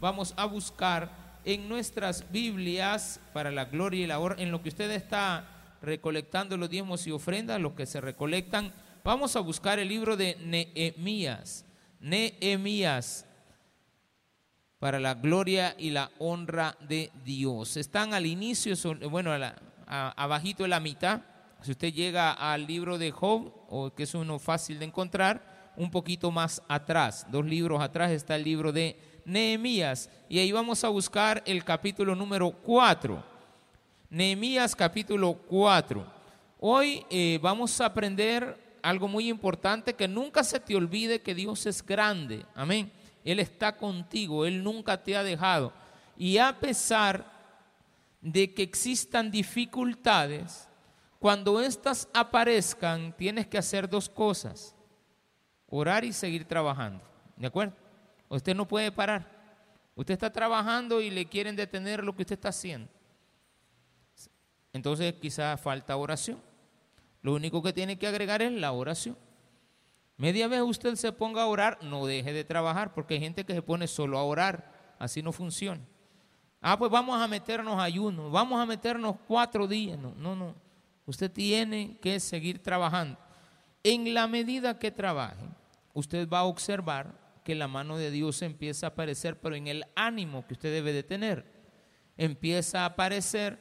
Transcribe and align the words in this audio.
vamos 0.00 0.34
a 0.36 0.44
buscar 0.44 1.40
en 1.44 1.68
nuestras 1.68 2.30
Biblias 2.30 3.20
para 3.32 3.50
la 3.50 3.64
gloria 3.66 4.04
y 4.04 4.06
la 4.06 4.18
honra, 4.18 4.42
en 4.42 4.50
lo 4.50 4.62
que 4.62 4.68
usted 4.68 4.90
está 4.90 5.76
recolectando 5.80 6.56
los 6.56 6.70
diezmos 6.70 7.06
y 7.06 7.12
ofrendas, 7.12 7.60
los 7.60 7.72
que 7.72 7.86
se 7.86 8.00
recolectan, 8.00 8.72
vamos 9.04 9.36
a 9.36 9.40
buscar 9.40 9.78
el 9.78 9.88
libro 9.88 10.16
de 10.16 10.36
Nehemías. 10.40 11.64
Nehemías 12.00 13.26
para 14.78 15.00
la 15.00 15.14
gloria 15.14 15.74
y 15.78 15.90
la 15.90 16.10
honra 16.18 16.76
de 16.86 17.10
Dios. 17.24 17.76
Están 17.76 18.14
al 18.14 18.26
inicio, 18.26 18.74
bueno, 19.10 19.32
abajito 19.86 20.62
de 20.64 20.68
la 20.68 20.80
mitad. 20.80 21.22
Si 21.62 21.72
usted 21.72 21.92
llega 21.92 22.32
al 22.32 22.66
libro 22.66 22.98
de 22.98 23.10
Job, 23.10 23.52
o 23.68 23.92
que 23.94 24.04
es 24.04 24.14
uno 24.14 24.38
fácil 24.38 24.78
de 24.78 24.84
encontrar, 24.84 25.72
un 25.76 25.90
poquito 25.90 26.30
más 26.30 26.62
atrás, 26.68 27.26
dos 27.30 27.44
libros 27.44 27.80
atrás 27.80 28.10
está 28.10 28.36
el 28.36 28.44
libro 28.44 28.72
de 28.72 28.96
Nehemías. 29.28 30.08
Y 30.28 30.38
ahí 30.38 30.50
vamos 30.50 30.82
a 30.84 30.88
buscar 30.88 31.42
el 31.44 31.62
capítulo 31.62 32.14
número 32.14 32.50
4. 32.50 33.22
Nehemías 34.08 34.74
capítulo 34.74 35.34
4. 35.34 36.04
Hoy 36.58 37.04
eh, 37.10 37.38
vamos 37.42 37.78
a 37.80 37.86
aprender 37.86 38.78
algo 38.82 39.06
muy 39.06 39.28
importante, 39.28 39.94
que 39.94 40.08
nunca 40.08 40.42
se 40.42 40.58
te 40.58 40.74
olvide 40.74 41.20
que 41.20 41.34
Dios 41.34 41.66
es 41.66 41.84
grande. 41.84 42.44
Amén. 42.54 42.90
Él 43.22 43.38
está 43.38 43.76
contigo, 43.76 44.46
Él 44.46 44.64
nunca 44.64 45.02
te 45.02 45.14
ha 45.14 45.22
dejado. 45.22 45.74
Y 46.16 46.38
a 46.38 46.58
pesar 46.58 47.30
de 48.22 48.54
que 48.54 48.62
existan 48.62 49.30
dificultades, 49.30 50.68
cuando 51.18 51.60
éstas 51.60 52.08
aparezcan, 52.14 53.14
tienes 53.14 53.46
que 53.46 53.58
hacer 53.58 53.88
dos 53.88 54.08
cosas. 54.08 54.74
Orar 55.68 56.04
y 56.04 56.14
seguir 56.14 56.46
trabajando. 56.46 57.04
¿De 57.36 57.46
acuerdo? 57.46 57.87
Usted 58.28 58.54
no 58.54 58.66
puede 58.66 58.92
parar. 58.92 59.26
Usted 59.94 60.14
está 60.14 60.32
trabajando 60.32 61.00
y 61.00 61.10
le 61.10 61.26
quieren 61.26 61.56
detener 61.56 62.04
lo 62.04 62.14
que 62.14 62.22
usted 62.22 62.34
está 62.34 62.50
haciendo. 62.50 62.88
Entonces 64.72 65.14
quizá 65.14 65.56
falta 65.56 65.96
oración. 65.96 66.40
Lo 67.22 67.34
único 67.34 67.62
que 67.62 67.72
tiene 67.72 67.98
que 67.98 68.06
agregar 68.06 68.42
es 68.42 68.52
la 68.52 68.72
oración. 68.72 69.16
Media 70.16 70.48
vez 70.48 70.60
usted 70.60 70.94
se 70.96 71.12
ponga 71.12 71.42
a 71.42 71.46
orar, 71.46 71.78
no 71.82 72.06
deje 72.06 72.32
de 72.32 72.44
trabajar, 72.44 72.92
porque 72.92 73.14
hay 73.14 73.20
gente 73.20 73.44
que 73.44 73.54
se 73.54 73.62
pone 73.62 73.86
solo 73.86 74.18
a 74.18 74.24
orar. 74.24 74.72
Así 74.98 75.22
no 75.22 75.32
funciona. 75.32 75.80
Ah, 76.60 76.76
pues 76.76 76.90
vamos 76.90 77.20
a 77.20 77.28
meternos 77.28 77.80
ayuno, 77.80 78.30
vamos 78.30 78.60
a 78.60 78.66
meternos 78.66 79.16
cuatro 79.26 79.66
días. 79.66 79.98
No, 79.98 80.14
no, 80.16 80.34
no. 80.34 80.54
Usted 81.06 81.30
tiene 81.30 81.98
que 82.02 82.18
seguir 82.20 82.62
trabajando. 82.62 83.18
En 83.84 84.12
la 84.12 84.26
medida 84.26 84.78
que 84.78 84.90
trabaje, 84.90 85.46
usted 85.94 86.28
va 86.28 86.40
a 86.40 86.44
observar 86.44 87.14
que 87.48 87.54
la 87.54 87.66
mano 87.66 87.96
de 87.96 88.10
Dios 88.10 88.42
empieza 88.42 88.84
a 88.84 88.90
aparecer, 88.90 89.40
pero 89.40 89.54
en 89.54 89.68
el 89.68 89.86
ánimo 89.96 90.46
que 90.46 90.52
usted 90.52 90.70
debe 90.70 90.92
de 90.92 91.02
tener. 91.02 91.46
Empieza 92.18 92.82
a 92.82 92.84
aparecer 92.84 93.58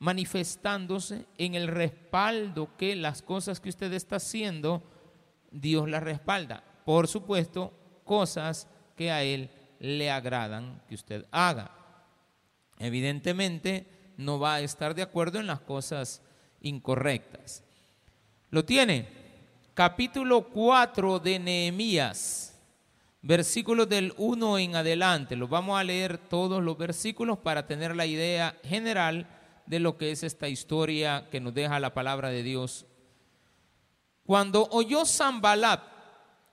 manifestándose 0.00 1.24
en 1.38 1.54
el 1.54 1.68
respaldo 1.68 2.76
que 2.76 2.96
las 2.96 3.22
cosas 3.22 3.60
que 3.60 3.68
usted 3.68 3.92
está 3.92 4.16
haciendo 4.16 4.82
Dios 5.52 5.88
la 5.88 6.00
respalda. 6.00 6.64
Por 6.84 7.06
supuesto, 7.06 7.72
cosas 8.02 8.66
que 8.96 9.12
a 9.12 9.22
Él 9.22 9.48
le 9.78 10.10
agradan 10.10 10.82
que 10.88 10.96
usted 10.96 11.24
haga. 11.30 11.70
Evidentemente, 12.80 13.86
no 14.16 14.40
va 14.40 14.54
a 14.54 14.60
estar 14.60 14.92
de 14.92 15.02
acuerdo 15.02 15.38
en 15.38 15.46
las 15.46 15.60
cosas 15.60 16.20
incorrectas. 16.62 17.62
¿Lo 18.50 18.64
tiene? 18.64 19.06
Capítulo 19.72 20.48
4 20.48 21.20
de 21.20 21.38
Nehemías, 21.38 22.53
versículos 23.26 23.88
del 23.88 24.14
1 24.16 24.58
en 24.58 24.76
adelante. 24.76 25.34
Los 25.34 25.50
vamos 25.50 25.78
a 25.78 25.84
leer 25.84 26.18
todos 26.18 26.62
los 26.62 26.78
versículos 26.78 27.38
para 27.38 27.66
tener 27.66 27.96
la 27.96 28.06
idea 28.06 28.56
general 28.62 29.26
de 29.66 29.80
lo 29.80 29.98
que 29.98 30.12
es 30.12 30.22
esta 30.22 30.48
historia 30.48 31.28
que 31.30 31.40
nos 31.40 31.52
deja 31.54 31.80
la 31.80 31.92
palabra 31.94 32.28
de 32.30 32.42
Dios 32.42 32.86
cuando 34.24 34.66
oyó 34.70 35.04
Zambalat 35.04 35.82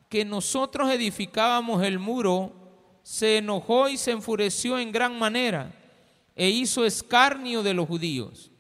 que 0.10 0.26
nosotros 0.26 0.92
edificábamos 0.92 1.84
el 1.84 2.00
muro, 2.00 3.00
se 3.02 3.38
enojó 3.38 3.88
y 3.88 3.98
se 3.98 4.12
enfureció 4.12 4.78
en 4.78 4.92
gran 4.92 5.18
manera 5.18 5.74
e 6.36 6.50
hizo 6.50 6.86
escarnio 6.86 7.64
de 7.64 7.74
los 7.74 7.88
judíos. 7.88 8.52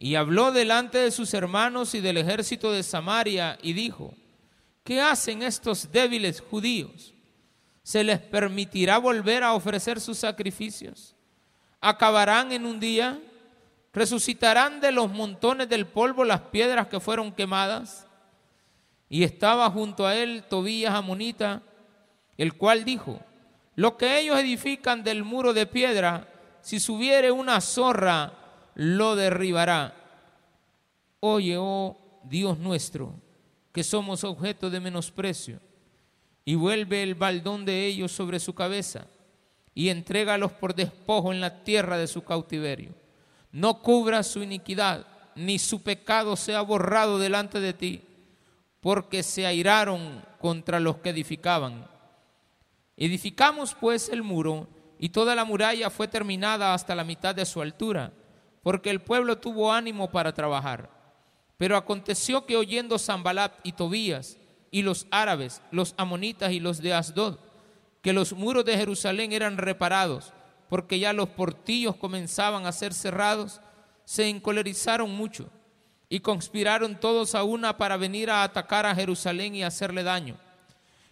Y 0.00 0.16
habló 0.16 0.50
delante 0.50 0.98
de 0.98 1.12
sus 1.12 1.32
hermanos 1.32 1.94
y 1.94 2.00
del 2.00 2.18
ejército 2.18 2.72
de 2.72 2.82
Samaria 2.82 3.56
y 3.62 3.72
dijo, 3.72 4.14
¿qué 4.82 5.00
hacen 5.00 5.42
estos 5.42 5.90
débiles 5.92 6.40
judíos? 6.40 7.14
¿Se 7.88 8.04
les 8.04 8.18
permitirá 8.18 8.98
volver 8.98 9.42
a 9.42 9.54
ofrecer 9.54 9.98
sus 9.98 10.18
sacrificios? 10.18 11.16
¿Acabarán 11.80 12.52
en 12.52 12.66
un 12.66 12.78
día? 12.78 13.18
¿Resucitarán 13.94 14.82
de 14.82 14.92
los 14.92 15.10
montones 15.10 15.70
del 15.70 15.86
polvo 15.86 16.22
las 16.22 16.42
piedras 16.42 16.88
que 16.88 17.00
fueron 17.00 17.32
quemadas? 17.32 18.06
Y 19.08 19.24
estaba 19.24 19.70
junto 19.70 20.06
a 20.06 20.14
él 20.14 20.44
Tobías 20.50 20.92
Amonita, 20.92 21.62
el 22.36 22.52
cual 22.58 22.84
dijo, 22.84 23.22
lo 23.74 23.96
que 23.96 24.18
ellos 24.18 24.38
edifican 24.38 25.02
del 25.02 25.24
muro 25.24 25.54
de 25.54 25.64
piedra, 25.64 26.28
si 26.60 26.80
subiere 26.80 27.32
una 27.32 27.58
zorra, 27.62 28.34
lo 28.74 29.16
derribará. 29.16 29.94
Oye, 31.20 31.56
oh 31.56 31.96
Dios 32.22 32.58
nuestro, 32.58 33.14
que 33.72 33.82
somos 33.82 34.24
objeto 34.24 34.68
de 34.68 34.78
menosprecio, 34.78 35.58
y 36.48 36.54
vuelve 36.54 37.02
el 37.02 37.14
baldón 37.14 37.66
de 37.66 37.84
ellos 37.84 38.10
sobre 38.10 38.40
su 38.40 38.54
cabeza, 38.54 39.04
y 39.74 39.90
entrégalos 39.90 40.50
por 40.50 40.74
despojo 40.74 41.30
en 41.30 41.42
la 41.42 41.62
tierra 41.62 41.98
de 41.98 42.06
su 42.06 42.24
cautiverio. 42.24 42.94
No 43.52 43.82
cubra 43.82 44.22
su 44.22 44.42
iniquidad, 44.42 45.06
ni 45.34 45.58
su 45.58 45.82
pecado 45.82 46.36
sea 46.36 46.62
borrado 46.62 47.18
delante 47.18 47.60
de 47.60 47.74
ti 47.74 48.00
porque 48.80 49.22
se 49.22 49.44
airaron 49.44 50.24
contra 50.40 50.80
los 50.80 50.96
que 50.96 51.10
edificaban. 51.10 51.86
Edificamos 52.96 53.74
pues 53.74 54.08
el 54.08 54.22
muro 54.22 54.68
y 54.98 55.10
toda 55.10 55.34
la 55.34 55.44
muralla 55.44 55.90
fue 55.90 56.08
terminada 56.08 56.72
hasta 56.72 56.94
la 56.94 57.04
mitad 57.04 57.34
de 57.34 57.44
su 57.44 57.60
altura, 57.60 58.10
porque 58.62 58.88
el 58.88 59.02
pueblo 59.02 59.36
tuvo 59.36 59.70
ánimo 59.70 60.10
para 60.10 60.32
trabajar. 60.32 60.88
Pero 61.58 61.76
aconteció 61.76 62.46
que 62.46 62.56
oyendo 62.56 62.98
Zambalat 62.98 63.52
y 63.64 63.72
Tobías 63.72 64.38
y 64.70 64.82
los 64.82 65.06
árabes, 65.10 65.62
los 65.70 65.94
amonitas 65.96 66.52
y 66.52 66.60
los 66.60 66.78
de 66.78 66.94
Asdod, 66.94 67.38
que 68.02 68.12
los 68.12 68.32
muros 68.32 68.64
de 68.64 68.76
Jerusalén 68.76 69.32
eran 69.32 69.56
reparados, 69.56 70.32
porque 70.68 70.98
ya 70.98 71.12
los 71.12 71.30
portillos 71.30 71.96
comenzaban 71.96 72.66
a 72.66 72.72
ser 72.72 72.92
cerrados, 72.92 73.60
se 74.04 74.28
encolerizaron 74.28 75.10
mucho 75.10 75.50
y 76.08 76.20
conspiraron 76.20 76.98
todos 76.98 77.34
a 77.34 77.44
una 77.44 77.76
para 77.76 77.96
venir 77.96 78.30
a 78.30 78.42
atacar 78.42 78.86
a 78.86 78.94
Jerusalén 78.94 79.54
y 79.54 79.62
hacerle 79.62 80.02
daño. 80.02 80.36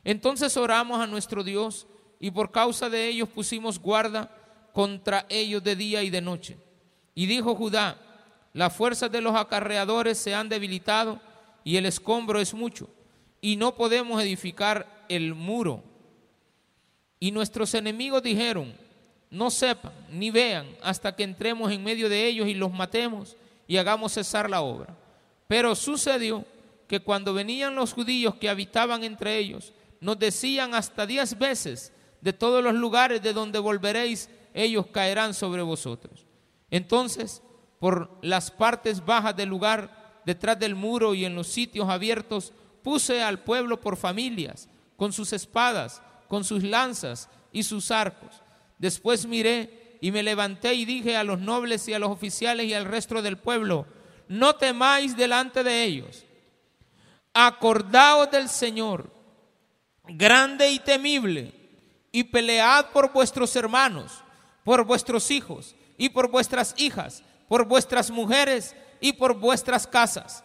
Entonces 0.04 0.56
oramos 0.56 1.00
a 1.00 1.06
nuestro 1.06 1.42
Dios 1.42 1.86
y 2.20 2.30
por 2.30 2.50
causa 2.50 2.88
de 2.88 3.08
ellos 3.08 3.28
pusimos 3.28 3.78
guarda 3.78 4.30
contra 4.72 5.26
ellos 5.28 5.62
de 5.64 5.76
día 5.76 6.02
y 6.02 6.10
de 6.10 6.20
noche. 6.20 6.58
Y 7.14 7.26
dijo 7.26 7.54
Judá, 7.54 7.98
las 8.52 8.74
fuerzas 8.74 9.10
de 9.10 9.20
los 9.20 9.34
acarreadores 9.34 10.18
se 10.18 10.34
han 10.34 10.48
debilitado 10.48 11.20
y 11.64 11.76
el 11.76 11.86
escombro 11.86 12.40
es 12.40 12.54
mucho 12.54 12.88
y 13.41 13.56
no 13.56 13.74
podemos 13.74 14.22
edificar 14.22 15.04
el 15.08 15.34
muro. 15.34 15.82
Y 17.19 17.30
nuestros 17.30 17.74
enemigos 17.74 18.22
dijeron, 18.22 18.74
no 19.30 19.50
sepan 19.50 19.92
ni 20.10 20.30
vean 20.30 20.66
hasta 20.82 21.14
que 21.14 21.24
entremos 21.24 21.72
en 21.72 21.82
medio 21.82 22.08
de 22.08 22.26
ellos 22.26 22.48
y 22.48 22.54
los 22.54 22.72
matemos 22.72 23.36
y 23.66 23.76
hagamos 23.76 24.12
cesar 24.12 24.48
la 24.48 24.60
obra. 24.60 24.97
Pero 25.48 25.74
sucedió 25.74 26.44
que 26.86 27.00
cuando 27.00 27.34
venían 27.34 27.74
los 27.74 27.92
judíos 27.92 28.36
que 28.36 28.48
habitaban 28.48 29.04
entre 29.04 29.38
ellos, 29.38 29.72
nos 30.00 30.18
decían 30.18 30.74
hasta 30.74 31.06
diez 31.06 31.36
veces, 31.38 31.92
de 32.20 32.32
todos 32.32 32.62
los 32.62 32.74
lugares 32.74 33.22
de 33.22 33.32
donde 33.32 33.58
volveréis, 33.58 34.28
ellos 34.54 34.86
caerán 34.86 35.34
sobre 35.34 35.62
vosotros. 35.62 36.27
Entonces, 36.71 37.42
por 37.78 38.10
las 38.22 38.50
partes 38.50 39.04
bajas 39.04 39.36
del 39.36 39.48
lugar, 39.48 40.22
detrás 40.24 40.59
del 40.59 40.74
muro 40.74 41.15
y 41.15 41.24
en 41.24 41.34
los 41.34 41.47
sitios 41.47 41.88
abiertos, 41.88 42.53
puse 42.86 43.21
al 43.21 43.41
pueblo 43.41 43.80
por 43.80 43.97
familias, 43.97 44.68
con 44.97 45.12
sus 45.12 45.33
espadas, 45.33 46.00
con 46.28 46.44
sus 46.44 46.62
lanzas 46.62 47.28
y 47.50 47.65
sus 47.65 47.91
arcos. 47.91 48.41
Después 48.78 49.27
miré 49.27 49.98
y 50.00 50.12
me 50.12 50.22
levanté 50.22 50.72
y 50.74 50.84
dije 50.84 51.16
a 51.16 51.24
los 51.24 51.41
nobles 51.41 51.88
y 51.88 51.94
a 51.94 51.98
los 51.98 52.10
oficiales 52.10 52.66
y 52.66 52.74
al 52.74 52.84
resto 52.84 53.22
del 53.22 53.38
pueblo, 53.38 53.88
no 54.28 54.54
temáis 54.54 55.16
delante 55.16 55.65
de 55.65 55.83
ellos, 55.83 56.24
acordaos 57.34 58.30
del 58.30 58.48
Señor, 58.48 59.10
grande 60.04 60.71
y 60.71 60.78
temible, 60.78 61.54
y 62.12 62.22
pelead 62.22 62.92
por 62.92 63.12
vuestros 63.12 63.56
hermanos, 63.56 64.22
por 64.62 64.84
vuestros 64.84 65.33
hijos 65.33 65.74
y 65.98 66.10
por 66.10 66.30
vuestras 66.30 66.72
hijas, 66.78 67.24
por 67.48 67.65
vuestras 67.66 68.12
mujeres 68.12 68.77
y 69.00 69.15
por 69.15 69.34
vuestras 69.34 69.88
casas. 69.88 70.44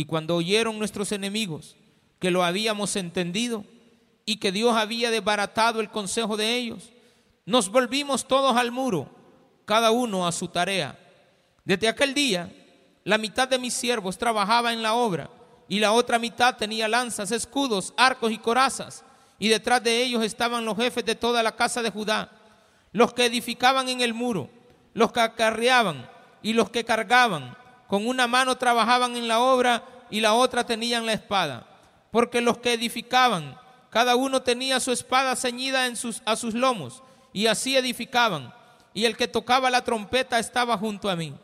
Y 0.00 0.06
cuando 0.06 0.34
oyeron 0.34 0.78
nuestros 0.78 1.12
enemigos 1.12 1.76
que 2.20 2.30
lo 2.30 2.42
habíamos 2.42 2.96
entendido 2.96 3.66
y 4.24 4.36
que 4.36 4.50
Dios 4.50 4.74
había 4.74 5.10
desbaratado 5.10 5.78
el 5.78 5.90
consejo 5.90 6.38
de 6.38 6.56
ellos, 6.56 6.88
nos 7.44 7.68
volvimos 7.68 8.26
todos 8.26 8.56
al 8.56 8.72
muro, 8.72 9.10
cada 9.66 9.90
uno 9.90 10.26
a 10.26 10.32
su 10.32 10.48
tarea. 10.48 10.98
Desde 11.66 11.86
aquel 11.86 12.14
día, 12.14 12.50
la 13.04 13.18
mitad 13.18 13.46
de 13.46 13.58
mis 13.58 13.74
siervos 13.74 14.16
trabajaba 14.16 14.72
en 14.72 14.80
la 14.82 14.94
obra 14.94 15.28
y 15.68 15.80
la 15.80 15.92
otra 15.92 16.18
mitad 16.18 16.56
tenía 16.56 16.88
lanzas, 16.88 17.30
escudos, 17.30 17.92
arcos 17.98 18.32
y 18.32 18.38
corazas. 18.38 19.04
Y 19.38 19.48
detrás 19.48 19.84
de 19.84 20.02
ellos 20.02 20.24
estaban 20.24 20.64
los 20.64 20.78
jefes 20.78 21.04
de 21.04 21.14
toda 21.14 21.42
la 21.42 21.56
casa 21.56 21.82
de 21.82 21.90
Judá, 21.90 22.30
los 22.92 23.12
que 23.12 23.26
edificaban 23.26 23.90
en 23.90 24.00
el 24.00 24.14
muro, 24.14 24.48
los 24.94 25.12
que 25.12 25.20
acarreaban 25.20 26.08
y 26.40 26.54
los 26.54 26.70
que 26.70 26.86
cargaban. 26.86 27.59
Con 27.90 28.06
una 28.06 28.28
mano 28.28 28.56
trabajaban 28.56 29.16
en 29.16 29.26
la 29.26 29.40
obra 29.40 29.82
y 30.10 30.20
la 30.20 30.34
otra 30.34 30.64
tenían 30.64 31.06
la 31.06 31.12
espada. 31.12 31.66
Porque 32.12 32.40
los 32.40 32.58
que 32.58 32.74
edificaban, 32.74 33.58
cada 33.90 34.14
uno 34.14 34.42
tenía 34.42 34.78
su 34.78 34.92
espada 34.92 35.34
ceñida 35.34 35.86
en 35.86 35.96
sus, 35.96 36.22
a 36.24 36.36
sus 36.36 36.54
lomos, 36.54 37.02
y 37.32 37.48
así 37.48 37.76
edificaban. 37.76 38.54
Y 38.94 39.06
el 39.06 39.16
que 39.16 39.26
tocaba 39.26 39.70
la 39.70 39.82
trompeta 39.82 40.38
estaba 40.38 40.78
junto 40.78 41.10
a 41.10 41.16
mí. 41.16 41.34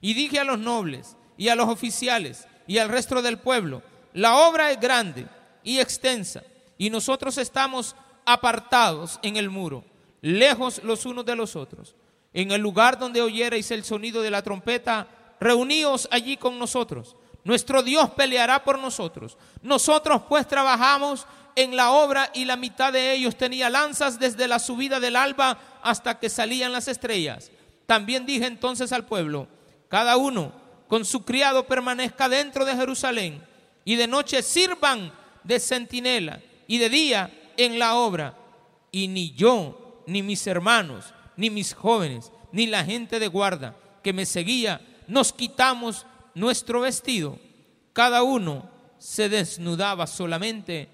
Y 0.00 0.14
dije 0.14 0.40
a 0.40 0.44
los 0.44 0.58
nobles 0.58 1.16
y 1.36 1.50
a 1.50 1.54
los 1.54 1.68
oficiales 1.68 2.48
y 2.66 2.78
al 2.78 2.88
resto 2.88 3.22
del 3.22 3.38
pueblo, 3.38 3.80
la 4.12 4.38
obra 4.38 4.72
es 4.72 4.80
grande 4.80 5.26
y 5.62 5.78
extensa, 5.78 6.42
y 6.76 6.90
nosotros 6.90 7.38
estamos 7.38 7.94
apartados 8.24 9.20
en 9.22 9.36
el 9.36 9.50
muro, 9.50 9.84
lejos 10.20 10.82
los 10.82 11.06
unos 11.06 11.24
de 11.24 11.36
los 11.36 11.54
otros. 11.54 11.94
En 12.34 12.50
el 12.50 12.60
lugar 12.60 12.98
donde 12.98 13.22
oyereis 13.22 13.70
el 13.70 13.84
sonido 13.84 14.20
de 14.20 14.32
la 14.32 14.42
trompeta, 14.42 15.06
reuníos 15.40 16.08
allí 16.10 16.36
con 16.36 16.58
nosotros. 16.58 17.16
Nuestro 17.44 17.82
Dios 17.82 18.10
peleará 18.10 18.64
por 18.64 18.78
nosotros. 18.78 19.36
Nosotros 19.62 20.22
pues 20.28 20.48
trabajamos 20.48 21.26
en 21.54 21.76
la 21.76 21.92
obra 21.92 22.30
y 22.34 22.44
la 22.44 22.56
mitad 22.56 22.92
de 22.92 23.12
ellos 23.12 23.36
tenía 23.36 23.70
lanzas 23.70 24.18
desde 24.18 24.48
la 24.48 24.58
subida 24.58 25.00
del 25.00 25.16
alba 25.16 25.58
hasta 25.82 26.18
que 26.18 26.28
salían 26.28 26.72
las 26.72 26.88
estrellas. 26.88 27.50
También 27.86 28.26
dije 28.26 28.46
entonces 28.46 28.92
al 28.92 29.06
pueblo, 29.06 29.48
cada 29.88 30.16
uno 30.16 30.52
con 30.88 31.04
su 31.04 31.24
criado 31.24 31.66
permanezca 31.66 32.28
dentro 32.28 32.64
de 32.64 32.76
Jerusalén 32.76 33.42
y 33.84 33.96
de 33.96 34.06
noche 34.06 34.42
sirvan 34.42 35.12
de 35.44 35.60
centinela 35.60 36.40
y 36.66 36.78
de 36.78 36.88
día 36.88 37.52
en 37.56 37.78
la 37.78 37.94
obra. 37.94 38.36
Y 38.90 39.08
ni 39.08 39.32
yo, 39.32 40.02
ni 40.06 40.22
mis 40.22 40.46
hermanos, 40.46 41.14
ni 41.36 41.50
mis 41.50 41.74
jóvenes, 41.74 42.32
ni 42.52 42.66
la 42.66 42.84
gente 42.84 43.18
de 43.18 43.28
guarda 43.28 43.76
que 44.02 44.12
me 44.12 44.26
seguía, 44.26 44.80
nos 45.08 45.32
quitamos 45.32 46.06
nuestro 46.34 46.80
vestido. 46.80 47.38
Cada 47.92 48.22
uno 48.22 48.68
se 48.98 49.28
desnudaba 49.28 50.06
solamente 50.06 50.88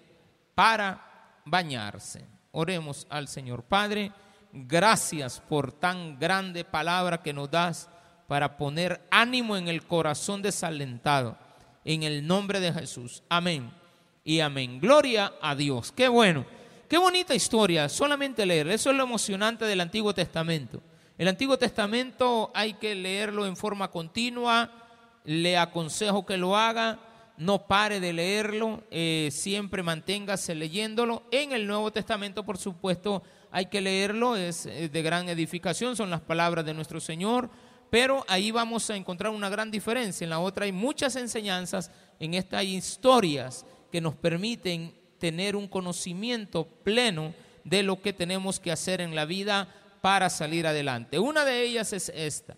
para 0.55 1.41
bañarse. 1.45 2.25
Oremos 2.53 3.07
al 3.11 3.29
Señor 3.29 3.63
Padre. 3.65 4.13
Gracias 4.53 5.41
por 5.41 5.73
tan 5.73 6.19
grande 6.19 6.65
palabra 6.65 7.23
que 7.23 7.33
nos 7.33 7.51
das 7.51 7.89
para 8.29 8.57
poner 8.57 9.01
ánimo 9.11 9.57
en 9.57 9.69
el 9.69 9.87
corazón 9.87 10.43
desalentado. 10.43 11.37
En 11.85 12.03
el 12.03 12.27
nombre 12.27 12.61
de 12.61 12.73
Jesús. 12.73 13.23
Amén. 13.29 13.73
Y 14.25 14.41
amén. 14.41 14.79
Gloria 14.81 15.33
a 15.41 15.55
Dios. 15.55 15.91
Qué 15.91 16.09
bueno. 16.09 16.45
Qué 16.89 16.99
bonita 16.99 17.35
historia. 17.35 17.89
Solamente 17.89 18.47
leer. 18.47 18.69
Eso 18.69 18.91
es 18.91 18.97
lo 18.97 19.03
emocionante 19.03 19.65
del 19.65 19.81
Antiguo 19.81 20.15
Testamento. 20.15 20.81
El 21.19 21.29
Antiguo 21.29 21.59
Testamento 21.59 22.51
hay 22.55 22.75
que 22.75 22.95
leerlo 22.95 23.47
en 23.47 23.57
forma 23.57 23.91
continua. 23.91 24.71
Le 25.25 25.57
aconsejo 25.57 26.27
que 26.27 26.37
lo 26.37 26.57
haga. 26.57 26.99
No 27.37 27.67
pare 27.67 28.01
de 28.01 28.13
leerlo. 28.13 28.83
Eh, 28.91 29.29
siempre 29.31 29.83
manténgase 29.83 30.55
leyéndolo. 30.55 31.25
En 31.31 31.53
el 31.53 31.67
Nuevo 31.67 31.91
Testamento, 31.91 32.45
por 32.45 32.59
supuesto, 32.59 33.23
hay 33.51 33.67
que 33.67 33.81
leerlo. 33.81 34.37
Es 34.37 34.67
eh, 34.67 34.89
de 34.89 35.03
gran 35.03 35.29
edificación. 35.29 35.97
Son 35.97 36.11
las 36.11 36.21
palabras 36.21 36.65
de 36.65 36.75
nuestro 36.75 37.01
Señor 37.01 37.51
pero 37.93 38.25
ahí 38.27 38.51
vamos 38.51 38.89
a 38.89 38.97
encontrar 38.97 39.33
una 39.33 39.51
gran 39.51 39.71
diferencia. 39.71 40.25
En 40.25 40.31
la 40.31 40.39
otra 40.39 40.65
hay 40.65 40.73
muchas 40.73 41.15
enseñanzas, 41.15 41.91
en 42.19 42.33
esta 42.33 42.57
hay 42.57 42.75
historias 42.75 43.67
que 43.91 44.01
nos 44.01 44.15
permiten 44.15 44.95
tener 45.19 45.57
un 45.57 45.69
conocimiento 45.69 46.67
pleno 46.67 47.35
de 47.65 47.83
lo 47.83 48.01
que 48.01 48.15
tenemos 48.15 48.59
que 48.59 48.73
hacer 48.73 49.03
en 49.03 49.15
la 49.15 49.27
vida 49.27 49.69
para 50.03 50.29
salir 50.29 50.67
adelante. 50.67 51.19
Una 51.19 51.47
de 51.47 51.63
ellas 51.63 51.93
es 51.95 52.11
esta. 52.11 52.57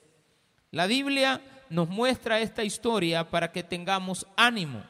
La 0.73 0.87
Biblia 0.87 1.41
nos 1.69 1.89
muestra 1.89 2.41
esta 2.41 2.65
historia 2.65 3.31
para 3.31 3.53
que 3.53 3.63
tengamos 3.63 4.27
ánimo, 4.35 4.83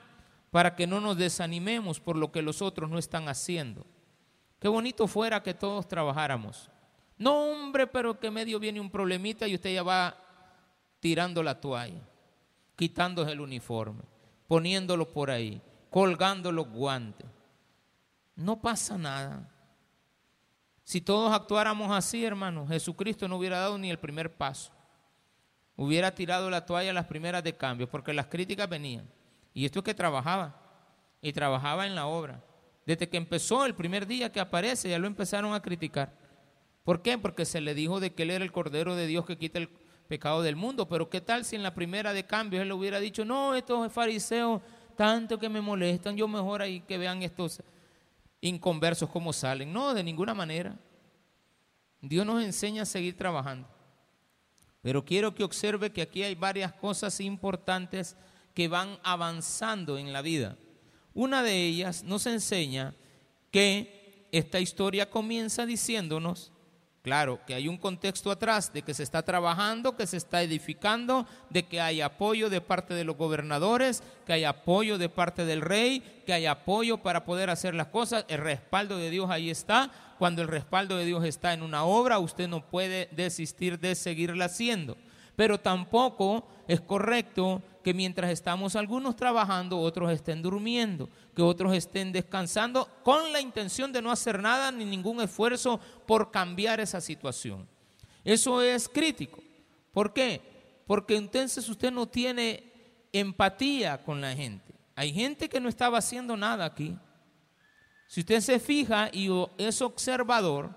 para 0.53 0.77
que 0.77 0.87
no 0.87 1.01
nos 1.01 1.19
desanimemos 1.19 1.99
por 1.99 2.17
lo 2.17 2.31
que 2.31 2.43
los 2.43 2.63
otros 2.63 2.89
no 2.89 2.99
están 2.99 3.29
haciendo. 3.29 3.85
Qué 4.61 4.69
bonito 4.69 5.09
fuera 5.09 5.43
que 5.43 5.53
todos 5.53 5.89
trabajáramos. 5.89 6.71
No, 7.19 7.51
hombre, 7.51 7.89
pero 7.89 8.19
que 8.19 8.31
medio 8.31 8.61
viene 8.61 8.81
un 8.81 8.91
problemita 8.91 9.49
y 9.49 9.57
usted 9.57 9.75
ya 9.75 9.83
va 9.83 10.17
tirando 11.01 11.43
la 11.43 11.61
toalla, 11.61 12.03
quitándose 12.77 13.33
el 13.33 13.41
uniforme, 13.41 14.05
poniéndolo 14.47 15.13
por 15.13 15.31
ahí, 15.31 15.61
colgando 15.91 16.53
los 16.53 16.69
guantes. 16.69 17.27
No 18.37 18.61
pasa 18.61 18.97
nada. 18.97 19.51
Si 20.85 21.01
todos 21.01 21.33
actuáramos 21.33 21.91
así, 21.91 22.25
hermanos, 22.25 22.69
Jesucristo 22.69 23.27
no 23.27 23.37
hubiera 23.37 23.59
dado 23.59 23.79
ni 23.79 23.91
el 23.91 23.99
primer 23.99 24.33
paso. 24.35 24.73
Hubiera 25.77 26.15
tirado 26.15 26.51
la 26.51 26.65
toalla 26.65 26.91
a 26.91 26.95
las 26.95 27.07
primeras 27.07 27.43
de 27.43 27.57
cambio, 27.57 27.91
porque 27.91 28.13
las 28.13 28.27
críticas 28.27 28.69
venían. 28.69 29.09
Y 29.53 29.65
esto 29.65 29.81
es 29.81 29.85
que 29.85 29.95
trabajaba, 29.95 30.61
y 31.21 31.33
trabajaba 31.33 31.87
en 31.87 31.95
la 31.95 32.07
obra. 32.07 32.45
Desde 32.87 33.09
que 33.09 33.17
empezó 33.17 33.65
el 33.65 33.75
primer 33.75 34.07
día 34.07 34.31
que 34.31 34.41
aparece, 34.41 34.91
ya 34.91 34.99
lo 34.99 35.07
empezaron 35.07 35.55
a 35.55 35.63
criticar. 35.63 36.13
¿Por 36.85 37.03
qué? 37.03 37.17
Porque 37.17 37.47
se 37.47 37.61
le 37.61 37.75
dijo 37.75 37.99
de 37.99 38.13
que 38.13 38.25
él 38.25 38.31
era 38.31 38.45
el 38.45 38.53
Cordero 38.53 38.95
de 38.95 39.07
Dios 39.07 39.25
que 39.25 39.39
quita 39.39 39.59
el, 39.59 39.71
pecado 40.07 40.43
del 40.43 40.57
mundo. 40.57 40.89
Pero 40.89 41.09
¿qué 41.09 41.21
tal 41.21 41.45
si 41.45 41.57
en 41.57 41.63
la 41.63 41.75
primera 41.75 42.13
de 42.13 42.25
cambio 42.25 42.63
él 42.63 42.69
le 42.69 42.75
hubiera 42.75 43.01
dicho, 43.01 43.25
no, 43.25 43.55
estos 43.55 43.93
fariseos 43.93 44.61
tanto 44.97 45.39
que 45.39 45.49
me 45.49 45.61
molestan, 45.61 46.17
yo 46.17 46.29
mejor 46.29 46.63
ahí 46.63 46.81
que 46.81 46.99
vean 46.99 47.23
estos 47.23 47.61
inconversos 48.49 49.09
cómo 49.11 49.33
salen? 49.33 49.73
No, 49.73 49.95
de 49.95 50.05
ninguna 50.05 50.35
manera. 50.35 50.79
Dios 52.01 52.27
nos 52.27 52.43
enseña 52.43 52.83
a 52.83 52.87
seguir 52.87 53.17
trabajando. 53.17 53.67
Pero 54.83 55.05
quiero 55.05 55.35
que 55.35 55.45
observe 55.45 55.93
que 55.93 56.03
aquí 56.03 56.23
hay 56.23 56.35
varias 56.35 56.73
cosas 56.73 57.19
importantes 57.21 58.17
que 58.53 58.69
van 58.69 58.99
avanzando 59.03 59.97
en 59.97 60.13
la 60.13 60.21
vida. 60.21 60.59
Una 61.15 61.43
de 61.43 61.67
ellas 61.67 62.05
nos 62.05 62.27
enseña 62.27 62.95
que 63.51 64.29
esta 64.31 64.61
historia 64.61 65.09
comienza 65.09 65.65
diciéndonos 65.65 66.53
Claro, 67.05 67.39
que 67.47 67.53
hay 67.53 67.69
un 67.69 67.77
contexto 67.77 68.31
atrás 68.31 68.73
de 68.73 68.81
que 68.81 68.95
se 68.95 69.03
está 69.03 69.21
trabajando, 69.21 69.95
que 69.95 70.07
se 70.07 70.17
está 70.17 70.43
edificando, 70.43 71.27
de 71.51 71.65
que 71.65 71.79
hay 71.79 72.01
apoyo 72.01 72.49
de 72.49 72.63
parte 72.63 72.95
de 72.95 73.05
los 73.05 73.19
gobernadores, 73.19 74.03
que 74.25 74.33
hay 74.33 74.45
apoyo 74.45 74.97
de 74.97 75.11
parte 75.11 75.45
del 75.45 75.61
rey, 75.61 76.01
que 76.25 76.33
hay 76.33 76.47
apoyo 76.47 76.97
para 76.97 77.27
poder 77.27 77.51
hacer 77.51 77.75
las 77.75 77.89
cosas. 77.89 78.25
El 78.27 78.39
respaldo 78.39 78.97
de 78.97 79.11
Dios 79.11 79.29
ahí 79.29 79.51
está. 79.51 79.91
Cuando 80.19 80.41
el 80.41 80.49
respaldo 80.49 80.97
de 80.97 81.05
Dios 81.05 81.27
está 81.27 81.53
en 81.53 81.61
una 81.61 81.85
obra, 81.85 82.19
usted 82.19 82.49
no 82.49 82.65
puede 82.65 83.11
desistir 83.13 83.79
de 83.79 83.97
seguirla 83.97 84.47
haciendo. 84.47 84.97
Pero 85.37 85.61
tampoco 85.61 86.49
es 86.69 86.81
correcto 86.81 87.61
que 87.85 87.95
mientras 87.95 88.33
estamos 88.33 88.75
algunos 88.75 89.15
trabajando, 89.15 89.79
otros 89.79 90.11
estén 90.11 90.43
durmiendo, 90.43 91.09
que 91.37 91.43
otros 91.43 91.75
estén 91.75 92.11
descansando 92.11 92.89
con 93.05 93.33
la 93.33 93.41
intención 93.41 93.93
de 93.93 94.03
no 94.03 94.11
hacer 94.11 94.41
nada 94.41 94.73
ni 94.73 94.85
ningún 94.85 95.21
esfuerzo 95.21 95.79
por 96.07 96.31
cambiar 96.33 96.81
esa 96.81 97.01
situación. 97.01 97.69
Eso 98.25 98.63
es 98.63 98.89
crítico. 98.89 99.41
¿Por 99.93 100.13
qué? 100.13 100.41
Porque 100.87 101.15
entonces 101.15 101.69
usted 101.69 101.93
no 101.93 102.09
tiene 102.09 102.73
empatía 103.13 104.03
con 104.03 104.21
la 104.21 104.35
gente. 104.35 104.75
Hay 104.97 105.13
gente 105.13 105.49
que 105.49 105.61
no 105.61 105.69
estaba 105.69 105.99
haciendo 105.99 106.37
nada 106.37 106.65
aquí. 106.65 106.97
Si 108.07 108.21
usted 108.21 108.41
se 108.41 108.59
fija 108.59 109.11
y 109.13 109.29
es 109.59 109.83
observador, 109.83 110.71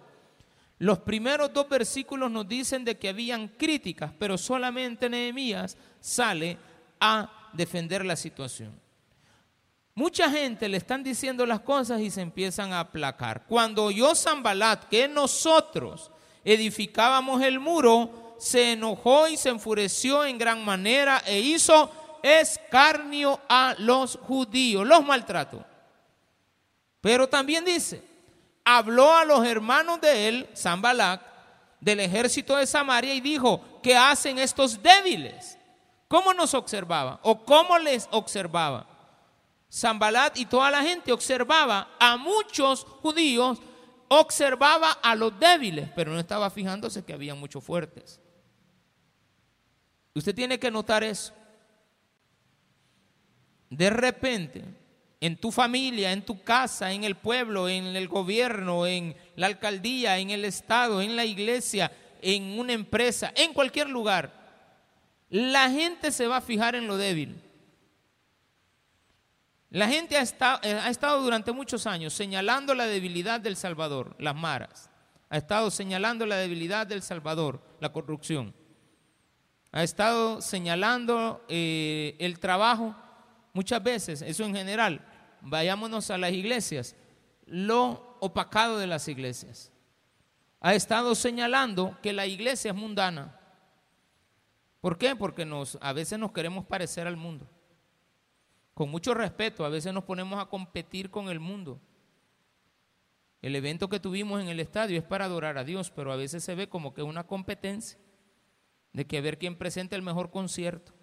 los 0.80 1.00
primeros 1.00 1.52
dos 1.54 1.68
versículos 1.68 2.30
nos 2.30 2.48
dicen 2.48 2.86
de 2.86 2.98
que 2.98 3.10
habían 3.10 3.48
críticas, 3.48 4.12
pero 4.20 4.38
solamente 4.38 5.10
Nehemías 5.10 5.76
sale 6.00 6.58
a 7.00 7.50
defender 7.54 8.06
la 8.06 8.16
situación. 8.16 8.80
Mucha 9.96 10.30
gente 10.30 10.70
le 10.70 10.78
están 10.78 11.04
diciendo 11.04 11.46
las 11.46 11.62
cosas 11.62 12.02
y 12.02 12.12
se 12.12 12.22
empiezan 12.22 12.72
a 12.72 12.82
aplacar. 12.82 13.46
Cuando 13.48 13.86
oyó 13.86 14.14
Zambalat 14.14 14.86
que 14.90 15.08
nosotros 15.08 16.12
edificábamos 16.44 17.42
el 17.42 17.60
muro, 17.60 18.36
se 18.38 18.74
enojó 18.74 19.28
y 19.28 19.38
se 19.38 19.50
enfureció 19.50 20.24
en 20.24 20.38
gran 20.38 20.64
manera 20.64 21.24
e 21.26 21.40
hizo 21.40 21.92
escarnio 22.22 23.40
a 23.50 23.76
los 23.80 24.18
judíos, 24.18 24.86
los 24.86 25.04
maltrató. 25.04 25.66
Pero 27.02 27.28
también 27.28 27.66
dice, 27.66 28.04
habló 28.64 29.16
a 29.16 29.26
los 29.26 29.46
hermanos 29.46 30.00
de 30.02 30.28
él, 30.28 30.50
Zambalat, 30.56 31.22
del 31.80 32.00
ejército 32.02 32.56
de 32.56 32.68
Samaria 32.68 33.14
y 33.14 33.22
dijo, 33.22 33.80
¿qué 33.82 33.96
hacen 33.96 34.40
estos 34.40 34.82
débiles? 34.82 35.57
¿Cómo 36.08 36.34
nos 36.34 36.54
observaba? 36.54 37.20
¿O 37.24 37.44
cómo 37.44 37.78
les 37.78 38.08
observaba? 38.12 38.88
Zambalat 39.72 40.38
y 40.38 40.46
toda 40.46 40.72
la 40.72 40.82
gente 40.82 41.12
observaba 41.12 41.90
a 42.00 42.16
muchos 42.16 42.86
judíos 43.02 43.60
observaba 44.10 44.92
a 44.92 45.16
los 45.16 45.38
débiles, 45.40 45.90
pero 45.96 46.12
no 46.12 46.20
estaba 46.20 46.50
fijándose 46.50 47.04
que 47.04 47.14
había 47.14 47.36
muchos 47.36 47.64
fuertes. 47.64 48.20
Usted 50.14 50.34
tiene 50.34 50.60
que 50.60 50.72
notar 50.72 51.04
eso. 51.04 51.34
De 53.70 53.90
repente, 53.90 54.64
en 55.20 55.36
tu 55.36 55.52
familia, 55.52 56.12
en 56.12 56.24
tu 56.24 56.42
casa, 56.42 56.92
en 56.92 57.04
el 57.04 57.16
pueblo, 57.16 57.68
en 57.68 57.96
el 57.96 58.08
gobierno, 58.08 58.88
en 58.88 59.16
la 59.36 59.48
alcaldía, 59.48 60.18
en 60.18 60.30
el 60.30 60.46
estado, 60.46 61.02
en 61.02 61.16
la 61.16 61.26
iglesia, 61.26 61.92
en 62.22 62.58
una 62.58 62.74
empresa, 62.74 63.32
en 63.36 63.54
cualquier 63.54 63.90
lugar, 63.90 64.37
la 65.30 65.70
gente 65.70 66.12
se 66.12 66.28
va 66.28 66.38
a 66.38 66.42
fijar 66.42 66.76
en 66.76 66.88
lo 66.88 66.98
débil. 66.98 67.42
La 69.70 69.88
gente 69.88 70.18
ha 70.18 70.22
estado, 70.22 70.60
eh, 70.64 70.74
ha 70.74 70.90
estado, 70.90 71.22
durante 71.22 71.52
muchos 71.52 71.86
años 71.88 72.14
señalando 72.14 72.74
la 72.74 72.86
debilidad 72.86 73.40
del 73.40 73.58
Salvador, 73.58 74.16
las 74.18 74.36
maras. 74.36 74.90
Ha 75.30 75.38
estado 75.38 75.70
señalando 75.72 76.26
la 76.26 76.38
debilidad 76.38 76.88
del 76.88 77.02
Salvador, 77.02 77.62
la 77.82 77.92
corrupción. 77.92 78.54
Ha 79.74 79.84
estado 79.84 80.42
señalando 80.42 81.44
eh, 81.50 82.16
el 82.20 82.40
trabajo 82.40 82.96
Muchas 83.58 83.82
veces, 83.82 84.22
eso 84.22 84.44
en 84.44 84.54
general, 84.54 85.02
vayámonos 85.42 86.12
a 86.12 86.18
las 86.20 86.32
iglesias, 86.32 86.96
lo 87.48 88.16
opacado 88.20 88.78
de 88.78 88.86
las 88.86 89.08
iglesias. 89.08 89.72
Ha 90.60 90.76
estado 90.76 91.16
señalando 91.16 91.98
que 92.04 92.14
la 92.14 92.28
iglesia 92.28 92.70
es 92.70 92.78
mundana. 92.78 93.36
¿Por 94.82 94.98
qué? 94.98 95.16
Porque 95.16 95.48
a 95.82 95.94
veces 95.94 96.20
nos 96.20 96.32
queremos 96.32 96.66
parecer 96.66 97.08
al 97.08 97.18
mundo. 97.18 97.50
Con 98.74 98.90
mucho 98.90 99.14
respeto, 99.14 99.66
a 99.66 99.70
veces 99.70 99.94
nos 99.94 100.04
ponemos 100.04 100.40
a 100.40 100.46
competir 100.46 101.10
con 101.10 101.30
el 101.30 101.40
mundo. 101.40 101.82
El 103.42 103.56
evento 103.56 103.90
que 103.90 104.00
tuvimos 104.00 104.42
en 104.42 104.50
el 104.50 104.60
estadio 104.60 104.98
es 104.98 105.04
para 105.04 105.26
adorar 105.26 105.58
a 105.58 105.64
Dios, 105.64 105.92
pero 105.92 106.12
a 106.12 106.16
veces 106.16 106.44
se 106.44 106.56
ve 106.56 106.70
como 106.70 106.94
que 106.94 107.04
una 107.04 107.26
competencia 107.26 108.00
de 108.94 109.06
que 109.06 109.22
ver 109.22 109.38
quién 109.38 109.58
presenta 109.58 109.96
el 109.96 110.02
mejor 110.02 110.32
concierto 110.32 110.98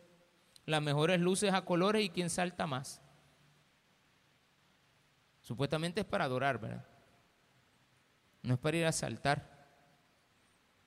las 0.67 0.83
mejores 0.83 1.21
luces 1.21 1.53
a 1.53 1.65
colores 1.65 2.05
y 2.05 2.11
quién 2.11 2.31
salta 2.31 2.67
más. 2.67 3.01
Supuestamente 5.43 6.01
es 6.01 6.07
para 6.07 6.25
adorar, 6.25 6.59
¿verdad? 6.59 6.87
No 8.43 8.55
es 8.55 8.61
para 8.61 8.77
ir 8.77 8.87
a 8.87 8.93
saltar. 8.93 9.53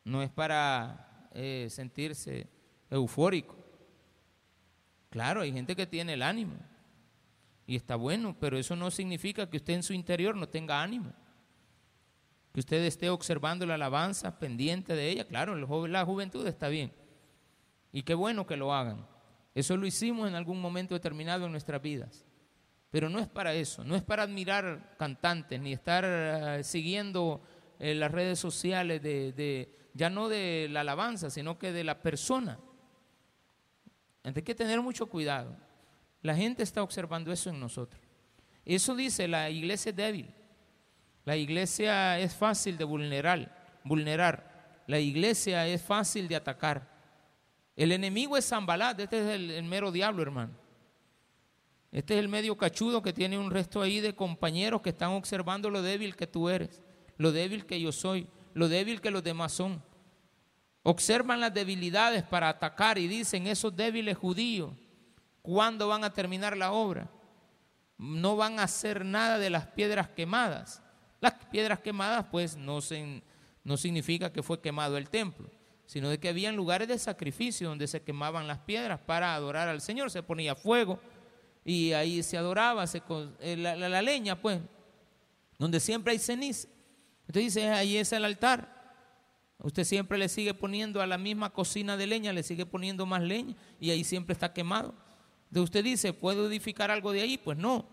No 0.03 0.23
es 0.23 0.31
para 0.31 1.29
eh, 1.33 1.67
sentirse 1.69 2.49
eufórico. 2.89 3.55
Claro, 5.09 5.41
hay 5.41 5.51
gente 5.51 5.75
que 5.75 5.87
tiene 5.87 6.13
el 6.13 6.21
ánimo. 6.21 6.55
Y 7.65 7.75
está 7.75 7.95
bueno, 7.95 8.35
pero 8.39 8.57
eso 8.57 8.75
no 8.75 8.91
significa 8.91 9.49
que 9.49 9.57
usted 9.57 9.73
en 9.73 9.83
su 9.83 9.93
interior 9.93 10.35
no 10.35 10.47
tenga 10.47 10.81
ánimo. 10.81 11.11
Que 12.53 12.61
usted 12.61 12.83
esté 12.85 13.09
observando 13.09 13.65
la 13.65 13.75
alabanza, 13.75 14.39
pendiente 14.39 14.95
de 14.95 15.09
ella. 15.09 15.27
Claro, 15.27 15.55
la 15.87 16.05
juventud 16.05 16.47
está 16.47 16.69
bien. 16.69 16.93
Y 17.91 18.03
qué 18.03 18.13
bueno 18.13 18.47
que 18.47 18.57
lo 18.57 18.73
hagan. 18.73 19.05
Eso 19.53 19.75
lo 19.75 19.87
hicimos 19.87 20.27
en 20.27 20.35
algún 20.35 20.61
momento 20.61 20.93
determinado 20.93 21.45
en 21.45 21.51
nuestras 21.51 21.81
vidas. 21.81 22.25
Pero 22.89 23.09
no 23.09 23.19
es 23.19 23.27
para 23.27 23.53
eso, 23.53 23.83
no 23.83 23.95
es 23.95 24.03
para 24.03 24.23
admirar 24.23 24.95
cantantes, 24.97 25.59
ni 25.59 25.73
estar 25.73 26.05
eh, 26.07 26.63
siguiendo 26.63 27.41
eh, 27.79 27.93
las 27.93 28.11
redes 28.11 28.39
sociales 28.39 29.01
de, 29.01 29.89
ya 29.93 30.09
no 30.09 30.29
de 30.29 30.67
la 30.71 30.81
alabanza, 30.81 31.29
sino 31.29 31.57
que 31.57 31.71
de 31.71 31.83
la 31.83 32.01
persona. 32.01 32.59
Hay 34.35 34.41
que 34.41 34.55
tener 34.55 34.81
mucho 34.81 35.05
cuidado. 35.07 35.55
La 36.21 36.35
gente 36.35 36.63
está 36.63 36.83
observando 36.83 37.31
eso 37.31 37.49
en 37.49 37.59
nosotros. 37.59 38.01
Eso 38.65 38.95
dice, 38.95 39.27
la 39.27 39.49
iglesia 39.49 39.91
es 39.91 39.95
débil. 39.95 40.33
La 41.23 41.37
iglesia 41.37 42.19
es 42.19 42.35
fácil 42.35 42.77
de 42.77 42.83
vulnerar, 42.83 43.79
vulnerar. 43.83 44.83
La 44.87 44.99
iglesia 44.99 45.67
es 45.67 45.81
fácil 45.81 46.27
de 46.27 46.35
atacar. 46.35 46.89
El 47.75 47.91
enemigo 47.91 48.35
es 48.35 48.47
Zambalat, 48.47 48.99
este 48.99 49.19
es 49.19 49.35
el, 49.35 49.63
mero 49.63 49.91
diablo, 49.91 50.21
hermano. 50.21 50.53
Este 51.91 52.15
es 52.15 52.19
el 52.19 52.27
medio 52.27 52.57
cachudo 52.57 53.01
que 53.01 53.13
tiene 53.13 53.37
un 53.37 53.51
resto 53.51 53.81
ahí 53.81 53.99
de 54.01 54.15
compañeros 54.15 54.81
que 54.81 54.89
están 54.89 55.11
observando 55.11 55.69
lo 55.69 55.81
débil 55.81 56.15
que 56.15 56.27
tú 56.27 56.49
eres, 56.49 56.81
lo 57.17 57.31
débil 57.31 57.65
que 57.65 57.79
yo 57.79 57.91
soy, 57.91 58.27
lo 58.53 58.67
débil 58.67 58.99
que 58.99 59.11
los 59.11 59.23
demás 59.23 59.53
son. 59.53 59.81
Observan 60.89 61.41
las 61.41 61.53
debilidades 61.53 62.23
para 62.23 62.47
atacar 62.47 62.97
y 62.97 63.09
dicen, 63.09 63.45
esos 63.45 63.75
débiles 63.75 64.17
judíos, 64.17 64.71
¿cuándo 65.41 65.89
van 65.89 66.05
a 66.05 66.13
terminar 66.13 66.55
la 66.55 66.71
obra? 66.71 67.09
No 67.97 68.37
van 68.37 68.57
a 68.57 68.63
hacer 68.63 69.03
nada 69.03 69.37
de 69.37 69.49
las 69.49 69.67
piedras 69.67 70.07
quemadas. 70.07 70.81
Las 71.19 71.33
piedras 71.51 71.79
quemadas, 71.81 72.27
pues, 72.31 72.55
no, 72.55 72.79
no 73.65 73.75
significa 73.75 74.31
que 74.31 74.41
fue 74.41 74.61
quemado 74.61 74.95
el 74.95 75.09
templo 75.09 75.49
sino 75.87 76.09
de 76.09 76.19
que 76.19 76.27
habían 76.27 76.55
lugares 76.55 76.89
de 76.89 76.99
sacrificio 76.99 77.69
donde 77.69 77.87
se 77.87 78.03
quemaban 78.03 78.45
las 78.45 78.59
piedras 78.59 78.99
para 78.99 79.33
adorar 79.33 79.69
al 79.69 79.79
Señor, 79.79 80.11
se 80.11 80.21
ponía 80.21 80.53
fuego 80.53 80.99
y 81.63 81.93
ahí 81.93 82.21
se 82.23 82.37
adoraba 82.37 82.85
se, 82.87 83.01
eh, 83.39 83.55
la, 83.55 84.01
leña, 84.01 84.39
pues, 84.39 84.59
donde 85.57 85.79
siempre 85.79 86.11
hay 86.11 86.19
ceniza. 86.19 86.67
Entonces 87.21 87.55
dice, 87.55 87.69
ahí 87.69 87.97
es 87.97 88.11
el 88.11 88.25
altar. 88.25 88.76
Usted 89.59 89.83
siempre 89.83 90.17
le 90.17 90.29
sigue 90.29 90.53
poniendo 90.53 91.01
a 91.01 91.07
la 91.07 91.17
misma 91.17 91.49
cocina 91.49 91.97
de 91.97 92.07
leña, 92.07 92.31
le 92.31 92.43
sigue 92.43 92.65
poniendo 92.65 93.05
más 93.05 93.21
leña 93.21 93.55
y 93.79 93.89
ahí 93.89 94.03
siempre 94.03 94.33
está 94.33 94.53
quemado. 94.53 94.93
Entonces 95.49 95.63
usted 95.63 95.83
dice, 95.83 96.13
¿puedo 96.13 96.47
edificar 96.47 96.91
algo 96.91 97.11
de 97.11 97.21
ahí? 97.21 97.37
Pues 97.37 97.57
no, 97.57 97.85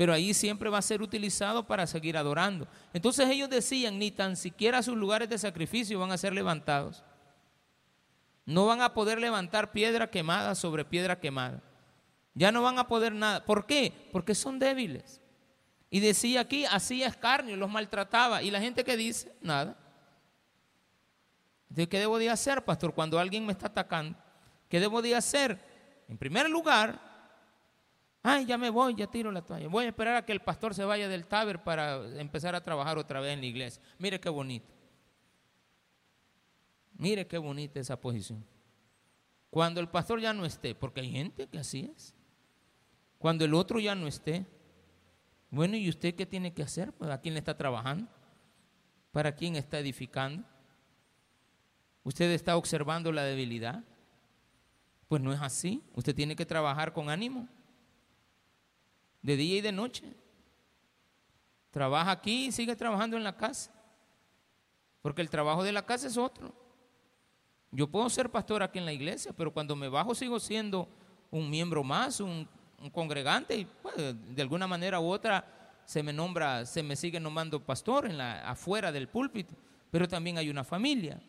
pero 0.00 0.14
ahí 0.14 0.32
siempre 0.32 0.70
va 0.70 0.78
a 0.78 0.82
ser 0.82 1.02
utilizado 1.02 1.66
para 1.66 1.86
seguir 1.86 2.16
adorando. 2.16 2.66
Entonces 2.94 3.28
ellos 3.28 3.50
decían, 3.50 3.98
ni 3.98 4.10
tan 4.10 4.34
siquiera 4.34 4.82
sus 4.82 4.96
lugares 4.96 5.28
de 5.28 5.36
sacrificio 5.36 5.98
van 5.98 6.10
a 6.10 6.16
ser 6.16 6.32
levantados. 6.32 7.04
No 8.46 8.66
van 8.66 8.80
a 8.80 8.94
poder 8.94 9.20
levantar 9.20 9.72
piedra 9.72 10.10
quemada 10.10 10.54
sobre 10.54 10.84
piedra 10.84 11.20
quemada. 11.20 11.62
Ya 12.34 12.50
no 12.50 12.62
van 12.62 12.78
a 12.78 12.88
poder 12.88 13.12
nada. 13.12 13.44
¿Por 13.44 13.66
qué? 13.66 13.92
Porque 14.10 14.34
son 14.34 14.58
débiles. 14.58 15.20
Y 15.90 16.00
decía 16.00 16.40
aquí, 16.40 16.64
hacía 16.64 17.06
escarnio, 17.06 17.56
los 17.56 17.70
maltrataba. 17.70 18.42
Y 18.42 18.50
la 18.50 18.60
gente 18.60 18.84
que 18.84 18.96
dice, 18.96 19.30
nada. 19.42 19.76
¿De 21.70 21.88
qué 21.88 21.98
debo 21.98 22.18
de 22.18 22.28
hacer, 22.28 22.62
pastor, 22.64 22.92
cuando 22.92 23.18
alguien 23.18 23.46
me 23.46 23.52
está 23.52 23.68
atacando? 23.68 24.18
¿Qué 24.68 24.78
debo 24.78 25.00
de 25.00 25.16
hacer? 25.16 25.58
En 26.08 26.18
primer 26.18 26.50
lugar, 26.50 27.10
Ay, 28.22 28.44
ya 28.44 28.58
me 28.58 28.68
voy, 28.68 28.94
ya 28.94 29.06
tiro 29.06 29.32
la 29.32 29.42
toalla. 29.42 29.68
Voy 29.68 29.86
a 29.86 29.88
esperar 29.88 30.16
a 30.16 30.24
que 30.24 30.32
el 30.32 30.40
pastor 30.40 30.74
se 30.74 30.84
vaya 30.84 31.08
del 31.08 31.26
taber 31.26 31.62
para 31.64 32.06
empezar 32.20 32.54
a 32.54 32.62
trabajar 32.62 32.98
otra 32.98 33.20
vez 33.20 33.32
en 33.32 33.40
la 33.40 33.46
iglesia. 33.46 33.82
Mire 33.98 34.20
qué 34.20 34.28
bonito. 34.28 34.70
Mire 36.98 37.26
qué 37.26 37.38
bonita 37.38 37.80
esa 37.80 37.98
posición. 37.98 38.44
Cuando 39.48 39.80
el 39.80 39.88
pastor 39.88 40.20
ya 40.20 40.34
no 40.34 40.44
esté, 40.44 40.74
porque 40.74 41.00
hay 41.00 41.10
gente 41.10 41.46
que 41.48 41.58
así 41.58 41.90
es. 41.96 42.14
Cuando 43.18 43.44
el 43.44 43.54
otro 43.54 43.80
ya 43.80 43.94
no 43.94 44.06
esté. 44.06 44.46
Bueno, 45.48 45.76
¿y 45.76 45.88
usted 45.88 46.14
qué 46.14 46.26
tiene 46.26 46.52
que 46.52 46.62
hacer? 46.62 46.92
Pues, 46.92 47.10
¿A 47.10 47.20
quién 47.20 47.34
le 47.34 47.40
está 47.40 47.56
trabajando? 47.56 48.06
¿Para 49.12 49.34
quién 49.34 49.56
está 49.56 49.78
edificando? 49.78 50.44
¿Usted 52.02 52.30
está 52.30 52.56
observando 52.56 53.12
la 53.12 53.24
debilidad? 53.24 53.84
Pues 55.08 55.20
no 55.20 55.32
es 55.32 55.40
así. 55.40 55.82
Usted 55.94 56.14
tiene 56.14 56.36
que 56.36 56.46
trabajar 56.46 56.92
con 56.92 57.10
ánimo 57.10 57.48
de 59.22 59.36
día 59.36 59.58
y 59.58 59.60
de 59.60 59.72
noche. 59.72 60.14
Trabaja 61.70 62.10
aquí 62.10 62.46
y 62.46 62.52
sigue 62.52 62.74
trabajando 62.74 63.16
en 63.16 63.24
la 63.24 63.36
casa. 63.36 63.72
Porque 65.02 65.22
el 65.22 65.30
trabajo 65.30 65.62
de 65.62 65.72
la 65.72 65.84
casa 65.84 66.06
es 66.06 66.16
otro. 66.16 66.52
Yo 67.70 67.88
puedo 67.88 68.08
ser 68.10 68.30
pastor 68.30 68.62
aquí 68.62 68.78
en 68.78 68.84
la 68.84 68.92
iglesia, 68.92 69.32
pero 69.36 69.52
cuando 69.52 69.76
me 69.76 69.88
bajo 69.88 70.14
sigo 70.14 70.40
siendo 70.40 70.88
un 71.30 71.48
miembro 71.48 71.84
más, 71.84 72.20
un, 72.20 72.48
congregante, 72.92 73.56
y 73.56 73.64
pues, 73.64 73.94
de 73.96 74.42
alguna 74.42 74.66
manera 74.66 75.00
u 75.00 75.06
otra 75.06 75.44
se 75.84 76.02
me 76.02 76.12
nombra, 76.12 76.64
se 76.66 76.82
me 76.82 76.96
sigue 76.96 77.20
nombrando 77.20 77.64
pastor 77.64 78.06
en 78.06 78.16
la, 78.16 78.48
afuera 78.48 78.90
del 78.90 79.08
púlpito. 79.08 79.54
Pero 79.90 80.08
también 80.08 80.38
hay 80.38 80.48
una 80.48 80.64
familia 80.64 81.20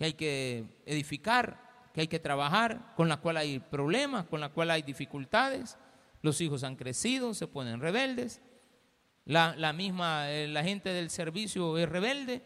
que 0.00 0.06
hay 0.06 0.14
que 0.14 0.64
edificar, 0.86 1.90
que 1.92 2.00
hay 2.00 2.08
que 2.08 2.18
trabajar, 2.18 2.94
con 2.96 3.10
la 3.10 3.18
cual 3.18 3.36
hay 3.36 3.58
problemas, 3.58 4.24
con 4.24 4.40
la 4.40 4.48
cual 4.48 4.70
hay 4.70 4.80
dificultades. 4.80 5.76
Los 6.22 6.40
hijos 6.40 6.64
han 6.64 6.76
crecido, 6.76 7.34
se 7.34 7.46
ponen 7.46 7.80
rebeldes. 7.80 8.40
La, 9.26 9.74
misma, 9.74 10.30
eh, 10.30 10.48
la 10.48 10.64
gente 10.64 10.88
del 10.88 11.10
servicio 11.10 11.76
es 11.76 11.86
rebelde. 11.86 12.42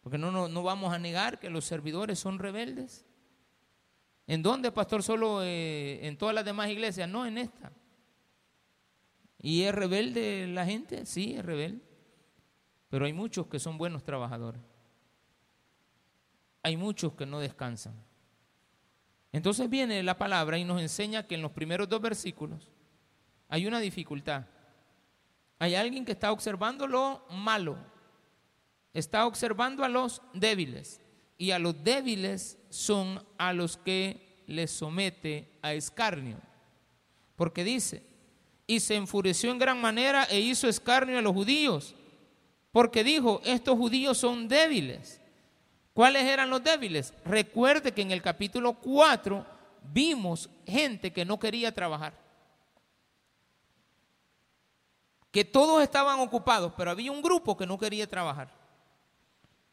Porque 0.00 0.16
no, 0.16 0.30
no, 0.48 0.62
vamos 0.62 0.94
a 0.94 1.00
negar 1.00 1.40
que 1.40 1.50
los 1.50 1.64
servidores 1.64 2.20
son 2.20 2.38
rebeldes. 2.38 3.04
¿En 4.28 4.40
dónde, 4.40 4.70
pastor? 4.70 5.02
Solo 5.02 5.42
eh, 5.42 6.06
en 6.06 6.16
todas 6.16 6.36
las 6.36 6.44
demás 6.44 6.70
iglesias, 6.70 7.08
no 7.08 7.26
en 7.26 7.38
esta. 7.38 7.72
¿Y 9.42 9.62
es 9.64 9.74
rebelde 9.74 10.46
la 10.46 10.64
gente? 10.64 11.04
Sí, 11.04 11.34
es 11.34 11.44
rebelde. 11.44 11.82
Pero 12.90 13.06
hay 13.06 13.12
muchos 13.12 13.48
que 13.48 13.58
son 13.58 13.76
buenos 13.76 14.04
trabajadores. 14.04 14.67
Hay 16.62 16.76
muchos 16.76 17.12
que 17.14 17.26
no 17.26 17.40
descansan. 17.40 17.94
Entonces 19.32 19.68
viene 19.68 20.02
la 20.02 20.18
palabra 20.18 20.58
y 20.58 20.64
nos 20.64 20.80
enseña 20.80 21.26
que 21.26 21.34
en 21.34 21.42
los 21.42 21.52
primeros 21.52 21.88
dos 21.88 22.00
versículos 22.00 22.68
hay 23.48 23.66
una 23.66 23.80
dificultad. 23.80 24.44
Hay 25.58 25.74
alguien 25.74 26.04
que 26.04 26.12
está 26.12 26.32
observando 26.32 26.86
lo 26.86 27.26
malo, 27.30 27.76
está 28.92 29.26
observando 29.26 29.84
a 29.84 29.88
los 29.88 30.22
débiles 30.32 31.00
y 31.36 31.50
a 31.50 31.58
los 31.58 31.82
débiles 31.82 32.58
son 32.70 33.24
a 33.36 33.52
los 33.52 33.76
que 33.76 34.44
les 34.46 34.70
somete 34.70 35.58
a 35.62 35.72
escarnio. 35.74 36.38
Porque 37.36 37.64
dice, 37.64 38.02
y 38.66 38.80
se 38.80 38.96
enfureció 38.96 39.50
en 39.50 39.58
gran 39.58 39.80
manera 39.80 40.24
e 40.24 40.40
hizo 40.40 40.68
escarnio 40.68 41.18
a 41.18 41.22
los 41.22 41.32
judíos, 41.32 41.94
porque 42.70 43.02
dijo, 43.02 43.40
estos 43.44 43.76
judíos 43.76 44.18
son 44.18 44.48
débiles. 44.48 45.17
¿Cuáles 45.98 46.22
eran 46.26 46.48
los 46.48 46.62
débiles? 46.62 47.12
Recuerde 47.24 47.90
que 47.90 48.02
en 48.02 48.12
el 48.12 48.22
capítulo 48.22 48.74
4 48.74 49.44
vimos 49.82 50.48
gente 50.64 51.12
que 51.12 51.24
no 51.24 51.40
quería 51.40 51.74
trabajar. 51.74 52.14
Que 55.32 55.44
todos 55.44 55.82
estaban 55.82 56.20
ocupados, 56.20 56.72
pero 56.76 56.92
había 56.92 57.10
un 57.10 57.20
grupo 57.20 57.56
que 57.56 57.66
no 57.66 57.76
quería 57.76 58.06
trabajar. 58.06 58.48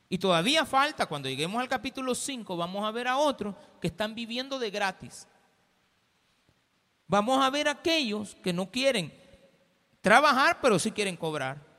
Y 0.09 0.17
todavía 0.17 0.65
falta, 0.65 1.05
cuando 1.05 1.29
lleguemos 1.29 1.61
al 1.61 1.69
capítulo 1.69 2.15
5, 2.15 2.57
vamos 2.57 2.83
a 2.83 2.89
ver 2.89 3.07
a 3.07 3.17
otros 3.17 3.53
que 3.79 3.85
están 3.85 4.15
viviendo 4.15 4.57
de 4.57 4.71
gratis. 4.71 5.27
Vamos 7.05 7.39
a 7.39 7.51
ver 7.51 7.67
a 7.67 7.73
aquellos 7.73 8.33
que 8.33 8.51
no 8.51 8.71
quieren 8.71 9.13
trabajar, 10.01 10.57
pero 10.59 10.79
sí 10.79 10.89
quieren 10.89 11.17
cobrar. 11.17 11.74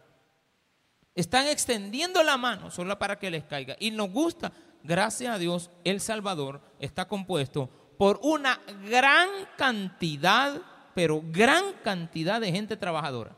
Están 1.16 1.46
extendiendo 1.46 2.22
la 2.22 2.36
mano 2.36 2.70
solo 2.70 2.98
para 2.98 3.18
que 3.18 3.30
les 3.30 3.42
caiga. 3.42 3.74
Y 3.80 3.90
nos 3.90 4.10
gusta, 4.10 4.52
gracias 4.82 5.34
a 5.34 5.38
Dios, 5.38 5.70
El 5.82 6.00
Salvador 6.02 6.60
está 6.78 7.08
compuesto 7.08 7.70
por 7.98 8.20
una 8.22 8.60
gran 8.86 9.30
cantidad, 9.56 10.60
pero 10.94 11.22
gran 11.24 11.72
cantidad 11.82 12.38
de 12.38 12.52
gente 12.52 12.76
trabajadora. 12.76 13.34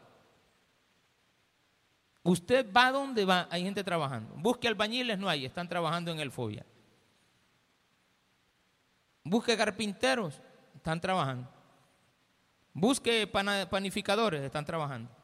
Usted 2.25 2.67
va 2.77 2.91
donde 2.91 3.25
va, 3.25 3.47
hay 3.49 3.63
gente 3.63 3.85
trabajando. 3.85 4.35
Busque 4.35 4.67
albañiles, 4.67 5.17
no 5.17 5.29
hay, 5.29 5.45
están 5.45 5.69
trabajando 5.69 6.11
en 6.11 6.19
el 6.19 6.33
fobia. 6.33 6.67
Busque 9.23 9.57
carpinteros, 9.57 10.43
están 10.75 11.01
trabajando. 11.01 11.49
Busque 12.73 13.29
panificadores, 13.29 14.43
están 14.43 14.65
trabajando 14.65 15.18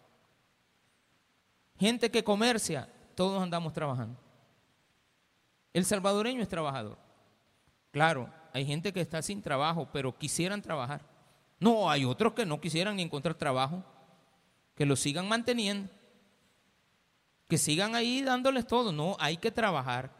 gente 1.84 2.10
que 2.10 2.24
comercia, 2.24 2.88
todos 3.14 3.42
andamos 3.42 3.72
trabajando. 3.74 4.18
El 5.74 5.84
salvadoreño 5.84 6.40
es 6.40 6.48
trabajador. 6.48 6.96
Claro, 7.90 8.32
hay 8.54 8.64
gente 8.64 8.90
que 8.92 9.02
está 9.02 9.20
sin 9.20 9.42
trabajo, 9.42 9.88
pero 9.92 10.16
quisieran 10.16 10.62
trabajar. 10.62 11.02
No, 11.60 11.90
hay 11.90 12.06
otros 12.06 12.32
que 12.32 12.46
no 12.46 12.58
quisieran 12.58 12.96
ni 12.96 13.02
encontrar 13.02 13.34
trabajo, 13.34 13.84
que 14.74 14.86
lo 14.86 14.96
sigan 14.96 15.28
manteniendo, 15.28 15.90
que 17.48 17.58
sigan 17.58 17.94
ahí 17.94 18.22
dándoles 18.22 18.66
todo. 18.66 18.90
No, 18.90 19.16
hay 19.20 19.36
que 19.36 19.50
trabajar. 19.50 20.10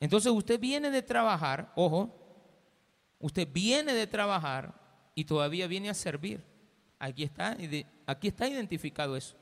Entonces 0.00 0.30
usted 0.30 0.60
viene 0.60 0.90
de 0.90 1.02
trabajar, 1.02 1.72
ojo, 1.76 2.14
usted 3.18 3.48
viene 3.50 3.94
de 3.94 4.06
trabajar 4.06 4.74
y 5.14 5.24
todavía 5.24 5.66
viene 5.66 5.88
a 5.88 5.94
servir. 5.94 6.44
Aquí 6.98 7.24
está, 7.24 7.56
aquí 8.06 8.28
está 8.28 8.46
identificado 8.48 9.16
eso 9.16 9.40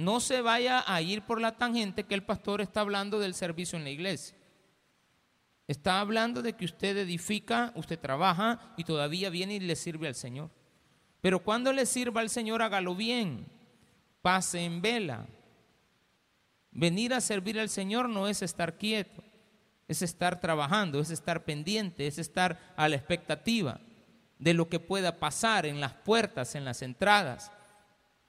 no 0.00 0.18
se 0.20 0.40
vaya 0.40 0.82
a 0.86 1.02
ir 1.02 1.22
por 1.22 1.40
la 1.40 1.56
tangente 1.56 2.04
que 2.04 2.14
el 2.14 2.22
pastor 2.22 2.62
está 2.62 2.80
hablando 2.80 3.18
del 3.18 3.34
servicio 3.34 3.78
en 3.78 3.84
la 3.84 3.90
iglesia. 3.90 4.34
Está 5.68 6.00
hablando 6.00 6.40
de 6.42 6.54
que 6.54 6.64
usted 6.64 6.96
edifica, 6.96 7.72
usted 7.76 7.98
trabaja 7.98 8.72
y 8.78 8.84
todavía 8.84 9.28
viene 9.28 9.56
y 9.56 9.60
le 9.60 9.76
sirve 9.76 10.08
al 10.08 10.14
Señor. 10.14 10.50
Pero 11.20 11.40
cuando 11.40 11.72
le 11.72 11.84
sirva 11.84 12.22
al 12.22 12.30
Señor, 12.30 12.62
hágalo 12.62 12.94
bien, 12.94 13.46
pase 14.22 14.64
en 14.64 14.80
vela. 14.80 15.26
Venir 16.72 17.12
a 17.12 17.20
servir 17.20 17.60
al 17.60 17.68
Señor 17.68 18.08
no 18.08 18.26
es 18.26 18.40
estar 18.40 18.78
quieto, 18.78 19.22
es 19.86 20.00
estar 20.00 20.40
trabajando, 20.40 20.98
es 21.00 21.10
estar 21.10 21.44
pendiente, 21.44 22.06
es 22.06 22.18
estar 22.18 22.58
a 22.74 22.88
la 22.88 22.96
expectativa 22.96 23.80
de 24.38 24.54
lo 24.54 24.70
que 24.70 24.80
pueda 24.80 25.20
pasar 25.20 25.66
en 25.66 25.78
las 25.78 25.92
puertas, 25.92 26.54
en 26.54 26.64
las 26.64 26.80
entradas 26.80 27.52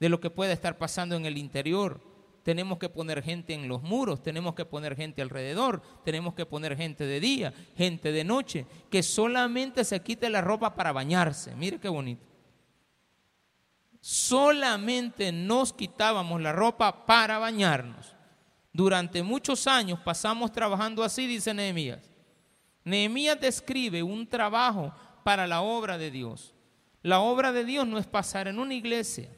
de 0.02 0.08
lo 0.08 0.18
que 0.18 0.30
puede 0.30 0.52
estar 0.52 0.78
pasando 0.78 1.14
en 1.14 1.26
el 1.26 1.38
interior. 1.38 2.00
Tenemos 2.42 2.78
que 2.78 2.88
poner 2.88 3.22
gente 3.22 3.54
en 3.54 3.68
los 3.68 3.82
muros, 3.82 4.20
tenemos 4.20 4.56
que 4.56 4.64
poner 4.64 4.96
gente 4.96 5.22
alrededor, 5.22 5.80
tenemos 6.04 6.34
que 6.34 6.44
poner 6.44 6.76
gente 6.76 7.06
de 7.06 7.20
día, 7.20 7.54
gente 7.76 8.10
de 8.10 8.24
noche, 8.24 8.66
que 8.90 9.00
solamente 9.04 9.84
se 9.84 10.02
quite 10.02 10.28
la 10.28 10.40
ropa 10.40 10.74
para 10.74 10.90
bañarse. 10.90 11.54
Mire 11.54 11.78
qué 11.78 11.88
bonito. 11.88 12.26
Solamente 14.00 15.30
nos 15.30 15.72
quitábamos 15.72 16.42
la 16.42 16.50
ropa 16.50 17.06
para 17.06 17.38
bañarnos. 17.38 18.16
Durante 18.72 19.22
muchos 19.22 19.68
años 19.68 20.00
pasamos 20.00 20.50
trabajando 20.50 21.04
así, 21.04 21.28
dice 21.28 21.54
Nehemías. 21.54 22.10
Nehemías 22.82 23.40
describe 23.40 24.02
un 24.02 24.26
trabajo 24.26 24.92
para 25.22 25.46
la 25.46 25.62
obra 25.62 25.96
de 25.96 26.10
Dios. 26.10 26.56
La 27.02 27.20
obra 27.20 27.52
de 27.52 27.64
Dios 27.64 27.86
no 27.86 27.98
es 27.98 28.08
pasar 28.08 28.48
en 28.48 28.58
una 28.58 28.74
iglesia 28.74 29.30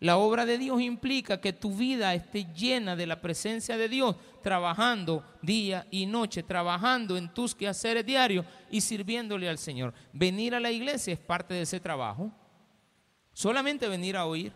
la 0.00 0.16
obra 0.16 0.46
de 0.46 0.56
Dios 0.56 0.80
implica 0.80 1.42
que 1.42 1.52
tu 1.52 1.76
vida 1.76 2.14
esté 2.14 2.46
llena 2.54 2.96
de 2.96 3.06
la 3.06 3.20
presencia 3.20 3.76
de 3.76 3.86
Dios, 3.86 4.16
trabajando 4.42 5.22
día 5.42 5.86
y 5.90 6.06
noche, 6.06 6.42
trabajando 6.42 7.18
en 7.18 7.32
tus 7.34 7.54
quehaceres 7.54 8.06
diarios 8.06 8.46
y 8.70 8.80
sirviéndole 8.80 9.46
al 9.46 9.58
Señor. 9.58 9.92
Venir 10.14 10.54
a 10.54 10.60
la 10.60 10.70
iglesia 10.70 11.12
es 11.12 11.18
parte 11.18 11.52
de 11.52 11.62
ese 11.62 11.80
trabajo. 11.80 12.32
Solamente 13.34 13.88
venir 13.88 14.16
a 14.16 14.24
oír. 14.24 14.54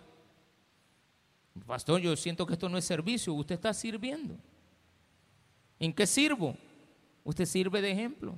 Pastor, 1.66 2.00
yo 2.00 2.16
siento 2.16 2.46
que 2.46 2.54
esto 2.54 2.70
no 2.70 2.78
es 2.78 2.84
servicio, 2.86 3.34
usted 3.34 3.56
está 3.56 3.74
sirviendo. 3.74 4.38
¿En 5.78 5.92
qué 5.92 6.06
sirvo? 6.06 6.56
Usted 7.22 7.44
sirve 7.44 7.82
de 7.82 7.90
ejemplo. 7.90 8.34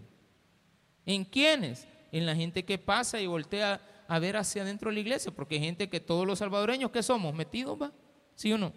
¿En 1.04 1.24
quiénes? 1.24 1.86
En 2.10 2.26
la 2.26 2.34
gente 2.34 2.64
que 2.64 2.78
pasa 2.78 3.20
y 3.20 3.28
voltea 3.28 3.80
a 4.08 4.18
ver 4.18 4.36
hacia 4.36 4.62
adentro 4.62 4.90
de 4.90 4.94
la 4.94 5.00
iglesia, 5.00 5.32
porque 5.32 5.56
hay 5.56 5.62
gente 5.62 5.88
que 5.88 6.00
todos 6.00 6.26
los 6.26 6.38
salvadoreños 6.38 6.90
que 6.90 7.02
somos 7.02 7.34
metidos, 7.34 7.80
¿va? 7.80 7.92
¿Sí 8.34 8.52
o 8.52 8.58
no? 8.58 8.72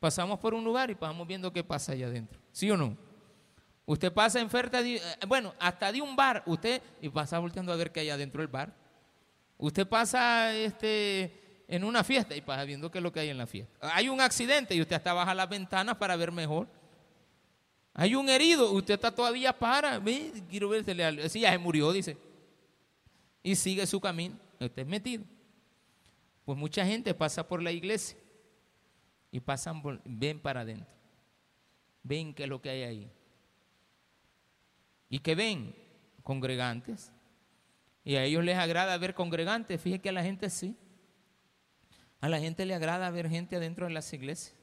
Pasamos 0.00 0.38
por 0.38 0.54
un 0.54 0.64
lugar 0.64 0.90
y 0.90 0.94
pasamos 0.94 1.26
viendo 1.26 1.52
qué 1.52 1.62
pasa 1.64 1.92
allá 1.92 2.06
adentro, 2.06 2.40
¿sí 2.52 2.70
o 2.70 2.76
no? 2.76 2.96
Usted 3.86 4.12
pasa 4.12 4.38
en 4.40 4.46
oferta, 4.46 4.80
eh, 4.80 5.00
bueno, 5.26 5.54
hasta 5.58 5.90
de 5.90 6.02
un 6.02 6.14
bar, 6.14 6.42
usted, 6.46 6.82
y 7.00 7.08
pasa 7.08 7.38
volteando 7.38 7.72
a 7.72 7.76
ver 7.76 7.90
qué 7.90 8.00
hay 8.00 8.10
adentro 8.10 8.42
del 8.42 8.48
bar. 8.48 8.74
Usted 9.56 9.86
pasa 9.86 10.54
este, 10.54 11.64
en 11.66 11.84
una 11.84 12.04
fiesta 12.04 12.36
y 12.36 12.40
pasa 12.40 12.64
viendo 12.64 12.90
qué 12.90 12.98
es 12.98 13.02
lo 13.02 13.12
que 13.12 13.20
hay 13.20 13.30
en 13.30 13.38
la 13.38 13.46
fiesta. 13.46 13.78
Hay 13.80 14.08
un 14.08 14.20
accidente 14.20 14.74
y 14.74 14.82
usted 14.82 14.96
hasta 14.96 15.12
baja 15.14 15.34
las 15.34 15.48
ventanas 15.48 15.96
para 15.96 16.16
ver 16.16 16.32
mejor. 16.32 16.68
Hay 17.94 18.14
un 18.14 18.28
herido, 18.28 18.70
usted 18.72 18.94
está 18.94 19.12
todavía 19.12 19.58
para, 19.58 19.98
ve, 19.98 20.32
quiero 20.48 20.68
ver, 20.68 20.84
si 21.28 21.40
ya 21.40 21.50
se 21.50 21.58
murió, 21.58 21.90
dice 21.90 22.16
y 23.48 23.56
sigue 23.56 23.86
su 23.86 23.98
camino, 23.98 24.38
usted 24.60 24.82
es 24.82 24.86
metido. 24.86 25.24
Pues 26.44 26.58
mucha 26.58 26.84
gente 26.84 27.14
pasa 27.14 27.48
por 27.48 27.62
la 27.62 27.72
iglesia 27.72 28.18
y 29.30 29.40
pasan, 29.40 29.82
ven 30.04 30.38
para 30.38 30.60
adentro, 30.60 30.92
ven 32.02 32.34
qué 32.34 32.42
es 32.42 32.48
lo 32.50 32.60
que 32.60 32.68
hay 32.68 32.82
ahí. 32.82 33.10
¿Y 35.08 35.20
que 35.20 35.34
ven? 35.34 35.74
Congregantes. 36.22 37.10
Y 38.04 38.16
a 38.16 38.24
ellos 38.24 38.44
les 38.44 38.58
agrada 38.58 38.98
ver 38.98 39.14
congregantes. 39.14 39.80
Fíjese 39.80 40.02
que 40.02 40.10
a 40.10 40.12
la 40.12 40.22
gente 40.22 40.50
sí. 40.50 40.76
A 42.20 42.28
la 42.28 42.38
gente 42.38 42.66
le 42.66 42.74
agrada 42.74 43.10
ver 43.10 43.30
gente 43.30 43.56
adentro 43.56 43.86
de 43.86 43.94
las 43.94 44.12
iglesias. 44.12 44.54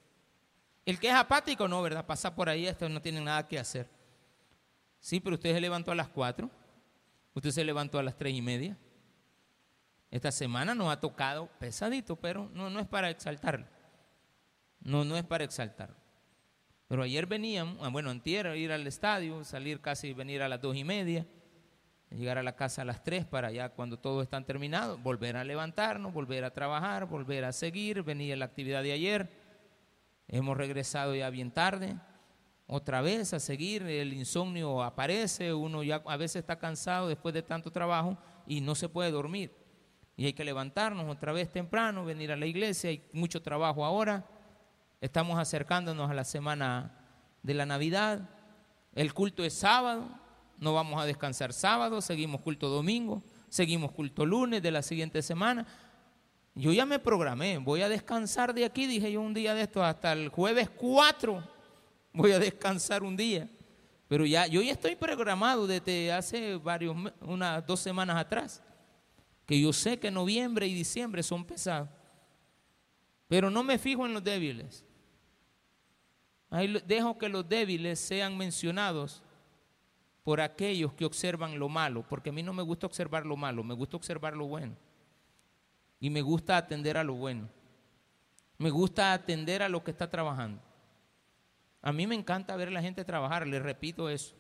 El 0.86 1.00
que 1.00 1.08
es 1.08 1.16
apático, 1.16 1.68
no, 1.68 1.82
¿verdad? 1.82 2.06
Pasa 2.06 2.36
por 2.36 2.50
ahí, 2.50 2.68
esto 2.68 2.88
no 2.88 3.02
tiene 3.02 3.20
nada 3.20 3.48
que 3.48 3.58
hacer. 3.58 3.90
Sí, 5.00 5.20
pero 5.20 5.38
usted 5.38 5.56
se 5.56 5.62
levantó 5.62 5.92
a 5.92 5.96
las 5.96 6.10
cuatro. 6.10 6.52
Usted 7.36 7.52
se 7.52 7.66
levantó 7.66 8.00
a 8.00 8.04
las 8.04 8.18
tres 8.18 8.34
y 8.34 8.42
media. 8.42 8.78
Esta 10.10 10.32
semana 10.32 10.74
nos 10.74 10.92
ha 10.92 11.02
tocado 11.02 11.48
pesadito, 11.60 12.16
pero 12.16 12.50
no, 12.54 12.70
no 12.70 12.80
es 12.80 12.88
para 12.88 13.10
exaltarlo. 13.10 13.68
No, 14.80 15.04
no 15.04 15.18
es 15.18 15.26
para 15.26 15.44
exaltarlo. 15.44 15.98
Pero 16.88 17.04
ayer 17.04 17.26
veníamos, 17.26 17.78
ah, 17.82 17.90
bueno, 17.90 18.10
antier, 18.10 18.56
ir 18.56 18.72
al 18.72 18.88
estadio, 18.88 19.44
salir 19.44 19.82
casi, 19.82 20.14
venir 20.14 20.42
a 20.42 20.48
las 20.48 20.62
dos 20.62 20.78
y 20.78 20.86
media, 20.86 21.28
llegar 22.10 22.38
a 22.38 22.44
la 22.44 22.56
casa 22.56 22.84
a 22.84 22.86
las 22.86 23.04
tres 23.04 23.26
para 23.26 23.52
ya 23.52 23.70
cuando 23.70 24.00
todo 24.00 24.22
está 24.22 24.40
terminado, 24.46 24.98
volver 24.98 25.36
a 25.36 25.44
levantarnos, 25.44 26.14
volver 26.14 26.46
a 26.46 26.54
trabajar, 26.54 27.06
volver 27.06 27.44
a 27.44 27.52
seguir, 27.52 28.04
venir 28.04 28.34
a 28.34 28.38
la 28.38 28.46
actividad 28.46 28.82
de 28.82 28.94
ayer. 28.94 29.30
Hemos 30.30 30.56
regresado 30.56 31.14
ya 31.16 31.30
bien 31.30 31.52
tarde 31.52 31.98
otra 32.68 33.02
vez 33.02 33.32
a 33.34 33.40
seguir, 33.40 33.84
el 33.84 34.14
insomnio 34.14 34.82
aparece, 34.82 35.54
uno 35.54 35.84
ya 35.84 36.02
a 36.06 36.18
veces 36.18 36.38
está 36.38 36.58
cansado 36.58 37.08
después 37.08 37.34
de 37.34 37.44
tanto 37.44 37.70
trabajo 37.72 38.18
y 38.48 38.60
no 38.62 38.74
se 38.74 38.90
puede 38.90 39.12
dormir. 39.12 39.52
Y 40.18 40.26
hay 40.26 40.34
que 40.34 40.44
levantarnos 40.44 41.08
otra 41.08 41.32
vez 41.32 41.52
temprano, 41.52 42.06
venir 42.06 42.32
a 42.32 42.36
la 42.36 42.48
iglesia, 42.48 42.90
hay 42.90 43.04
mucho 43.14 43.42
trabajo 43.42 43.86
ahora. 43.86 44.26
Estamos 45.00 45.38
acercándonos 45.38 46.10
a 46.10 46.16
la 46.16 46.24
semana 46.24 46.98
de 47.44 47.54
la 47.54 47.68
Navidad. 47.68 48.28
El 48.96 49.14
culto 49.14 49.44
es 49.44 49.54
sábado, 49.54 50.10
no 50.58 50.74
vamos 50.74 51.00
a 51.00 51.06
descansar 51.06 51.54
sábado, 51.54 52.02
seguimos 52.02 52.42
culto 52.42 52.70
domingo, 52.70 53.22
seguimos 53.50 53.92
culto 53.92 54.26
lunes 54.26 54.64
de 54.64 54.72
la 54.72 54.82
siguiente 54.82 55.22
semana. 55.22 55.68
Yo 56.56 56.72
ya 56.72 56.88
me 56.88 56.98
programé, 56.98 57.60
voy 57.60 57.84
a 57.84 57.90
descansar 57.90 58.56
de 58.56 58.66
aquí, 58.66 58.88
dije 58.88 59.12
yo 59.12 59.22
un 59.22 59.36
día 59.36 59.54
de 59.54 59.64
esto, 59.64 59.84
hasta 59.84 60.14
el 60.14 60.30
jueves 60.30 60.70
4 60.70 61.55
voy 62.16 62.32
a 62.32 62.40
descansar 62.40 63.04
un 63.04 63.16
día. 63.16 63.50
Pero 64.08 64.26
ya, 64.26 64.48
yo 64.48 64.62
ya 64.62 64.72
estoy 64.72 64.96
programado 64.96 65.68
desde 65.68 66.12
hace 66.12 66.56
varios, 66.58 66.96
unas 67.22 67.66
dos 67.66 67.80
semanas 67.80 68.18
atrás, 68.18 68.62
que 69.46 69.60
yo 69.60 69.74
sé 69.74 70.00
que 70.00 70.12
noviembre 70.12 70.68
y 70.68 70.74
diciembre 70.74 71.24
son 71.24 71.44
pesados. 71.44 71.90
Pero 73.28 73.50
no 73.50 73.64
me 73.64 73.78
fijo 73.78 74.06
en 74.06 74.14
los 74.14 74.24
débiles. 74.24 74.86
Ahí 76.50 76.74
dejo 76.86 77.18
que 77.18 77.28
los 77.28 77.48
débiles 77.48 78.00
sean 78.00 78.38
mencionados 78.38 79.24
por 80.24 80.40
aquellos 80.42 80.94
que 80.94 81.06
observan 81.06 81.60
lo 81.60 81.70
malo, 81.70 82.06
porque 82.08 82.30
a 82.30 82.34
mí 82.34 82.44
no 82.44 82.54
me 82.54 82.64
gusta 82.64 82.86
observar 82.86 83.26
lo 83.26 83.36
malo, 83.36 83.64
me 83.64 83.74
gusta 83.74 83.98
observar 83.98 84.36
lo 84.36 84.48
bueno. 84.48 84.76
Y 86.00 86.10
me 86.10 86.22
gusta 86.22 86.58
atender 86.58 86.98
a 86.98 87.04
lo 87.04 87.14
bueno. 87.16 87.50
Me 88.58 88.70
gusta 88.70 89.14
atender 89.14 89.64
a 89.64 89.70
lo 89.70 89.84
que 89.84 89.92
está 89.92 90.10
trabajando. 90.10 90.62
A 91.86 91.94
mí 91.94 92.08
me 92.08 92.16
encanta 92.16 92.56
ver 92.56 92.70
a 92.70 92.72
la 92.72 92.82
gente 92.82 93.06
trabajar, 93.06 93.46
les 93.46 93.62
repito 93.62 94.10
eso. 94.10 94.36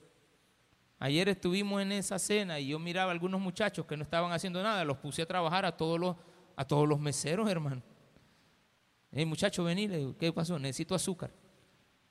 Ayer 0.97 1.29
estuvimos 1.29 1.79
en 1.79 1.91
esa 1.91 2.17
cena 2.17 2.59
y 2.59 2.69
yo 2.69 2.79
miraba 2.79 3.11
a 3.11 3.13
algunos 3.13 3.39
muchachos 3.39 3.85
que 3.85 3.95
no 3.95 4.01
estaban 4.01 4.31
haciendo 4.31 4.63
nada, 4.63 4.83
los 4.83 4.97
puse 4.97 5.21
a 5.21 5.27
trabajar 5.27 5.63
a 5.63 5.77
todos 5.77 5.99
los, 5.99 6.15
a 6.55 6.65
todos 6.65 6.89
los 6.89 6.99
meseros, 6.99 7.47
hermano. 7.47 7.83
Hey, 9.11 9.25
muchacho, 9.25 9.63
vení, 9.63 10.15
¿qué 10.19 10.33
pasó? 10.33 10.57
Necesito 10.57 10.95
azúcar. 10.95 11.29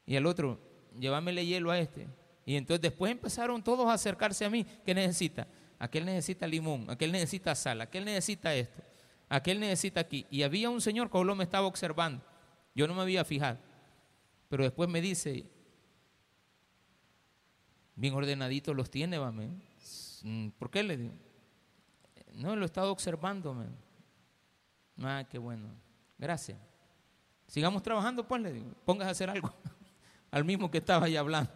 Y 0.07 0.15
el 0.15 0.25
otro, 0.25 0.61
llévamele 1.01 1.45
hielo 1.45 1.73
a 1.73 1.81
este. 1.81 2.07
Y 2.47 2.55
entonces 2.55 2.83
después 2.83 3.11
empezaron 3.11 3.61
todos 3.61 3.89
a 3.89 3.95
acercarse 3.95 4.45
a 4.45 4.51
mí. 4.51 4.65
¿Qué 4.87 4.95
necesita? 4.95 5.49
Aquel 5.81 6.05
necesita 6.05 6.47
limón, 6.47 6.89
aquel 6.89 7.11
necesita 7.11 7.57
sal, 7.57 7.81
aquel 7.81 8.05
necesita 8.05 8.55
esto, 8.55 8.85
aquel 9.29 9.59
necesita 9.59 9.99
aquí. 9.99 10.27
Y 10.31 10.45
había 10.45 10.71
un 10.71 10.81
señor 10.81 11.09
que 11.11 11.19
solo 11.19 11.35
me 11.35 11.43
estaba 11.43 11.67
observando. 11.67 12.25
Yo 12.73 12.87
no 12.87 12.95
me 12.95 13.03
había 13.03 13.25
fijado. 13.25 13.59
Pero 14.55 14.63
después 14.63 14.89
me 14.89 15.01
dice, 15.01 15.51
bien 17.97 18.15
ordenaditos 18.15 18.77
los 18.77 18.89
tiene, 18.89 19.19
mm, 19.19 20.51
¿Por 20.51 20.71
qué 20.71 20.85
le 20.85 20.97
digo? 20.97 21.15
No, 22.35 22.55
lo 22.55 22.63
he 22.63 22.67
estado 22.67 22.93
observando, 22.93 23.53
man. 23.53 23.77
Ah, 25.03 25.27
qué 25.29 25.39
bueno. 25.39 25.71
Gracias. 26.17 26.57
Sigamos 27.49 27.83
trabajando, 27.83 28.29
pues 28.29 28.43
le 28.43 28.53
digo. 28.53 28.71
Pongas 28.85 29.09
a 29.09 29.11
hacer 29.11 29.29
algo. 29.29 29.53
Al 30.31 30.45
mismo 30.45 30.71
que 30.71 30.79
estaba 30.79 31.07
ahí 31.07 31.17
hablando. 31.17 31.51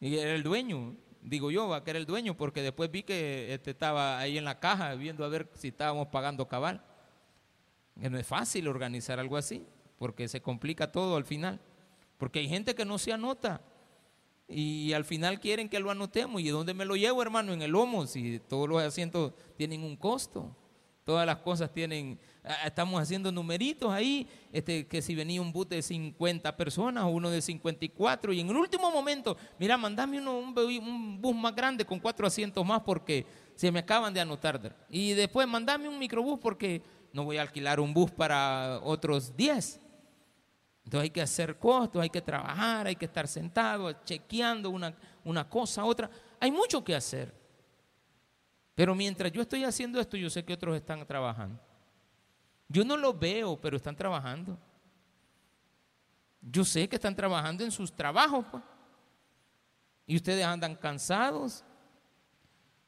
Y 0.00 0.16
era 0.16 0.32
el 0.32 0.42
dueño, 0.42 0.96
digo 1.20 1.50
yo, 1.50 1.68
va, 1.68 1.84
que 1.84 1.90
era 1.90 1.98
el 1.98 2.06
dueño, 2.06 2.34
porque 2.34 2.62
después 2.62 2.90
vi 2.90 3.02
que 3.02 3.52
este 3.52 3.72
estaba 3.72 4.18
ahí 4.18 4.38
en 4.38 4.46
la 4.46 4.58
caja 4.58 4.94
viendo 4.94 5.22
a 5.22 5.28
ver 5.28 5.50
si 5.52 5.68
estábamos 5.68 6.08
pagando 6.08 6.48
cabal. 6.48 6.82
Que 8.00 8.08
no 8.08 8.16
es 8.16 8.26
fácil 8.26 8.68
organizar 8.68 9.20
algo 9.20 9.36
así, 9.36 9.66
porque 9.98 10.28
se 10.28 10.40
complica 10.40 10.90
todo 10.90 11.16
al 11.16 11.26
final. 11.26 11.60
Porque 12.18 12.40
hay 12.40 12.48
gente 12.48 12.74
que 12.74 12.84
no 12.84 12.98
se 12.98 13.12
anota. 13.12 13.60
Y 14.48 14.92
al 14.92 15.04
final 15.04 15.40
quieren 15.40 15.68
que 15.68 15.80
lo 15.80 15.90
anotemos. 15.90 16.40
¿Y 16.40 16.48
dónde 16.48 16.74
me 16.74 16.84
lo 16.84 16.96
llevo, 16.96 17.22
hermano? 17.22 17.52
En 17.52 17.62
el 17.62 17.72
lomo, 17.72 18.06
si 18.06 18.38
todos 18.40 18.68
los 18.68 18.82
asientos 18.82 19.32
tienen 19.56 19.82
un 19.82 19.96
costo. 19.96 20.54
Todas 21.06 21.24
las 21.24 21.36
cosas 21.36 21.72
tienen, 21.72 22.18
estamos 22.64 23.00
haciendo 23.00 23.30
numeritos 23.30 23.92
ahí, 23.92 24.26
este, 24.52 24.88
que 24.88 25.00
si 25.00 25.14
venía 25.14 25.40
un 25.40 25.52
bus 25.52 25.68
de 25.68 25.80
50 25.80 26.56
personas 26.56 27.04
uno 27.08 27.30
de 27.30 27.40
54, 27.40 28.32
y 28.32 28.40
en 28.40 28.50
el 28.50 28.56
último 28.56 28.90
momento, 28.90 29.36
mira, 29.56 29.76
mandame 29.76 30.18
uno, 30.18 30.36
un, 30.36 30.58
un 30.58 31.22
bus 31.22 31.36
más 31.36 31.54
grande 31.54 31.84
con 31.84 32.00
cuatro 32.00 32.26
asientos 32.26 32.66
más 32.66 32.80
porque 32.80 33.24
se 33.54 33.70
me 33.70 33.78
acaban 33.78 34.12
de 34.12 34.18
anotar. 34.18 34.76
Y 34.90 35.12
después 35.12 35.46
mandame 35.46 35.88
un 35.88 35.96
microbús 35.96 36.40
porque 36.40 36.82
no 37.12 37.22
voy 37.22 37.36
a 37.36 37.42
alquilar 37.42 37.78
un 37.78 37.94
bus 37.94 38.10
para 38.10 38.80
otros 38.82 39.36
10. 39.36 39.80
Entonces 40.86 41.02
hay 41.02 41.10
que 41.10 41.20
hacer 41.20 41.58
costos, 41.58 42.00
hay 42.00 42.10
que 42.10 42.22
trabajar, 42.22 42.86
hay 42.86 42.94
que 42.94 43.06
estar 43.06 43.26
sentado, 43.26 43.92
chequeando 44.04 44.70
una, 44.70 44.94
una 45.24 45.48
cosa, 45.48 45.84
otra. 45.84 46.08
Hay 46.38 46.52
mucho 46.52 46.84
que 46.84 46.94
hacer. 46.94 47.34
Pero 48.72 48.94
mientras 48.94 49.32
yo 49.32 49.42
estoy 49.42 49.64
haciendo 49.64 49.98
esto, 49.98 50.16
yo 50.16 50.30
sé 50.30 50.44
que 50.44 50.52
otros 50.52 50.76
están 50.76 51.04
trabajando. 51.04 51.60
Yo 52.68 52.84
no 52.84 52.96
lo 52.96 53.12
veo, 53.12 53.60
pero 53.60 53.76
están 53.76 53.96
trabajando. 53.96 54.56
Yo 56.40 56.64
sé 56.64 56.88
que 56.88 56.94
están 56.94 57.16
trabajando 57.16 57.64
en 57.64 57.72
sus 57.72 57.92
trabajos. 57.92 58.46
Pues. 58.48 58.62
Y 60.06 60.14
ustedes 60.14 60.44
andan 60.44 60.76
cansados. 60.76 61.64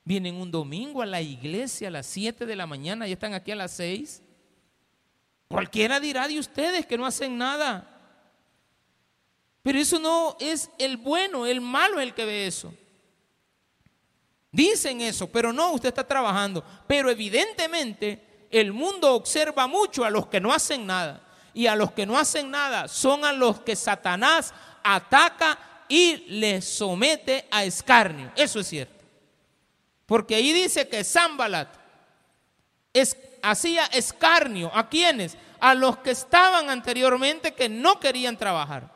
Vienen 0.05 0.37
un 0.37 0.53
domingo 0.53 1.03
a 1.03 1.07
la 1.07 1.21
iglesia 1.21 1.89
a 1.89 1.91
las 1.91 2.07
7 2.07 2.47
de 2.47 2.55
la 2.55 2.69
mañana 2.69 3.09
y 3.09 3.13
están 3.13 3.35
aquí 3.35 3.51
a 3.51 3.57
las 3.57 3.73
6. 3.73 4.23
Cualquiera 5.49 5.99
dirá 5.99 6.29
de 6.29 6.39
ustedes 6.39 6.87
que 6.87 6.99
no 6.99 7.07
hacen 7.07 7.39
nada. 7.39 7.89
Pero 9.63 9.79
eso 9.79 9.99
no 9.99 10.37
es 10.39 10.71
el 10.79 10.99
bueno, 10.99 11.47
el 11.47 11.61
malo 11.61 12.01
el 12.01 12.15
que 12.15 12.25
ve 12.25 12.47
eso. 12.47 12.73
Dicen 14.51 15.01
eso, 15.01 15.27
pero 15.27 15.53
no, 15.53 15.73
usted 15.73 15.89
está 15.89 16.07
trabajando. 16.07 16.65
Pero 16.87 17.11
evidentemente 17.11 18.47
el 18.51 18.73
mundo 18.73 19.15
observa 19.15 19.67
mucho 19.67 20.05
a 20.05 20.11
los 20.11 20.27
que 20.27 20.41
no 20.41 20.53
hacen 20.53 20.87
nada. 20.87 21.25
Y 21.55 21.67
a 21.67 21.75
los 21.75 21.93
que 21.93 22.07
no 22.07 22.19
hacen 22.19 22.51
nada 22.51 22.89
son 22.89 23.25
a 23.25 23.33
los 23.33 23.61
que 23.61 23.75
Satanás 23.75 24.53
ataca 24.83 25.59
y 25.89 26.17
les 26.29 26.65
somete 26.65 27.47
a 27.51 27.65
escarnio. 27.65 28.31
Eso 28.37 28.61
es 28.61 28.69
cierto. 28.69 29.05
Porque 30.07 30.35
ahí 30.35 30.53
dice 30.53 30.89
que 30.89 31.05
Zambalat 31.05 31.69
es 32.93 33.17
hacía 33.43 33.87
escarnio. 33.87 34.71
¿A 34.75 34.89
quiénes? 34.89 35.37
A 35.61 35.75
los 35.75 35.99
que 35.99 36.11
estaban 36.11 36.71
anteriormente 36.71 37.55
que 37.55 37.69
no 37.69 38.01
querían 38.01 38.37
trabajar. 38.37 38.93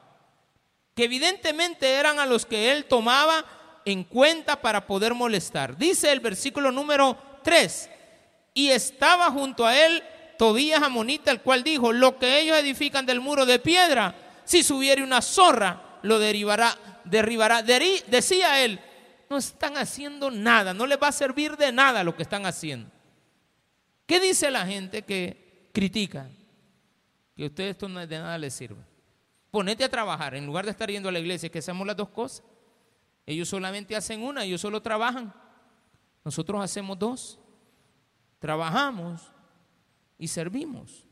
Que 0.95 1.05
evidentemente 1.05 1.91
eran 1.95 2.19
a 2.19 2.27
los 2.27 2.47
que 2.47 2.73
él 2.73 2.85
tomaba 2.85 3.45
en 3.85 4.05
cuenta 4.05 4.61
para 4.61 4.87
poder 4.87 5.15
molestar. 5.15 5.77
Dice 5.77 6.13
el 6.13 6.21
versículo 6.21 6.71
número 6.71 7.17
3. 7.43 7.91
Y 8.55 8.69
estaba 8.69 9.31
junto 9.31 9.67
a 9.67 9.77
él 9.77 10.03
Tobías 10.39 10.83
Amonita, 10.83 11.31
el 11.31 11.41
cual 11.41 11.63
dijo, 11.63 11.93
lo 11.93 12.19
que 12.19 12.41
ellos 12.41 12.57
edifican 12.57 13.07
del 13.07 13.21
muro 13.21 13.47
de 13.47 13.59
piedra, 13.59 14.15
si 14.45 14.63
subiere 14.63 15.03
una 15.03 15.23
zorra, 15.23 15.99
lo 16.03 16.19
derivará, 16.19 16.77
derribará. 17.05 17.63
decía 17.63 18.61
él, 18.65 18.81
no 19.31 19.39
están 19.39 19.77
haciendo 19.77 20.31
nada, 20.31 20.75
no 20.75 20.87
les 20.87 21.01
va 21.01 21.09
a 21.09 21.13
servir 21.13 21.57
de 21.57 21.73
nada 21.73 22.05
lo 22.05 22.17
que 22.17 22.23
están 22.23 22.45
haciendo. 22.45 22.91
¿Qué 24.07 24.21
dice 24.21 24.51
la 24.51 24.67
gente 24.67 25.03
que 25.03 25.71
critica? 25.73 26.29
Que 27.37 27.45
a 27.45 27.47
ustedes 27.47 27.71
esto 27.73 27.89
de 27.89 28.19
nada 28.19 28.37
les 28.39 28.55
sirve. 28.55 28.83
Ponete 29.51 29.85
a 29.85 29.89
trabajar 29.89 30.35
en 30.35 30.47
lugar 30.47 30.65
de 30.65 30.71
estar 30.71 30.91
yendo 30.91 31.09
a 31.09 31.13
la 31.13 31.19
iglesia, 31.19 31.51
que 31.51 31.59
hacemos 31.59 31.87
las 31.87 31.97
dos 31.97 32.09
cosas. 32.09 32.45
Ellos 33.27 33.49
solamente 33.49 33.95
hacen 33.95 34.23
una, 34.23 34.45
ellos 34.45 34.61
solo 34.61 34.83
trabajan. 34.83 35.33
Nosotros 36.25 36.63
hacemos 36.63 36.99
dos. 36.99 37.39
Trabajamos 38.39 39.23
y 40.19 40.29
servimos. 40.29 41.05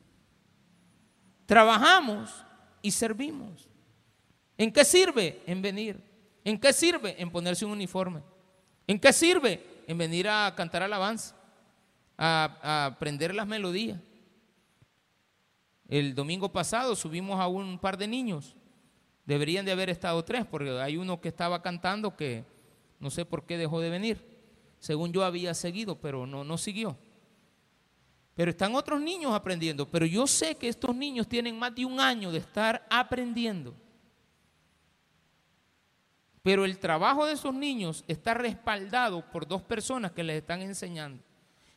Trabajamos 1.47 2.45
y 2.83 2.91
servimos. 2.91 3.69
¿En 4.57 4.73
qué 4.73 4.85
sirve? 4.85 5.43
En 5.47 5.63
venir. 5.63 6.03
¿En 6.45 6.59
qué 6.59 6.73
sirve? 6.73 7.21
En 7.21 7.31
ponerse 7.31 7.65
un 7.65 7.73
uniforme. 7.73 8.23
¿En 8.87 8.99
qué 8.99 9.13
sirve? 9.13 9.83
En 9.87 9.99
venir 9.99 10.29
a 10.29 10.53
cantar 10.57 10.83
alabanza 10.83 11.40
a, 12.21 12.87
aprender 12.87 13.35
las 13.35 13.47
melodías. 13.47 13.99
El 15.89 16.15
domingo 16.15 16.53
pasado 16.53 16.95
subimos 16.95 17.41
a 17.41 17.49
un 17.49 17.79
par 17.79 17.97
de 17.97 18.07
niños. 18.07 18.55
Deberían 19.25 19.65
de 19.65 19.73
haber 19.73 19.91
estado 19.91 20.23
tres, 20.25 20.45
porque 20.47 20.71
hay 20.81 20.97
uno 20.97 21.21
que 21.21 21.29
estaba 21.29 21.63
cantando 21.63 22.17
que 22.17 22.45
no 23.01 23.11
sé 23.11 23.25
por 23.25 23.45
qué 23.45 23.57
dejó 23.57 23.81
de 23.81 23.91
venir. 23.91 24.25
Según 24.79 25.13
yo 25.13 25.25
había 25.25 25.55
seguido, 25.55 25.97
pero 25.97 26.27
no, 26.27 26.45
no 26.45 26.59
siguió. 26.59 26.97
Pero 28.35 28.51
están 28.51 28.75
otros 28.75 29.01
niños 29.01 29.33
aprendiendo. 29.33 29.89
Pero 29.89 30.07
yo 30.07 30.27
sé 30.27 30.55
que 30.55 30.69
estos 30.69 30.95
niños 30.95 31.27
tienen 31.27 31.59
más 31.59 31.75
de 31.75 31.85
un 31.85 32.01
año 32.01 32.31
de 32.31 32.39
estar 32.39 32.87
aprendiendo. 32.91 33.75
Pero 36.43 36.65
el 36.65 36.79
trabajo 36.79 37.27
de 37.27 37.33
esos 37.33 37.53
niños 37.53 38.05
está 38.07 38.35
respaldado 38.35 39.29
por 39.31 39.47
dos 39.47 39.63
personas 39.63 40.13
que 40.13 40.23
les 40.23 40.37
están 40.39 40.63
enseñando. 40.63 41.23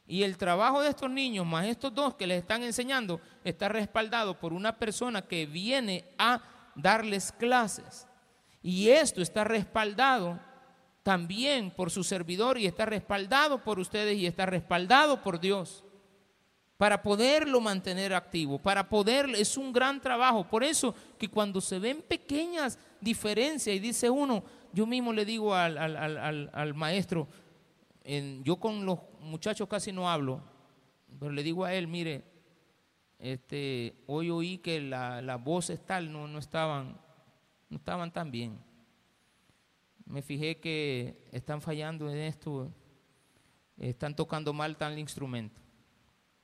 Y 0.05 0.23
el 0.23 0.37
trabajo 0.37 0.81
de 0.81 0.89
estos 0.89 1.09
niños, 1.09 1.45
más 1.45 1.65
estos 1.65 1.93
dos 1.93 2.15
que 2.15 2.27
les 2.27 2.41
están 2.41 2.63
enseñando, 2.63 3.21
está 3.43 3.69
respaldado 3.69 4.37
por 4.37 4.51
una 4.51 4.77
persona 4.77 5.21
que 5.21 5.45
viene 5.45 6.03
a 6.17 6.41
darles 6.75 7.31
clases. 7.31 8.07
Y 8.61 8.89
esto 8.89 9.21
está 9.21 9.43
respaldado 9.43 10.39
también 11.03 11.71
por 11.71 11.91
su 11.91 12.03
servidor 12.03 12.57
y 12.57 12.65
está 12.65 12.85
respaldado 12.85 13.61
por 13.61 13.79
ustedes 13.79 14.17
y 14.17 14.25
está 14.25 14.45
respaldado 14.45 15.21
por 15.21 15.39
Dios. 15.39 15.83
Para 16.77 17.01
poderlo 17.01 17.61
mantener 17.61 18.13
activo, 18.13 18.59
para 18.59 18.89
poder, 18.89 19.29
es 19.35 19.57
un 19.57 19.71
gran 19.71 20.01
trabajo. 20.01 20.45
Por 20.49 20.63
eso 20.63 20.93
que 21.17 21.29
cuando 21.29 21.61
se 21.61 21.79
ven 21.79 22.01
pequeñas 22.01 22.77
diferencias 22.99 23.73
y 23.73 23.79
dice 23.79 24.09
uno, 24.09 24.43
yo 24.73 24.85
mismo 24.85 25.13
le 25.13 25.23
digo 25.23 25.53
al, 25.53 25.77
al 25.77 26.73
maestro, 26.73 27.27
yo 28.43 28.57
con 28.57 28.85
los 28.85 28.99
muchachos 29.21 29.67
casi 29.67 29.91
no 29.91 30.09
hablo, 30.09 30.41
pero 31.19 31.31
le 31.31 31.43
digo 31.43 31.63
a 31.65 31.73
él, 31.73 31.87
mire, 31.87 32.23
este, 33.19 33.95
hoy 34.07 34.29
oí 34.29 34.57
que 34.57 34.81
las 34.81 35.23
la 35.23 35.37
voces 35.37 35.85
tal 35.85 36.11
no, 36.11 36.27
no, 36.27 36.39
estaban, 36.39 36.99
no 37.69 37.77
estaban 37.77 38.11
tan 38.11 38.31
bien. 38.31 38.59
Me 40.05 40.21
fijé 40.21 40.59
que 40.59 41.29
están 41.31 41.61
fallando 41.61 42.09
en 42.09 42.17
esto, 42.17 42.69
están 43.77 44.15
tocando 44.15 44.51
mal 44.51 44.75
tal 44.75 44.99
instrumento. 44.99 45.61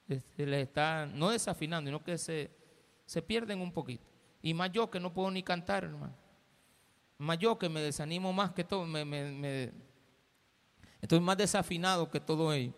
Se 0.08 0.46
les 0.46 0.64
está, 0.68 1.06
no 1.06 1.30
desafinando, 1.30 1.90
sino 1.90 2.04
que 2.04 2.18
se, 2.18 2.50
se 3.06 3.22
pierden 3.22 3.62
un 3.62 3.72
poquito. 3.72 4.06
Y 4.42 4.54
más 4.54 4.72
yo 4.72 4.90
que 4.90 5.00
no 5.00 5.14
puedo 5.14 5.30
ni 5.30 5.44
cantar, 5.44 5.84
hermano. 5.84 6.16
Más 7.18 7.38
yo 7.38 7.60
que 7.60 7.68
me 7.68 7.82
desanimo 7.82 8.32
más 8.32 8.54
que 8.54 8.64
todo, 8.64 8.86
me, 8.86 9.04
me, 9.04 9.74
estoy 11.02 11.20
más 11.20 11.38
desafinado 11.38 12.10
que 12.10 12.20
todo 12.20 12.54
ello. 12.54 12.74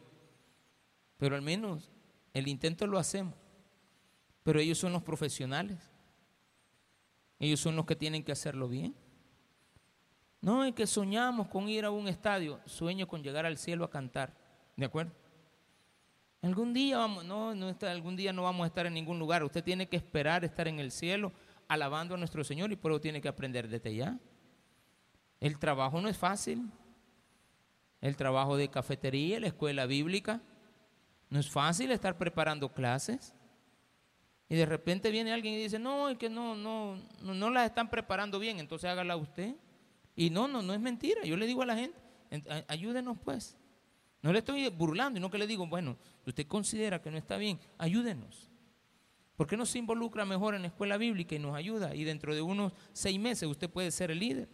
Pero 1.17 1.35
al 1.35 1.41
menos 1.41 1.91
el 2.33 2.47
intento 2.47 2.87
lo 2.87 2.97
hacemos. 2.97 3.35
Pero 4.43 4.59
ellos 4.59 4.77
son 4.77 4.93
los 4.93 5.03
profesionales. 5.03 5.77
Ellos 7.39 7.59
son 7.59 7.75
los 7.75 7.85
que 7.85 7.95
tienen 7.95 8.23
que 8.23 8.31
hacerlo 8.31 8.67
bien. 8.67 8.95
No 10.41 10.63
es 10.63 10.73
que 10.73 10.87
soñamos 10.87 11.47
con 11.47 11.69
ir 11.69 11.85
a 11.85 11.91
un 11.91 12.07
estadio, 12.07 12.59
sueño 12.65 13.07
con 13.07 13.21
llegar 13.21 13.45
al 13.45 13.57
cielo 13.57 13.85
a 13.85 13.89
cantar. 13.89 14.35
¿De 14.75 14.85
acuerdo? 14.85 15.11
Algún 16.41 16.73
día 16.73 16.97
vamos, 16.97 17.23
no, 17.23 17.53
no 17.53 17.69
está, 17.69 17.91
algún 17.91 18.15
día 18.15 18.33
no 18.33 18.43
vamos 18.43 18.63
a 18.63 18.67
estar 18.67 18.87
en 18.87 18.95
ningún 18.95 19.19
lugar. 19.19 19.43
Usted 19.43 19.63
tiene 19.63 19.87
que 19.87 19.97
esperar 19.97 20.43
estar 20.43 20.67
en 20.67 20.79
el 20.79 20.91
cielo 20.91 21.31
alabando 21.67 22.15
a 22.15 22.17
nuestro 22.17 22.43
Señor 22.43 22.71
y 22.71 22.75
por 22.75 22.91
eso 22.91 22.99
tiene 22.99 23.21
que 23.21 23.27
aprender 23.27 23.67
desde 23.67 23.95
ya. 23.95 24.17
El 25.39 25.59
trabajo 25.59 26.01
no 26.01 26.09
es 26.09 26.17
fácil. 26.17 26.67
El 28.01 28.15
trabajo 28.15 28.57
de 28.57 28.69
cafetería, 28.69 29.39
la 29.39 29.47
escuela 29.47 29.85
bíblica, 29.85 30.41
no 31.29 31.39
es 31.39 31.49
fácil 31.49 31.91
estar 31.91 32.17
preparando 32.17 32.73
clases. 32.73 33.33
Y 34.49 34.55
de 34.55 34.65
repente 34.65 35.11
viene 35.11 35.31
alguien 35.31 35.53
y 35.53 35.57
dice, 35.63 35.79
no, 35.79 36.09
es 36.09 36.17
que 36.17 36.29
no, 36.29 36.55
no, 36.55 36.97
no, 37.21 37.33
no 37.33 37.49
las 37.49 37.67
están 37.67 37.89
preparando 37.89 38.37
bien, 38.37 38.59
entonces 38.59 38.89
hágala 38.89 39.15
usted. 39.15 39.55
Y 40.15 40.29
no, 40.29 40.47
no, 40.47 40.61
no 40.61 40.73
es 40.73 40.79
mentira. 40.81 41.23
Yo 41.23 41.37
le 41.37 41.45
digo 41.45 41.61
a 41.61 41.65
la 41.65 41.77
gente, 41.77 41.97
ayúdenos 42.67 43.17
pues. 43.23 43.55
No 44.21 44.33
le 44.33 44.39
estoy 44.39 44.67
burlando, 44.67 45.17
y 45.17 45.21
no 45.21 45.31
que 45.31 45.37
le 45.37 45.47
digo, 45.47 45.65
bueno, 45.67 45.97
usted 46.25 46.45
considera 46.47 47.01
que 47.01 47.09
no 47.09 47.17
está 47.17 47.37
bien, 47.37 47.59
ayúdenos. 47.77 48.49
¿Por 49.35 49.47
qué 49.47 49.57
no 49.57 49.65
se 49.65 49.79
involucra 49.79 50.25
mejor 50.25 50.53
en 50.53 50.61
la 50.61 50.67
escuela 50.67 50.97
bíblica 50.97 51.33
y 51.33 51.39
nos 51.39 51.55
ayuda? 51.55 51.95
Y 51.95 52.03
dentro 52.03 52.35
de 52.35 52.41
unos 52.41 52.73
seis 52.93 53.19
meses 53.19 53.49
usted 53.49 53.69
puede 53.69 53.89
ser 53.89 54.11
el 54.11 54.19
líder. 54.19 54.49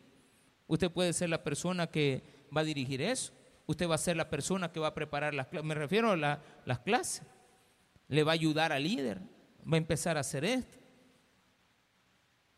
Usted 0.68 0.92
puede 0.92 1.12
ser 1.12 1.30
la 1.30 1.44
persona 1.44 1.88
que 1.88 2.24
va 2.56 2.62
a 2.62 2.64
dirigir 2.64 3.02
eso. 3.02 3.34
Usted 3.68 3.88
va 3.88 3.96
a 3.96 4.00
ser 4.00 4.18
la 4.18 4.30
persona 4.30 4.72
que 4.72 4.80
va 4.80 4.88
a 4.88 4.94
preparar 4.94 5.34
las 5.34 5.48
clases. 5.48 5.68
Me 5.68 5.76
refiero 5.76 6.12
a 6.12 6.40
las 6.66 6.80
clases. 6.80 7.22
Le 8.08 8.24
va 8.24 8.32
a 8.32 8.34
ayudar 8.34 8.72
al 8.72 8.84
líder. 8.84 9.20
Va 9.72 9.76
a 9.76 9.78
empezar 9.78 10.18
a 10.18 10.22
hacer 10.22 10.44
esto. 10.44 10.78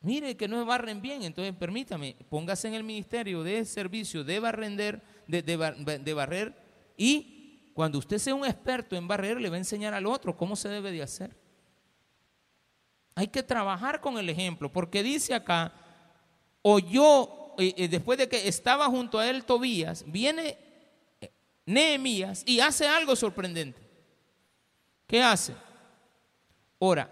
Mire 0.01 0.37
que 0.37 0.47
no 0.47 0.63
barren 0.65 1.01
bien, 1.01 1.23
entonces 1.23 1.53
permítame, 1.53 2.15
póngase 2.29 2.69
en 2.69 2.73
el 2.73 2.85
ministerio 2.85 3.43
de 3.43 3.65
servicio 3.65 4.23
de 4.23 4.39
barrender, 4.39 5.01
de, 5.27 5.41
de 5.41 6.13
barrer, 6.13 6.55
y 6.95 7.71
cuando 7.73 7.97
usted 7.97 8.17
sea 8.17 8.33
un 8.33 8.45
experto 8.45 8.95
en 8.95 9.09
barrer, 9.09 9.41
le 9.41 9.49
va 9.49 9.55
a 9.55 9.59
enseñar 9.59 9.93
al 9.93 10.05
otro 10.05 10.37
cómo 10.37 10.55
se 10.55 10.69
debe 10.69 10.93
de 10.93 11.03
hacer. 11.03 11.35
Hay 13.15 13.27
que 13.27 13.43
trabajar 13.43 13.99
con 13.99 14.17
el 14.17 14.29
ejemplo, 14.29 14.71
porque 14.71 15.03
dice 15.03 15.33
acá, 15.33 15.73
oyó, 16.61 17.55
después 17.57 18.17
de 18.17 18.29
que 18.29 18.47
estaba 18.47 18.85
junto 18.85 19.19
a 19.19 19.29
él 19.29 19.43
Tobías, 19.43 20.05
viene 20.07 20.57
Nehemías 21.69 22.41
y 22.47 22.59
hace 22.59 22.87
algo 22.87 23.15
sorprendente. 23.15 23.79
¿Qué 25.05 25.21
hace? 25.21 25.53
Ora. 26.79 27.09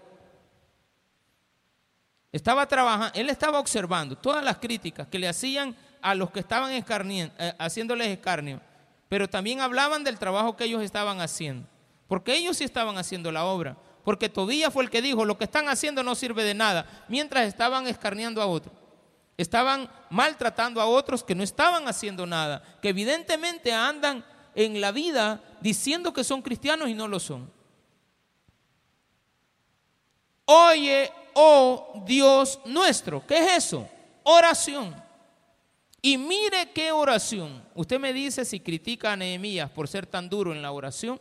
Estaba 2.32 2.66
trabajando, 2.66 3.18
él 3.18 3.30
estaba 3.30 3.60
observando 3.60 4.16
todas 4.18 4.44
las 4.44 4.58
críticas 4.58 5.06
que 5.06 5.18
le 5.18 5.28
hacían 5.28 5.76
a 6.02 6.14
los 6.14 6.30
que 6.30 6.40
estaban 6.40 6.72
eh, 6.72 7.54
haciéndoles 7.58 8.08
escarnio, 8.08 8.60
pero 9.08 9.28
también 9.28 9.60
hablaban 9.60 10.02
del 10.04 10.18
trabajo 10.18 10.56
que 10.56 10.64
ellos 10.64 10.82
estaban 10.82 11.20
haciendo, 11.20 11.66
porque 12.08 12.34
ellos 12.34 12.56
sí 12.56 12.64
estaban 12.64 12.98
haciendo 12.98 13.32
la 13.32 13.44
obra. 13.44 13.76
Porque 14.04 14.28
Tobías 14.28 14.72
fue 14.72 14.84
el 14.84 14.90
que 14.90 15.02
dijo, 15.02 15.24
lo 15.24 15.36
que 15.36 15.44
están 15.44 15.68
haciendo 15.68 16.02
no 16.02 16.14
sirve 16.14 16.42
de 16.42 16.54
nada, 16.54 17.04
mientras 17.08 17.46
estaban 17.46 17.86
escarneando 17.86 18.40
a 18.40 18.46
otros. 18.46 18.74
Estaban 19.36 19.88
maltratando 20.10 20.80
a 20.80 20.86
otros 20.86 21.22
que 21.22 21.34
no 21.34 21.44
estaban 21.44 21.86
haciendo 21.86 22.26
nada, 22.26 22.62
que 22.80 22.88
evidentemente 22.88 23.72
andan 23.72 24.24
en 24.58 24.80
la 24.80 24.90
vida 24.90 25.40
diciendo 25.60 26.12
que 26.12 26.24
son 26.24 26.42
cristianos 26.42 26.88
y 26.88 26.94
no 26.94 27.06
lo 27.06 27.20
son. 27.20 27.48
Oye, 30.46 31.12
oh 31.34 32.02
Dios 32.04 32.58
nuestro, 32.64 33.24
¿qué 33.24 33.38
es 33.38 33.66
eso? 33.66 33.88
Oración. 34.24 35.00
Y 36.02 36.18
mire 36.18 36.72
qué 36.74 36.90
oración. 36.90 37.64
Usted 37.76 38.00
me 38.00 38.12
dice 38.12 38.44
si 38.44 38.58
critica 38.58 39.12
a 39.12 39.16
Nehemías 39.16 39.70
por 39.70 39.86
ser 39.86 40.06
tan 40.06 40.28
duro 40.28 40.52
en 40.52 40.60
la 40.60 40.72
oración. 40.72 41.20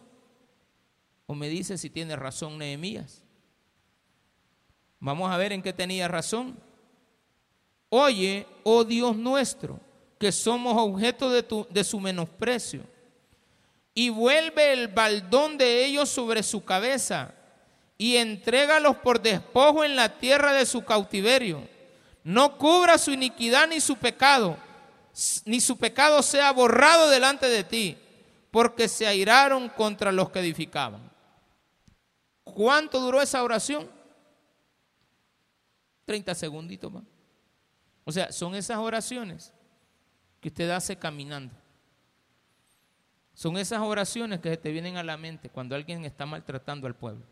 ¿O 1.28 1.36
me 1.36 1.47
dice 1.47 1.78
si 1.78 1.91
tiene 1.91 2.15
razón 2.15 2.58
Nehemías? 2.58 3.21
Vamos 5.00 5.30
a 5.30 5.38
ver 5.38 5.54
en 5.54 5.62
qué 5.62 5.73
tenía 5.73 6.08
razón. 6.08 6.58
Oye, 7.89 8.47
oh 8.63 8.84
Dios 8.84 9.15
nuestro, 9.15 9.80
que 10.17 10.32
somos 10.32 10.73
objeto 10.76 11.30
de, 11.30 11.43
tu, 11.43 11.67
de 11.69 11.84
su 11.84 12.00
menosprecio, 12.00 12.96
y 13.97 14.10
vuelve 14.10 14.73
el 14.73 14.89
baldón 14.89 15.57
de 15.57 15.83
ellos 15.83 16.07
sobre 16.07 16.43
su 16.43 16.63
cabeza, 16.63 17.33
y 17.97 18.17
entrégalos 18.17 18.97
por 18.97 19.19
despojo 19.19 19.83
en 19.83 19.95
la 19.95 20.19
tierra 20.19 20.53
de 20.53 20.67
su 20.67 20.86
cautiverio. 20.86 21.67
No 22.23 22.60
cubra 22.60 22.99
su 22.99 23.10
iniquidad 23.10 23.67
ni 23.67 23.81
su 23.81 23.95
pecado, 23.95 24.55
ni 25.45 25.60
su 25.60 25.79
pecado 25.79 26.21
sea 26.21 26.51
borrado 26.51 27.10
delante 27.10 27.49
de 27.49 27.63
ti, 27.63 27.97
porque 28.51 28.88
se 28.88 29.07
airaron 29.07 29.67
contra 29.67 30.12
los 30.12 30.29
que 30.29 30.41
edificaban. 30.41 31.01
¿Cuánto 32.43 32.99
duró 32.99 33.19
esa 33.19 33.41
oración? 33.41 33.89
30 36.05 36.36
segunditos 36.36 36.91
más. 36.91 37.03
O 38.03 38.12
sea, 38.12 38.31
son 38.31 38.53
esas 38.53 38.77
oraciones 38.77 39.51
que 40.39 40.49
usted 40.49 40.69
hace 40.69 40.95
caminando. 40.95 41.55
Son 43.38 43.56
esas 43.56 43.82
oraciones 43.82 44.39
que 44.39 44.58
te 44.58 44.71
vienen 44.71 44.97
a 44.97 45.04
la 45.04 45.15
mente 45.15 45.52
cuando 45.52 45.76
alguien 45.76 46.04
está 46.06 46.26
maltratando 46.26 46.88
al 46.88 46.95
pueblo. 46.95 47.23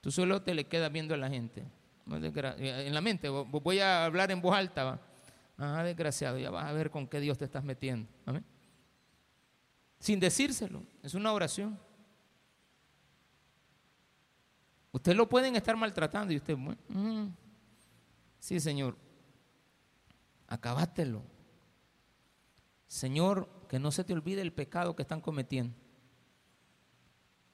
Tú 0.00 0.10
solo 0.10 0.42
te 0.42 0.52
le 0.52 0.66
quedas 0.66 0.90
viendo 0.90 1.14
a 1.14 1.16
la 1.16 1.30
gente. 1.30 1.64
En 2.10 2.92
la 2.92 3.00
mente, 3.00 3.28
voy 3.28 3.78
a 3.78 4.04
hablar 4.04 4.32
en 4.32 4.40
voz 4.40 4.56
alta. 4.56 5.00
Ah, 5.56 5.84
desgraciado, 5.84 6.38
ya 6.38 6.50
vas 6.50 6.64
a 6.64 6.72
ver 6.72 6.90
con 6.90 7.06
qué 7.06 7.20
Dios 7.20 7.38
te 7.38 7.44
estás 7.44 7.62
metiendo. 7.62 8.10
Sin 10.00 10.18
decírselo, 10.18 10.82
es 11.04 11.14
una 11.14 11.32
oración. 11.32 11.78
Usted 14.90 15.14
lo 15.14 15.28
pueden 15.28 15.54
estar 15.54 15.76
maltratando 15.76 16.32
y 16.32 16.38
usted, 16.38 16.56
mm, 16.56 17.28
sí, 18.40 18.58
Señor, 18.58 18.96
acabátelo. 20.48 21.22
Señor, 22.88 23.48
que 23.74 23.80
no 23.80 23.90
se 23.90 24.04
te 24.04 24.12
olvide 24.12 24.40
el 24.40 24.52
pecado 24.52 24.94
que 24.94 25.02
están 25.02 25.20
cometiendo. 25.20 25.74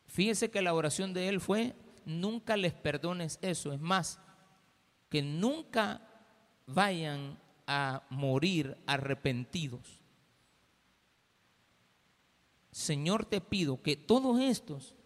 Fíjese 0.05 0.51
que 0.51 0.61
la 0.61 0.75
oración 0.75 1.15
de 1.15 1.31
él 1.31 1.41
fue, 1.41 1.75
nunca 2.05 2.59
les 2.59 2.75
perdones 2.75 3.39
eso. 3.41 3.73
Es 3.73 3.81
más, 3.81 4.21
que 5.09 5.23
nunca 5.23 6.07
vayan 6.67 7.41
a 7.67 8.03
morir 8.11 8.77
arrepentidos. 8.87 10.03
Señor, 12.71 13.25
te 13.25 13.41
pido 13.41 13.81
que 13.81 13.97
todos 13.97 14.43
estos 14.43 14.97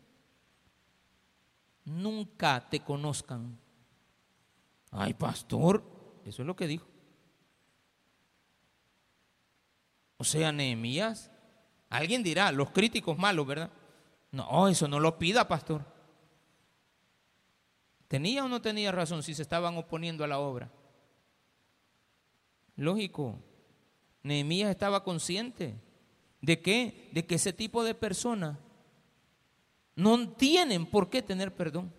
nunca 1.84 2.68
te 2.70 2.80
conozcan. 2.80 3.56
Ay, 4.90 5.14
pastor, 5.14 5.84
eso 6.24 6.42
es 6.42 6.46
lo 6.46 6.56
que 6.56 6.66
dijo. 6.66 6.88
Sea, 10.24 10.52
Nehemías, 10.52 11.30
alguien 11.90 12.22
dirá, 12.22 12.50
los 12.52 12.70
críticos 12.70 13.18
malos, 13.18 13.46
¿verdad? 13.46 13.70
No, 14.30 14.68
eso 14.68 14.88
no 14.88 14.98
lo 14.98 15.18
pida, 15.18 15.46
pastor. 15.46 15.84
¿Tenía 18.08 18.44
o 18.44 18.48
no 18.48 18.60
tenía 18.60 18.92
razón 18.92 19.22
si 19.22 19.34
se 19.34 19.42
estaban 19.42 19.76
oponiendo 19.76 20.24
a 20.24 20.28
la 20.28 20.38
obra? 20.38 20.70
Lógico, 22.76 23.38
Nehemías 24.22 24.70
estaba 24.70 25.04
consciente 25.04 25.74
de 26.40 26.60
que, 26.60 27.10
de 27.12 27.24
que 27.24 27.36
ese 27.36 27.52
tipo 27.52 27.84
de 27.84 27.94
personas 27.94 28.58
no 29.94 30.28
tienen 30.30 30.86
por 30.86 31.08
qué 31.08 31.22
tener 31.22 31.54
perdón. 31.54 31.92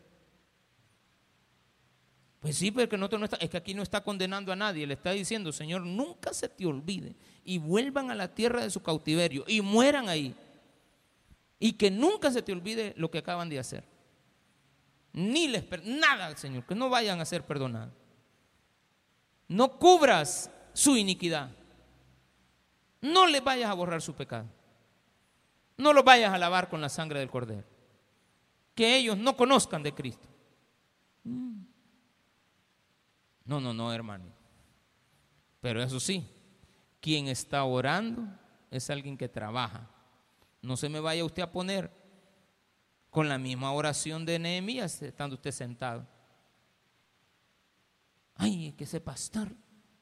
Pues 2.46 2.58
sí, 2.58 2.70
porque 2.70 2.96
no 2.96 3.08
está, 3.08 3.38
es 3.38 3.50
que 3.50 3.58
aquí 3.58 3.74
no 3.74 3.82
está 3.82 4.04
condenando 4.04 4.52
a 4.52 4.56
nadie, 4.56 4.86
le 4.86 4.94
está 4.94 5.10
diciendo, 5.10 5.52
Señor, 5.52 5.82
nunca 5.82 6.32
se 6.32 6.48
te 6.48 6.68
olvide 6.68 7.16
y 7.44 7.58
vuelvan 7.58 8.12
a 8.12 8.14
la 8.14 8.36
tierra 8.36 8.62
de 8.62 8.70
su 8.70 8.84
cautiverio 8.84 9.46
y 9.48 9.62
mueran 9.62 10.10
ahí. 10.10 10.36
Y 11.58 11.74
que 11.74 11.90
nunca 11.90 12.30
se 12.30 12.44
te 12.44 12.52
olvide 12.52 12.94
lo 12.98 13.10
que 13.10 13.18
acaban 13.18 13.50
de 13.50 13.58
hacer. 13.58 13.84
ni 15.12 15.48
les 15.48 15.66
nada, 15.86 16.38
Señor, 16.38 16.68
que 16.68 16.76
no 16.76 16.88
vayan 16.88 17.20
a 17.20 17.26
ser 17.26 17.44
perdonados. 17.44 17.96
No 19.48 19.80
cubras 19.80 20.52
su 20.72 20.98
iniquidad. 20.98 21.50
No 23.02 23.26
les 23.26 23.44
vayas 23.44 23.72
a 23.72 23.74
borrar 23.74 24.04
su 24.04 24.14
pecado. 24.14 24.46
No 25.78 25.94
los 25.94 26.04
vayas 26.04 26.32
a 26.32 26.38
lavar 26.38 26.70
con 26.70 26.80
la 26.80 26.90
sangre 26.90 27.18
del 27.18 27.32
cordero. 27.32 27.64
Que 28.76 28.98
ellos 28.98 29.18
no 29.18 29.36
conozcan 29.36 29.82
de 29.82 29.96
Cristo. 29.96 30.28
Mm. 31.24 31.66
No, 33.46 33.62
no, 33.62 33.74
no, 33.74 33.94
hermano. 33.94 34.26
Pero 35.62 35.82
eso 35.82 36.00
sí, 36.00 36.28
quien 37.00 37.28
está 37.28 37.64
orando 37.64 38.28
es 38.72 38.90
alguien 38.90 39.18
que 39.18 39.30
trabaja. 39.30 39.88
No 40.62 40.76
se 40.76 40.90
me 40.90 41.00
vaya 41.00 41.24
usted 41.24 41.44
a 41.44 41.52
poner 41.52 41.92
con 43.12 43.30
la 43.30 43.38
misma 43.38 43.72
oración 43.72 44.26
de 44.26 44.40
Nehemías 44.40 45.02
estando 45.02 45.36
usted 45.36 45.52
sentado. 45.52 46.06
Ay, 48.34 48.74
que 48.74 48.84
ese 48.84 49.00
pastor, 49.00 49.56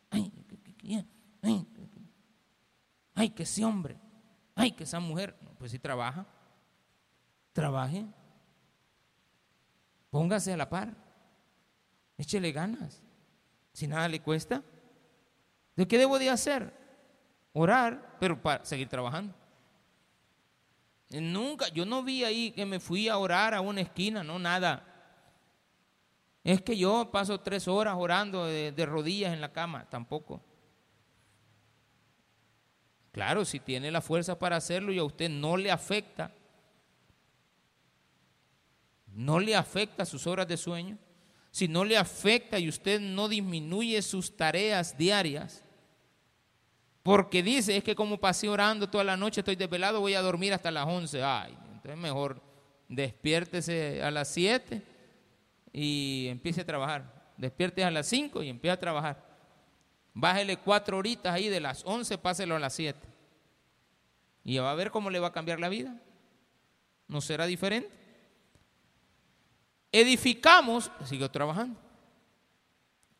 ay, 0.09 0.31
que, 0.47 1.05
ay, 1.43 1.67
ay, 3.13 3.29
que 3.29 3.43
ese 3.43 3.63
hombre, 3.63 3.99
ay, 4.55 4.71
que 4.71 4.85
esa 4.85 4.99
mujer, 4.99 5.37
pues 5.59 5.71
si 5.71 5.77
trabaja, 5.77 6.25
trabaje, 7.51 8.05
póngase 10.09 10.53
a 10.53 10.57
la 10.57 10.67
par, 10.67 10.95
échele 12.17 12.51
ganas, 12.51 13.02
si 13.73 13.87
nada 13.87 14.07
le 14.07 14.21
cuesta. 14.21 14.63
¿De 15.75 15.87
qué 15.87 15.97
debo 15.97 16.19
de 16.19 16.29
hacer? 16.29 16.71
Orar, 17.53 18.17
pero 18.19 18.41
para 18.41 18.63
seguir 18.63 18.87
trabajando. 18.87 19.33
Nunca, 21.09 21.67
yo 21.69 21.85
no 21.85 22.03
vi 22.03 22.23
ahí 22.23 22.51
que 22.51 22.65
me 22.65 22.79
fui 22.79 23.07
a 23.07 23.17
orar 23.17 23.53
a 23.53 23.61
una 23.61 23.81
esquina, 23.81 24.23
no, 24.23 24.39
nada. 24.39 24.93
Es 26.43 26.61
que 26.61 26.75
yo 26.75 27.09
paso 27.11 27.39
tres 27.39 27.67
horas 27.67 27.95
orando 27.97 28.45
de, 28.45 28.85
rodillas 28.85 29.33
en 29.33 29.41
la 29.41 29.53
cama, 29.53 29.87
tampoco. 29.89 30.41
Claro, 33.11 33.45
si 33.45 33.59
tiene 33.59 33.91
la 33.91 34.01
fuerza 34.01 34.37
para 34.39 34.57
hacerlo 34.57 34.91
y 34.91 34.97
a 34.97 35.03
usted 35.03 35.29
no 35.29 35.55
le 35.55 35.71
afecta, 35.71 36.33
no 39.07 39.39
le 39.39 39.55
afecta 39.55 40.05
sus 40.05 40.25
horas 40.25 40.47
de 40.47 40.57
sueño, 40.57 40.97
si 41.53 41.67
no 41.67 41.85
le 41.85 41.95
afecta 41.95 42.57
y 42.57 42.67
usted 42.67 42.99
no 42.99 43.29
disminuye 43.29 44.01
sus 44.01 44.35
tareas 44.35 44.97
diarias, 44.97 45.63
porque 47.03 47.43
dice, 47.43 47.77
es 47.77 47.83
que 47.83 47.93
como 47.93 48.17
pasé 48.17 48.49
orando 48.49 48.89
toda 48.89 49.03
la 49.03 49.15
noche, 49.15 49.41
estoy 49.41 49.55
desvelado, 49.55 49.99
voy 49.99 50.15
a 50.15 50.23
dormir 50.23 50.51
hasta 50.51 50.71
las 50.71 50.87
11. 50.87 51.23
Ay, 51.23 51.55
entonces 51.75 51.95
mejor 51.95 52.41
despiértese 52.89 54.01
a 54.01 54.09
las 54.09 54.29
7 54.29 54.81
y 55.71 56.25
empiece 56.27 56.61
a 56.61 56.65
trabajar. 56.65 57.33
Despierte 57.37 57.83
a 57.83 57.91
las 57.91 58.07
5 58.07 58.41
y 58.41 58.49
empiece 58.49 58.73
a 58.73 58.79
trabajar. 58.79 59.23
Bájele 60.15 60.57
cuatro 60.57 60.97
horitas 60.97 61.35
ahí 61.35 61.49
de 61.49 61.59
las 61.59 61.83
11, 61.85 62.17
páselo 62.17 62.55
a 62.55 62.59
las 62.59 62.73
7. 62.73 62.99
Y 64.43 64.57
va 64.57 64.71
a 64.71 64.75
ver 64.75 64.89
cómo 64.89 65.11
le 65.11 65.19
va 65.19 65.27
a 65.27 65.33
cambiar 65.33 65.59
la 65.59 65.69
vida. 65.69 66.01
¿No 67.07 67.21
será 67.21 67.45
diferente? 67.45 68.02
Edificamos, 69.93 70.89
sigo 71.05 71.29
trabajando. 71.29 71.79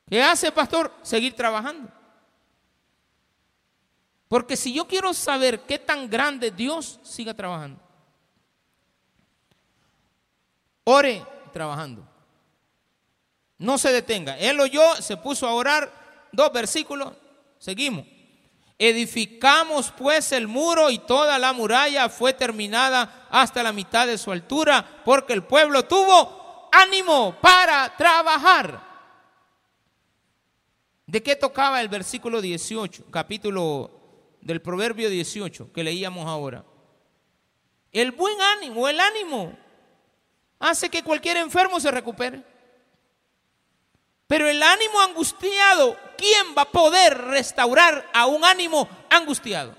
¿Qué 0.09 0.21
hace, 0.23 0.51
pastor? 0.51 0.91
Seguir 1.03 1.35
trabajando. 1.35 1.87
Porque 4.27 4.57
si 4.57 4.73
yo 4.73 4.87
quiero 4.87 5.13
saber 5.13 5.61
qué 5.61 5.77
tan 5.77 6.09
grande 6.09 6.49
Dios, 6.49 6.99
siga 7.03 7.35
trabajando. 7.35 7.79
Ore 10.85 11.23
trabajando. 11.53 12.03
No 13.59 13.77
se 13.77 13.91
detenga. 13.91 14.35
Él 14.39 14.59
oyó, 14.59 14.95
se 14.95 15.15
puso 15.15 15.47
a 15.47 15.53
orar. 15.53 15.91
Dos 16.31 16.51
versículos. 16.51 17.13
Seguimos. 17.59 18.07
Edificamos 18.79 19.93
pues 19.95 20.31
el 20.31 20.47
muro 20.47 20.89
y 20.89 20.97
toda 20.97 21.37
la 21.37 21.53
muralla 21.53 22.09
fue 22.09 22.33
terminada 22.33 23.27
hasta 23.29 23.61
la 23.61 23.71
mitad 23.71 24.07
de 24.07 24.17
su 24.17 24.31
altura 24.31 25.01
porque 25.05 25.33
el 25.33 25.43
pueblo 25.43 25.85
tuvo 25.85 26.42
ánimo 26.73 27.37
para 27.41 27.95
trabajar. 27.95 28.91
¿De 31.05 31.21
qué 31.21 31.35
tocaba 31.35 31.81
el 31.81 31.89
versículo 31.89 32.41
18, 32.41 33.05
capítulo 33.11 34.03
del 34.43 34.61
Proverbio 34.61 35.09
18 35.09 35.71
que 35.71 35.83
leíamos 35.83 36.27
ahora. 36.27 36.65
El 37.91 38.11
buen 38.11 38.39
ánimo, 38.41 38.87
el 38.87 38.99
ánimo, 38.99 39.57
hace 40.59 40.89
que 40.89 41.03
cualquier 41.03 41.37
enfermo 41.37 41.79
se 41.79 41.91
recupere. 41.91 42.43
Pero 44.27 44.47
el 44.47 44.61
ánimo 44.63 44.99
angustiado, 45.01 45.97
¿quién 46.17 46.55
va 46.57 46.63
a 46.63 46.71
poder 46.71 47.17
restaurar 47.25 48.09
a 48.13 48.25
un 48.25 48.43
ánimo 48.43 48.87
angustiado? 49.09 49.75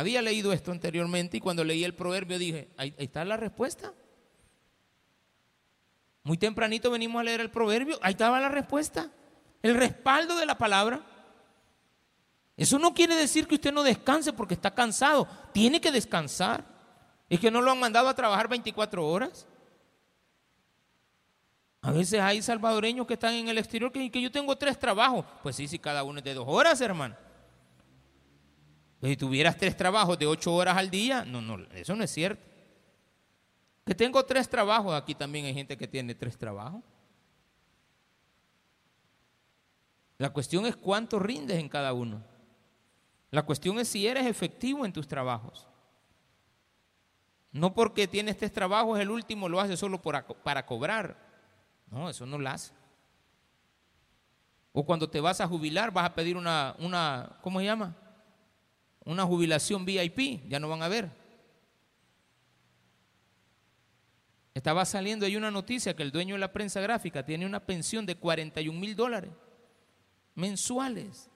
Había 0.00 0.22
leído 0.22 0.52
esto 0.52 0.72
anteriormente 0.72 1.36
y 1.36 1.40
cuando 1.40 1.62
leí 1.62 1.84
el 1.84 1.94
proverbio 1.94 2.38
dije, 2.38 2.68
ahí, 2.76 2.94
está 2.98 3.24
la 3.24 3.36
respuesta. 3.36 3.92
Muy 6.22 6.36
tempranito 6.36 6.90
venimos 6.90 7.20
a 7.20 7.24
leer 7.24 7.40
el 7.40 7.50
proverbio, 7.50 7.98
ahí 8.02 8.12
estaba 8.12 8.40
la 8.40 8.48
respuesta 8.48 9.10
el 9.62 9.74
respaldo 9.74 10.36
de 10.36 10.46
la 10.46 10.56
palabra. 10.56 11.00
Eso 12.56 12.78
no 12.78 12.92
quiere 12.92 13.14
decir 13.14 13.46
que 13.46 13.54
usted 13.54 13.72
no 13.72 13.82
descanse 13.82 14.32
porque 14.32 14.54
está 14.54 14.74
cansado. 14.74 15.26
Tiene 15.52 15.80
que 15.80 15.92
descansar. 15.92 16.64
Es 17.28 17.40
que 17.40 17.50
no 17.50 17.60
lo 17.60 17.70
han 17.70 17.80
mandado 17.80 18.08
a 18.08 18.14
trabajar 18.14 18.48
24 18.48 19.06
horas. 19.06 19.46
A 21.82 21.92
veces 21.92 22.20
hay 22.20 22.42
salvadoreños 22.42 23.06
que 23.06 23.14
están 23.14 23.32
en 23.34 23.48
el 23.48 23.56
exterior 23.56 23.90
que, 23.90 24.10
que 24.10 24.20
yo 24.20 24.30
tengo 24.30 24.56
tres 24.56 24.78
trabajos. 24.78 25.24
Pues 25.42 25.56
sí, 25.56 25.66
si 25.66 25.78
cada 25.78 26.02
uno 26.02 26.18
es 26.18 26.24
de 26.24 26.34
dos 26.34 26.44
horas, 26.46 26.80
hermano. 26.80 27.16
Pues 29.00 29.12
si 29.12 29.16
tuvieras 29.16 29.56
tres 29.56 29.74
trabajos 29.76 30.18
de 30.18 30.26
ocho 30.26 30.54
horas 30.54 30.76
al 30.76 30.90
día, 30.90 31.24
no, 31.24 31.40
no, 31.40 31.58
eso 31.72 31.96
no 31.96 32.04
es 32.04 32.10
cierto. 32.10 32.46
Que 33.86 33.94
tengo 33.94 34.22
tres 34.24 34.48
trabajos, 34.48 34.94
aquí 34.94 35.14
también 35.14 35.46
hay 35.46 35.54
gente 35.54 35.76
que 35.76 35.88
tiene 35.88 36.14
tres 36.14 36.36
trabajos. 36.36 36.82
La 40.18 40.30
cuestión 40.30 40.66
es 40.66 40.76
cuánto 40.76 41.18
rindes 41.18 41.58
en 41.58 41.68
cada 41.70 41.94
uno. 41.94 42.22
La 43.30 43.42
cuestión 43.42 43.78
es 43.78 43.88
si 43.88 44.06
eres 44.06 44.26
efectivo 44.26 44.84
en 44.84 44.92
tus 44.92 45.08
trabajos. 45.08 45.66
No 47.52 47.72
porque 47.72 48.06
tienes 48.06 48.36
tres 48.36 48.52
trabajos, 48.52 49.00
el 49.00 49.10
último 49.10 49.48
lo 49.48 49.60
haces 49.60 49.80
solo 49.80 50.02
para 50.02 50.66
cobrar. 50.66 51.16
No, 51.90 52.10
eso 52.10 52.26
no 52.26 52.38
lo 52.38 52.50
hace. 52.50 52.74
O 54.72 54.84
cuando 54.84 55.08
te 55.08 55.20
vas 55.20 55.40
a 55.40 55.48
jubilar, 55.48 55.90
vas 55.90 56.04
a 56.04 56.14
pedir 56.14 56.36
una, 56.36 56.76
una, 56.78 57.38
¿cómo 57.40 57.58
se 57.60 57.64
llama? 57.64 57.96
Una 59.04 59.24
jubilación 59.24 59.84
VIP, 59.84 60.48
ya 60.48 60.60
no 60.60 60.68
van 60.68 60.82
a 60.82 60.88
ver. 60.88 61.10
Estaba 64.54 64.84
saliendo 64.84 65.24
ahí 65.24 65.36
una 65.36 65.50
noticia 65.50 65.94
que 65.94 66.02
el 66.02 66.10
dueño 66.10 66.34
de 66.34 66.40
la 66.40 66.52
prensa 66.52 66.80
gráfica 66.80 67.24
tiene 67.24 67.46
una 67.46 67.64
pensión 67.64 68.04
de 68.04 68.16
41 68.16 68.78
mil 68.78 68.96
dólares 68.96 69.30
mensuales. 70.34 71.30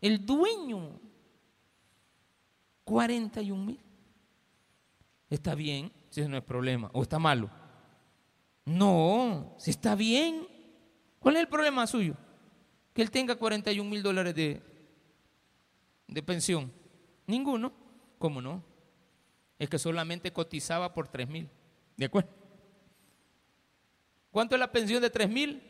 El 0.00 0.24
dueño, 0.24 1.00
41 2.84 3.64
mil. 3.64 3.80
¿Está 5.28 5.54
bien? 5.54 5.92
Si 6.10 6.22
no 6.22 6.36
es 6.36 6.44
problema. 6.44 6.90
¿O 6.94 7.02
está 7.02 7.18
malo? 7.18 7.50
No, 8.64 9.54
si 9.58 9.70
está 9.70 9.94
bien. 9.94 10.46
¿Cuál 11.18 11.36
es 11.36 11.42
el 11.42 11.48
problema 11.48 11.86
suyo? 11.86 12.14
Que 12.94 13.02
él 13.02 13.10
tenga 13.10 13.36
41 13.36 13.88
mil 13.88 14.02
dólares 14.02 14.34
de, 14.34 14.62
de 16.06 16.22
pensión. 16.22 16.72
Ninguno. 17.28 17.72
¿Cómo 18.18 18.42
no? 18.42 18.64
Es 19.60 19.68
que 19.68 19.78
solamente 19.78 20.32
cotizaba 20.32 20.92
por 20.92 21.06
3 21.06 21.28
mil. 21.28 21.48
¿De 21.96 22.06
acuerdo? 22.06 22.30
¿Cuánto 24.32 24.56
es 24.56 24.58
la 24.58 24.72
pensión 24.72 25.00
de 25.00 25.10
3 25.10 25.28
mil? 25.30 25.62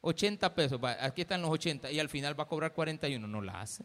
80 0.00 0.54
pesos, 0.54 0.80
aquí 1.00 1.22
están 1.22 1.42
los 1.42 1.50
80 1.50 1.90
y 1.90 1.98
al 1.98 2.08
final 2.08 2.38
va 2.38 2.44
a 2.44 2.48
cobrar 2.48 2.72
41, 2.72 3.26
no 3.26 3.42
la 3.42 3.60
hace. 3.60 3.84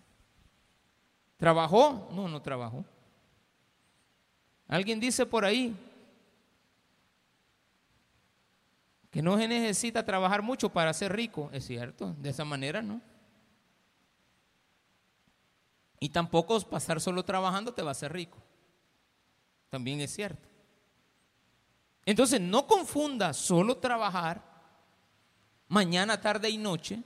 ¿Trabajó? 1.37 2.09
No, 2.13 2.27
no 2.27 2.41
trabajó. 2.41 2.85
Alguien 4.67 4.99
dice 4.99 5.25
por 5.25 5.43
ahí 5.43 5.75
que 9.09 9.23
no 9.23 9.37
se 9.37 9.47
necesita 9.47 10.05
trabajar 10.05 10.43
mucho 10.43 10.69
para 10.69 10.93
ser 10.93 11.13
rico, 11.13 11.49
es 11.51 11.65
cierto, 11.65 12.15
de 12.19 12.29
esa 12.29 12.45
manera 12.45 12.81
no. 12.81 13.01
Y 16.03 16.09
tampoco 16.09 16.59
pasar 16.59 16.99
solo 16.99 17.23
trabajando 17.23 17.73
te 17.73 17.81
va 17.81 17.91
a 17.91 17.93
hacer 17.93 18.11
rico. 18.11 18.37
También 19.69 20.01
es 20.01 20.13
cierto. 20.13 20.45
Entonces 22.05 22.41
no 22.41 22.67
confunda 22.67 23.31
solo 23.31 23.77
trabajar 23.77 24.43
mañana, 25.69 26.19
tarde 26.19 26.49
y 26.49 26.57
noche, 26.57 26.99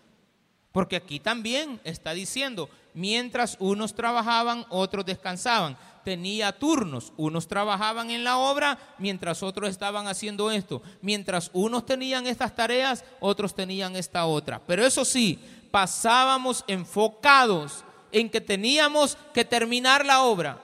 porque 0.72 0.96
aquí 0.96 1.20
también 1.20 1.80
está 1.84 2.14
diciendo, 2.14 2.72
mientras 2.96 3.58
unos 3.60 3.94
trabajaban, 3.94 4.66
otros 4.70 5.06
descansaban. 5.06 5.78
tenía 6.04 6.58
turnos. 6.58 7.14
Unos 7.18 7.48
trabajaban 7.48 8.10
en 8.10 8.24
la 8.24 8.38
obra 8.40 8.80
mientras 8.98 9.44
otros 9.44 9.70
estaban 9.70 10.08
haciendo 10.08 10.50
esto. 10.50 10.82
Mientras 11.04 11.52
unos 11.54 11.86
tenían 11.86 12.26
estas 12.26 12.56
tareas, 12.56 13.06
otros 13.20 13.54
tenían 13.54 13.96
esta 13.96 14.26
otra. 14.26 14.60
Pero 14.66 14.84
eso 14.84 15.06
sí, 15.06 15.38
pasábamos 15.70 16.66
enfocados 16.68 17.84
en 18.12 18.30
que 18.30 18.42
teníamos 18.42 19.18
que 19.34 19.46
terminar 19.46 20.06
la 20.06 20.22
obra. 20.22 20.62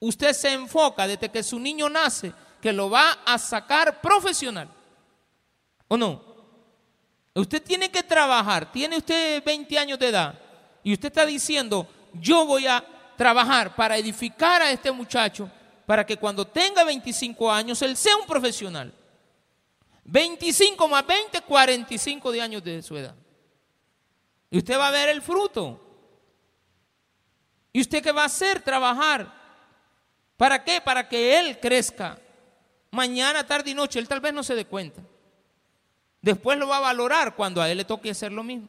Usted 0.00 0.32
se 0.32 0.52
enfoca 0.52 1.06
desde 1.06 1.30
que 1.30 1.42
su 1.42 1.58
niño 1.58 1.88
nace, 1.88 2.32
que 2.60 2.72
lo 2.72 2.90
va 2.90 3.18
a 3.24 3.38
sacar 3.38 4.00
profesional. 4.00 4.68
¿O 5.88 5.96
no? 5.96 6.22
Usted 7.34 7.62
tiene 7.62 7.90
que 7.90 8.02
trabajar, 8.02 8.70
tiene 8.70 8.98
usted 8.98 9.42
20 9.42 9.78
años 9.78 9.98
de 9.98 10.08
edad 10.08 10.38
y 10.82 10.92
usted 10.92 11.08
está 11.08 11.24
diciendo, 11.24 11.88
yo 12.14 12.44
voy 12.44 12.66
a 12.66 12.84
trabajar 13.16 13.74
para 13.74 13.96
edificar 13.96 14.60
a 14.62 14.70
este 14.70 14.90
muchacho 14.90 15.50
para 15.86 16.04
que 16.04 16.16
cuando 16.16 16.46
tenga 16.46 16.84
25 16.84 17.50
años 17.50 17.80
él 17.82 17.96
sea 17.96 18.16
un 18.16 18.26
profesional. 18.26 18.92
25 20.04 20.88
más 20.88 21.06
20, 21.06 21.40
45 21.42 22.32
de 22.32 22.40
años 22.42 22.64
de 22.64 22.82
su 22.82 22.96
edad. 22.96 23.14
Y 24.50 24.58
usted 24.58 24.78
va 24.78 24.88
a 24.88 24.90
ver 24.90 25.08
el 25.08 25.22
fruto. 25.22 25.91
¿Y 27.72 27.80
usted 27.80 28.02
qué 28.02 28.12
va 28.12 28.22
a 28.22 28.26
hacer? 28.26 28.60
Trabajar. 28.60 29.32
¿Para 30.36 30.62
qué? 30.62 30.80
Para 30.80 31.08
que 31.08 31.38
él 31.38 31.58
crezca. 31.60 32.18
Mañana, 32.90 33.46
tarde 33.46 33.70
y 33.70 33.74
noche. 33.74 33.98
Él 33.98 34.08
tal 34.08 34.20
vez 34.20 34.34
no 34.34 34.42
se 34.42 34.54
dé 34.54 34.66
cuenta. 34.66 35.00
Después 36.20 36.58
lo 36.58 36.68
va 36.68 36.76
a 36.76 36.80
valorar 36.80 37.34
cuando 37.34 37.62
a 37.62 37.70
él 37.70 37.78
le 37.78 37.84
toque 37.84 38.10
hacer 38.10 38.30
lo 38.30 38.42
mismo. 38.42 38.68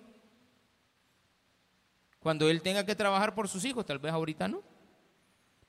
Cuando 2.19 2.49
él 2.49 2.61
tenga 2.61 2.85
que 2.85 2.95
trabajar 2.95 3.35
por 3.35 3.49
sus 3.49 3.65
hijos, 3.65 3.85
tal 3.85 3.99
vez 3.99 4.13
ahorita 4.13 4.47
no. 4.47 4.63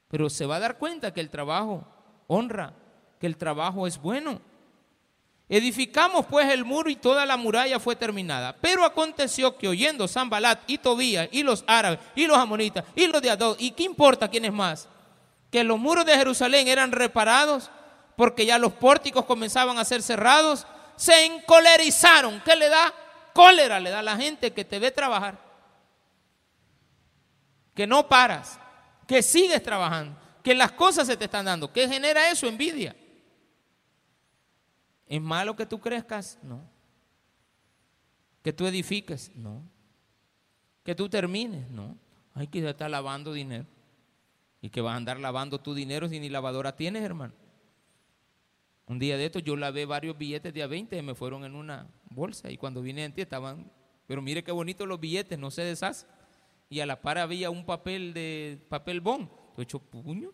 Pero 0.09 0.31
se 0.31 0.47
va 0.47 0.57
a 0.57 0.61
dar 0.61 0.79
cuenta 0.79 1.13
que 1.13 1.21
el 1.21 1.29
trabajo 1.29 1.85
honra, 2.29 2.75
que 3.19 3.27
el 3.27 3.37
trabajo 3.37 3.87
es 3.87 3.99
bueno. 3.99 4.41
Edificamos 5.49 6.25
pues 6.27 6.49
el 6.51 6.65
muro 6.65 6.89
y 6.89 6.97
toda 6.97 7.27
la 7.27 7.37
muralla 7.37 7.79
fue 7.79 7.97
terminada. 7.97 8.57
Pero 8.61 8.85
aconteció 8.85 9.57
que 9.57 9.69
oyendo 9.69 10.09
Zambalat 10.09 10.61
y 10.67 10.79
Tobías 10.79 11.29
y 11.33 11.43
los 11.43 11.65
árabes 11.67 12.01
y 12.15 12.27
los 12.27 12.39
amonitas 12.39 12.85
y 12.95 13.07
los 13.07 13.21
de 13.21 13.31
Adó, 13.31 13.57
¿y 13.59 13.73
qué 13.73 13.83
importa 13.83 14.29
quién 14.29 14.47
es 14.47 14.53
más? 14.53 14.89
Que 15.51 15.63
los 15.63 15.79
muros 15.79 16.07
de 16.07 16.17
Jerusalén 16.17 16.69
eran 16.69 16.93
reparados 16.93 17.71
porque 18.17 18.47
ya 18.47 18.59
los 18.59 18.73
pórticos 18.73 19.25
comenzaban 19.27 19.79
a 19.79 19.85
ser 19.85 20.03
cerrados 20.03 20.67
se 20.97 21.25
encolerizaron. 21.25 22.41
¿Qué 22.45 22.57
le 22.57 22.69
da? 22.69 22.93
Cólera 23.33 23.81
le 23.81 23.91
da 23.91 23.99
a 23.99 24.03
la 24.03 24.17
gente 24.17 24.53
que 24.53 24.65
te 24.65 24.79
ve 24.79 24.91
trabajar. 24.91 25.39
Que 27.75 27.87
no 27.87 28.09
paras, 28.09 28.59
que 29.09 29.23
sigues 29.23 29.63
trabajando, 29.63 30.17
que 30.43 30.55
las 30.55 30.73
cosas 30.73 31.07
se 31.09 31.17
te 31.17 31.25
están 31.25 31.45
dando. 31.45 31.73
¿Qué 31.73 31.89
genera 31.89 32.31
eso? 32.31 32.47
Envidia. 32.47 32.95
¿Es 35.07 35.21
malo 35.21 35.55
que 35.57 35.67
tú 35.67 35.81
crezcas? 35.81 36.39
No. 36.43 36.63
¿Que 38.43 38.53
tú 38.53 38.67
edifiques? 38.67 39.33
No. 39.35 39.63
¿Que 40.83 40.95
tú 40.95 41.09
termines? 41.09 41.69
No. 41.71 41.97
Hay 42.35 42.47
que 42.49 42.67
estar 42.69 42.91
lavando 42.91 43.33
dinero. 43.33 43.67
¿Y 44.61 44.71
que 44.71 44.81
vas 44.81 44.95
a 44.95 44.97
andar 44.97 45.21
lavando 45.21 45.61
tu 45.61 45.75
dinero 45.75 46.09
si 46.09 46.19
ni 46.21 46.29
lavadora 46.29 46.75
tienes, 46.75 47.03
hermano? 47.03 47.35
Un 48.87 48.99
día 48.99 49.17
de 49.17 49.27
estos 49.27 49.43
yo 49.43 49.57
lavé 49.57 49.87
varios 49.87 50.17
billetes 50.17 50.53
de 50.53 50.63
a 50.63 50.67
20 50.67 50.97
y 50.97 51.03
me 51.03 51.15
fueron 51.15 51.45
en 51.45 51.55
una 51.55 51.89
bolsa 52.11 52.51
y 52.51 52.57
cuando 52.57 52.83
vine 52.83 53.05
en 53.05 53.13
ti 53.13 53.23
estaban, 53.23 53.71
pero 54.07 54.21
mire 54.21 54.45
qué 54.45 54.53
bonitos 54.53 54.87
los 54.87 55.01
billetes, 55.01 55.39
no 55.39 55.51
se 55.51 55.63
deshacen. 55.63 56.09
Y 56.69 56.81
a 56.81 56.87
la 56.87 57.01
par 57.01 57.19
había 57.19 57.51
un 57.51 57.65
papel 57.65 58.13
de 58.13 58.59
papel 58.69 59.01
bond, 59.01 59.29
hecho 59.57 59.79
puño. 59.79 60.33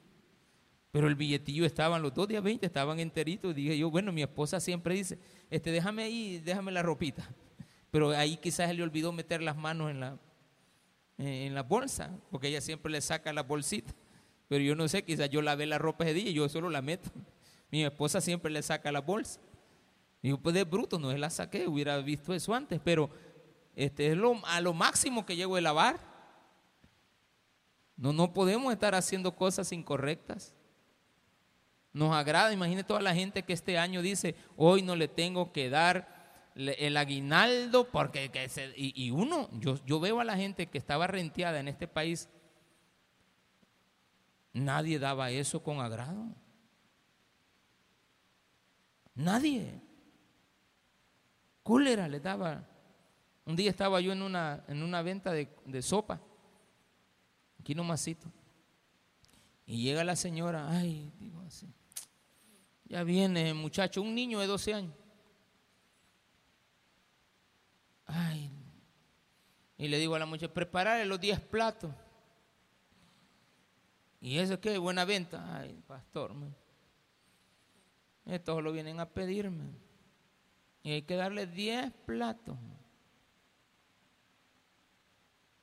Pero 0.90 1.06
el 1.06 1.14
billetillo 1.14 1.64
estaban, 1.64 2.02
los 2.02 2.12
dos 2.12 2.26
de 2.26 2.36
a 2.36 2.40
20 2.40 2.66
estaban 2.66 2.98
enteritos. 2.98 3.54
Dije 3.54 3.78
yo, 3.78 3.90
bueno, 3.90 4.12
mi 4.12 4.22
esposa 4.22 4.58
siempre 4.58 4.94
dice, 4.94 5.18
este, 5.48 5.70
déjame 5.70 6.02
ahí, 6.02 6.38
déjame 6.38 6.72
la 6.72 6.82
ropita. 6.82 7.28
Pero 7.90 8.10
ahí 8.10 8.36
quizás 8.36 8.74
le 8.74 8.82
olvidó 8.82 9.12
meter 9.12 9.40
las 9.42 9.56
manos 9.56 9.90
en 9.90 10.00
la, 10.00 10.18
en 11.18 11.54
la 11.54 11.62
bolsa, 11.62 12.10
porque 12.30 12.48
ella 12.48 12.60
siempre 12.60 12.90
le 12.90 13.00
saca 13.00 13.32
la 13.32 13.42
bolsita. 13.42 13.94
Pero 14.48 14.64
yo 14.64 14.74
no 14.74 14.88
sé, 14.88 15.04
quizás 15.04 15.30
yo 15.30 15.42
lavé 15.42 15.66
la 15.66 15.78
ropa 15.78 16.04
ese 16.04 16.14
día 16.14 16.30
y 16.30 16.34
yo 16.34 16.48
solo 16.48 16.70
la 16.70 16.82
meto. 16.82 17.10
Mi 17.70 17.84
esposa 17.84 18.20
siempre 18.20 18.50
le 18.50 18.62
saca 18.62 18.90
la 18.90 19.00
bolsa. 19.00 19.40
Digo, 20.22 20.38
pues 20.38 20.54
de 20.54 20.64
bruto, 20.64 20.98
no 20.98 21.12
se 21.12 21.18
la 21.18 21.30
saqué, 21.30 21.68
hubiera 21.68 21.96
visto 21.98 22.34
eso 22.34 22.52
antes, 22.52 22.80
pero 22.82 23.10
este 23.76 24.08
es 24.08 24.16
lo, 24.16 24.44
a 24.44 24.60
lo 24.60 24.74
máximo 24.74 25.24
que 25.24 25.36
llego 25.36 25.54
a 25.54 25.60
lavar. 25.60 26.00
No, 27.96 28.12
no 28.12 28.32
podemos 28.32 28.72
estar 28.72 28.94
haciendo 28.94 29.36
cosas 29.36 29.72
incorrectas. 29.72 30.54
Nos 31.92 32.14
agrada, 32.14 32.52
imagine 32.52 32.84
toda 32.84 33.00
la 33.00 33.14
gente 33.14 33.42
que 33.42 33.52
este 33.52 33.78
año 33.78 34.02
dice, 34.02 34.36
hoy 34.56 34.82
no 34.82 34.94
le 34.94 35.08
tengo 35.08 35.52
que 35.52 35.70
dar 35.70 36.20
el 36.54 36.96
aguinaldo 36.96 37.88
porque 37.88 38.30
y, 38.76 39.10
uno, 39.10 39.48
yo, 39.52 39.76
yo 39.86 39.98
veo 40.00 40.20
a 40.20 40.24
la 40.24 40.36
gente 40.36 40.66
que 40.66 40.78
estaba 40.78 41.06
renteada 41.06 41.58
en 41.58 41.68
este 41.68 41.88
país, 41.88 42.28
nadie 44.52 44.98
daba 44.98 45.30
eso 45.30 45.62
con 45.62 45.80
agrado. 45.80 46.26
Nadie. 49.14 49.80
Cólera 51.62 52.08
le 52.08 52.20
daba. 52.20 52.66
Un 53.44 53.56
día 53.56 53.70
estaba 53.70 54.00
yo 54.00 54.12
en 54.12 54.22
una, 54.22 54.64
en 54.68 54.82
una 54.82 55.02
venta 55.02 55.32
de, 55.32 55.82
sopa, 55.82 56.20
aquí 57.60 57.74
nomasito. 57.74 58.28
Y 59.66 59.82
llega 59.82 60.04
la 60.04 60.16
señora, 60.16 60.68
ay, 60.68 61.12
digo 61.18 61.40
así. 61.42 61.66
Ya 62.90 63.04
viene, 63.04 63.54
muchacho, 63.54 64.02
un 64.02 64.12
niño 64.16 64.40
de 64.40 64.48
12 64.48 64.74
años. 64.74 64.94
Ay. 68.04 68.50
Y 69.78 69.86
le 69.86 69.96
digo 69.98 70.16
a 70.16 70.18
la 70.18 70.26
muchacha, 70.26 70.52
prepararle 70.52 71.06
los 71.06 71.20
10 71.20 71.38
platos. 71.42 71.92
¿Y 74.20 74.38
eso 74.38 74.60
qué? 74.60 74.76
Buena 74.76 75.04
venta. 75.04 75.56
Ay, 75.56 75.80
pastor. 75.86 76.34
Todos 78.44 78.62
lo 78.62 78.72
vienen 78.72 78.98
a 78.98 79.08
pedirme. 79.08 79.70
Y 80.82 80.90
hay 80.90 81.02
que 81.02 81.14
darle 81.14 81.46
10 81.46 81.92
platos. 82.04 82.58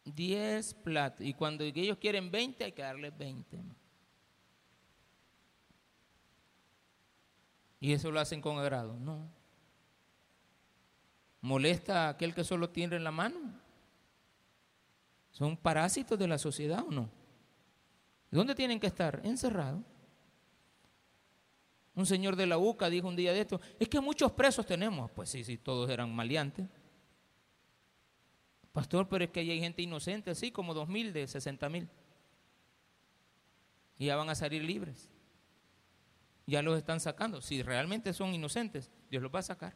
10 0.05 0.73
platos. 0.75 1.25
Y 1.25 1.33
cuando 1.33 1.65
ellos 1.65 1.97
quieren 1.97 2.31
20, 2.31 2.63
hay 2.63 2.71
que 2.71 2.81
darles 2.81 3.17
20. 3.17 3.59
Y 7.79 7.93
eso 7.93 8.11
lo 8.11 8.19
hacen 8.19 8.41
con 8.41 8.57
agrado. 8.57 8.93
No. 8.99 9.29
¿Molesta 11.41 12.07
a 12.07 12.09
aquel 12.09 12.33
que 12.33 12.43
solo 12.43 12.69
tiene 12.69 12.95
en 12.95 13.03
la 13.03 13.11
mano? 13.11 13.37
¿Son 15.31 15.55
parásitos 15.55 16.17
de 16.17 16.27
la 16.27 16.37
sociedad 16.37 16.83
o 16.87 16.91
no? 16.91 17.09
¿Dónde 18.31 18.55
tienen 18.55 18.79
que 18.79 18.87
estar? 18.87 19.21
Encerrados. 19.23 19.83
Un 21.95 22.05
señor 22.05 22.35
de 22.35 22.45
la 22.45 22.57
UCA 22.57 22.89
dijo 22.89 23.07
un 23.07 23.15
día 23.15 23.33
de 23.33 23.41
esto, 23.41 23.59
es 23.79 23.87
que 23.87 23.99
muchos 23.99 24.31
presos 24.31 24.65
tenemos. 24.65 25.09
Pues 25.11 25.29
sí, 25.29 25.43
sí, 25.43 25.57
todos 25.57 25.89
eran 25.89 26.13
maleantes. 26.13 26.67
Pastor, 28.71 29.07
pero 29.09 29.23
es 29.23 29.31
que 29.31 29.39
hay 29.39 29.59
gente 29.59 29.81
inocente, 29.81 30.31
así 30.31 30.51
como 30.51 30.73
dos 30.73 30.87
mil 30.87 31.11
de 31.11 31.27
sesenta 31.27 31.69
mil. 31.69 31.89
Y 33.97 34.05
ya 34.05 34.15
van 34.15 34.29
a 34.29 34.35
salir 34.35 34.63
libres. 34.63 35.09
Ya 36.47 36.61
los 36.61 36.77
están 36.77 36.99
sacando. 36.99 37.41
Si 37.41 37.61
realmente 37.61 38.13
son 38.13 38.33
inocentes, 38.33 38.89
Dios 39.11 39.21
los 39.21 39.33
va 39.33 39.39
a 39.39 39.43
sacar. 39.43 39.75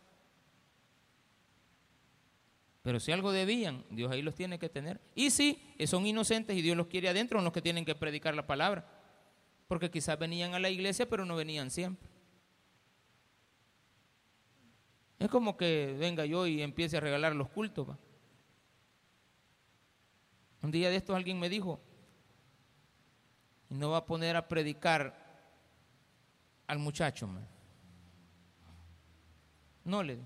Pero 2.81 2.99
si 2.99 3.11
algo 3.11 3.31
debían, 3.31 3.85
Dios 3.91 4.11
ahí 4.11 4.21
los 4.21 4.33
tiene 4.33 4.57
que 4.57 4.69
tener. 4.69 4.99
Y 5.13 5.29
si 5.29 5.61
son 5.85 6.07
inocentes 6.07 6.57
y 6.57 6.61
Dios 6.61 6.75
los 6.75 6.87
quiere 6.87 7.09
adentro, 7.09 7.37
son 7.37 7.43
los 7.43 7.53
que 7.53 7.61
tienen 7.61 7.85
que 7.85 7.93
predicar 7.93 8.33
la 8.33 8.47
palabra. 8.47 8.89
Porque 9.67 9.91
quizás 9.91 10.17
venían 10.17 10.55
a 10.55 10.59
la 10.59 10.69
iglesia, 10.69 11.07
pero 11.07 11.25
no 11.25 11.35
venían 11.35 11.69
siempre. 11.69 12.09
Es 15.19 15.29
como 15.29 15.55
que 15.55 15.95
venga 15.99 16.25
yo 16.25 16.47
y 16.47 16.63
empiece 16.63 16.97
a 16.97 17.01
regalar 17.01 17.35
los 17.35 17.49
cultos. 17.49 17.95
Un 20.63 20.71
día 20.71 20.89
de 20.89 20.95
estos 20.95 21.15
alguien 21.15 21.39
me 21.39 21.49
dijo, 21.49 21.79
no 23.69 23.91
va 23.91 23.97
a 23.97 24.05
poner 24.05 24.35
a 24.35 24.47
predicar 24.47 25.20
al 26.71 26.79
muchacho. 26.79 27.27
No 29.83 30.03
le 30.03 30.17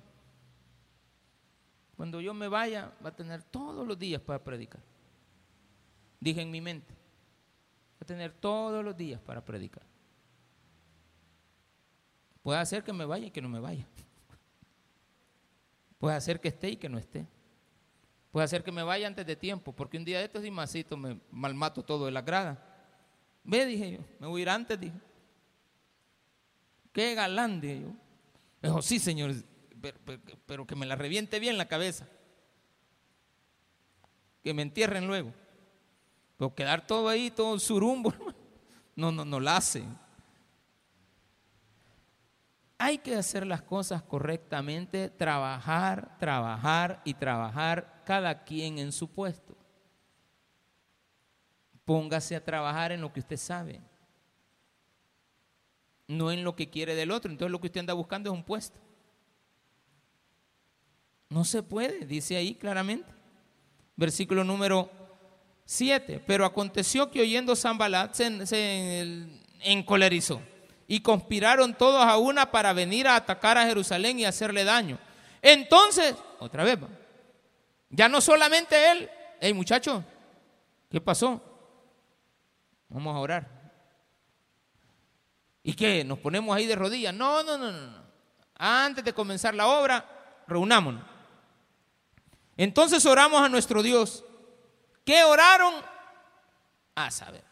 Cuando 1.98 2.22
yo 2.22 2.36
me 2.36 2.48
vaya, 2.48 2.94
va 3.04 3.10
a 3.10 3.16
tener 3.16 3.42
todos 3.42 3.88
los 3.88 3.98
días 3.98 4.22
para 4.22 4.44
predicar. 4.44 4.82
Dije 6.20 6.44
en 6.44 6.52
mi 6.52 6.62
mente, 6.62 6.94
va 6.94 8.02
a 8.02 8.06
tener 8.06 8.32
todos 8.32 8.86
los 8.86 8.96
días 8.96 9.20
para 9.22 9.44
predicar. 9.44 9.82
Puede 12.44 12.60
hacer 12.60 12.84
que 12.84 12.94
me 12.94 13.06
vaya 13.06 13.26
y 13.26 13.32
que 13.32 13.42
no 13.42 13.50
me 13.50 13.60
vaya. 13.60 13.88
Puede 15.98 16.16
hacer 16.16 16.40
que 16.40 16.50
esté 16.50 16.70
y 16.70 16.78
que 16.78 16.90
no 16.90 17.00
esté. 17.00 17.26
Puede 18.32 18.46
hacer 18.46 18.64
que 18.64 18.72
me 18.72 18.84
vaya 18.84 19.08
antes 19.08 19.26
de 19.26 19.36
tiempo, 19.36 19.74
porque 19.74 19.98
un 19.98 20.06
día 20.06 20.20
de 20.20 20.26
estos 20.26 20.46
y 20.46 20.52
masito 20.52 20.96
me 20.96 21.20
malmato 21.32 21.84
todo 21.84 22.06
de 22.06 22.12
la 22.12 22.22
grada. 22.22 22.64
Ve, 23.44 23.66
dije 23.66 23.94
yo, 23.94 24.00
me 24.20 24.28
voy 24.28 24.42
a 24.42 24.44
ir 24.44 24.50
antes, 24.50 24.80
dije. 24.80 25.15
Qué 26.96 27.14
galán, 27.14 27.60
dije 27.60 27.82
yo. 27.82 27.90
Dijo, 28.62 28.82
sí, 28.82 29.00
señor, 29.00 29.34
pero, 30.46 30.66
que 30.66 30.78
me 30.78 30.86
la 30.86 30.96
reviente 30.96 31.42
bien 31.42 31.58
la 31.58 31.68
cabeza. 31.68 32.08
Que 34.42 34.54
me 34.54 34.62
entierren 34.62 35.06
luego. 35.06 35.34
Pero 36.38 36.56
quedar 36.56 36.88
todo 36.88 37.10
ahí, 37.10 37.30
todo 37.32 37.60
surumbo, 37.60 38.14
no, 38.96 39.12
no, 39.12 39.26
no 39.26 39.42
la 39.42 39.58
hace. 39.58 39.84
Hay 42.78 43.00
que 43.00 43.16
hacer 43.16 43.46
las 43.46 43.62
cosas 43.62 44.02
correctamente, 44.02 45.10
trabajar, 45.10 46.18
trabajar 46.18 47.02
y 47.04 47.14
trabajar 47.14 48.04
cada 48.06 48.46
quien 48.46 48.80
en 48.80 48.94
su 48.94 49.10
puesto. 49.10 49.58
Póngase 51.84 52.38
a 52.38 52.44
trabajar 52.46 52.94
en 52.94 53.02
lo 53.02 53.12
que 53.12 53.20
usted 53.20 53.36
sabe, 53.36 53.82
no 56.08 56.32
en 56.32 56.44
lo 56.44 56.56
que 56.56 56.70
quiere 56.70 56.96
del 56.96 57.12
otro. 57.12 57.32
Entonces 57.32 57.52
lo 57.52 57.60
que 57.60 57.68
usted 57.68 57.80
anda 57.80 57.94
buscando 57.94 58.30
es 58.30 58.36
un 58.36 58.44
puesto. 58.44 58.80
No 61.30 61.44
se 61.44 61.64
puede, 61.64 62.06
dice 62.06 62.36
ahí 62.36 62.56
claramente. 62.56 63.12
Versículo 63.96 64.44
número 64.44 64.90
7. 65.66 66.24
Pero 66.26 66.46
aconteció 66.46 67.10
que 67.10 67.22
oyendo 67.22 67.56
Zambalat 67.56 68.14
se, 68.14 68.46
se 68.46 69.28
encolerizó 69.62 70.42
y 70.88 71.00
conspiraron 71.00 71.74
todos 71.74 72.06
a 72.06 72.18
una 72.18 72.52
para 72.52 72.74
venir 72.74 73.08
a 73.08 73.16
atacar 73.16 73.58
a 73.58 73.66
Jerusalén 73.66 74.20
y 74.20 74.26
hacerle 74.26 74.64
daño. 74.64 75.00
Entonces, 75.42 76.16
otra 76.40 76.64
vez, 76.64 76.78
ya 77.90 78.08
no 78.10 78.22
solamente 78.22 78.92
él, 78.92 79.10
hey 79.40 79.54
muchacho, 79.54 80.04
¿qué 80.90 81.02
pasó? 81.02 81.42
Vamos 82.90 83.16
a 83.16 83.20
orar. 83.20 83.55
¿Y 85.68 85.74
qué? 85.74 86.04
¿Nos 86.04 86.20
ponemos 86.20 86.56
ahí 86.56 86.68
de 86.68 86.76
rodillas? 86.76 87.12
No, 87.12 87.42
no, 87.42 87.58
no, 87.58 87.72
no. 87.72 88.06
Antes 88.56 89.04
de 89.04 89.14
comenzar 89.14 89.56
la 89.56 89.66
obra, 89.66 90.06
reunámonos. 90.48 91.02
Entonces 92.56 93.04
oramos 93.08 93.42
a 93.42 93.50
nuestro 93.50 93.82
Dios. 93.82 94.24
¿Qué 95.04 95.24
oraron? 95.24 95.74
A 96.94 97.10
saber. 97.10 97.44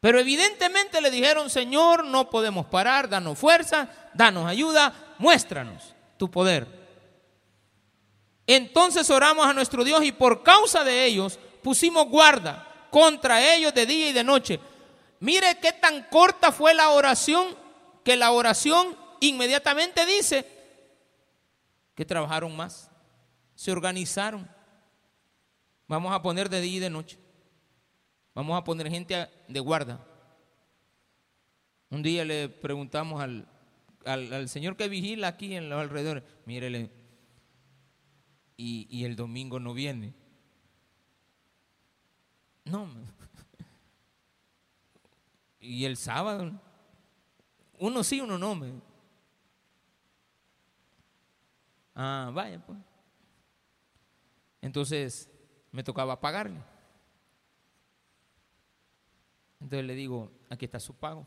Pero 0.00 0.20
evidentemente 0.20 1.00
le 1.00 1.10
dijeron, 1.10 1.48
Señor, 1.48 2.04
no 2.04 2.28
podemos 2.28 2.66
parar, 2.66 3.08
danos 3.08 3.38
fuerza, 3.38 3.88
danos 4.12 4.46
ayuda, 4.46 4.92
muéstranos 5.16 5.94
tu 6.18 6.30
poder. 6.30 6.66
Entonces 8.46 9.08
oramos 9.08 9.46
a 9.46 9.54
nuestro 9.54 9.82
Dios 9.82 10.04
y 10.04 10.12
por 10.12 10.42
causa 10.42 10.84
de 10.84 11.06
ellos 11.06 11.38
pusimos 11.62 12.06
guarda 12.08 12.68
contra 12.90 13.54
ellos 13.54 13.72
de 13.72 13.86
día 13.86 14.10
y 14.10 14.12
de 14.12 14.24
noche. 14.24 14.60
Mire 15.22 15.56
qué 15.62 15.72
tan 15.72 16.02
corta 16.10 16.50
fue 16.50 16.74
la 16.74 16.90
oración, 16.90 17.56
que 18.02 18.16
la 18.16 18.32
oración 18.32 18.96
inmediatamente 19.20 20.04
dice 20.04 20.44
que 21.94 22.04
trabajaron 22.04 22.56
más, 22.56 22.90
se 23.54 23.70
organizaron. 23.70 24.50
Vamos 25.86 26.12
a 26.12 26.20
poner 26.20 26.48
de 26.48 26.60
día 26.60 26.78
y 26.78 26.80
de 26.80 26.90
noche. 26.90 27.20
Vamos 28.34 28.58
a 28.58 28.64
poner 28.64 28.90
gente 28.90 29.30
de 29.46 29.60
guarda. 29.60 30.04
Un 31.90 32.02
día 32.02 32.24
le 32.24 32.48
preguntamos 32.48 33.22
al, 33.22 33.46
al, 34.04 34.48
señor 34.48 34.76
que 34.76 34.88
vigila 34.88 35.28
aquí 35.28 35.54
en 35.54 35.70
los 35.70 35.80
alrededores, 35.80 36.24
mírele, 36.46 36.90
y, 38.56 38.88
y 38.90 39.04
el 39.04 39.14
domingo 39.14 39.60
no 39.60 39.72
viene. 39.72 40.14
No. 42.64 42.88
Y 45.62 45.84
el 45.84 45.96
sábado, 45.96 46.50
uno 47.78 48.02
sí, 48.02 48.20
uno 48.20 48.36
no. 48.36 48.56
Me. 48.56 48.72
Ah, 51.94 52.32
vaya, 52.34 52.60
pues. 52.66 52.78
Entonces 54.60 55.30
me 55.70 55.84
tocaba 55.84 56.20
pagarle. 56.20 56.60
Entonces 59.60 59.86
le 59.86 59.94
digo, 59.94 60.32
aquí 60.50 60.64
está 60.64 60.80
su 60.80 60.94
pago. 60.94 61.24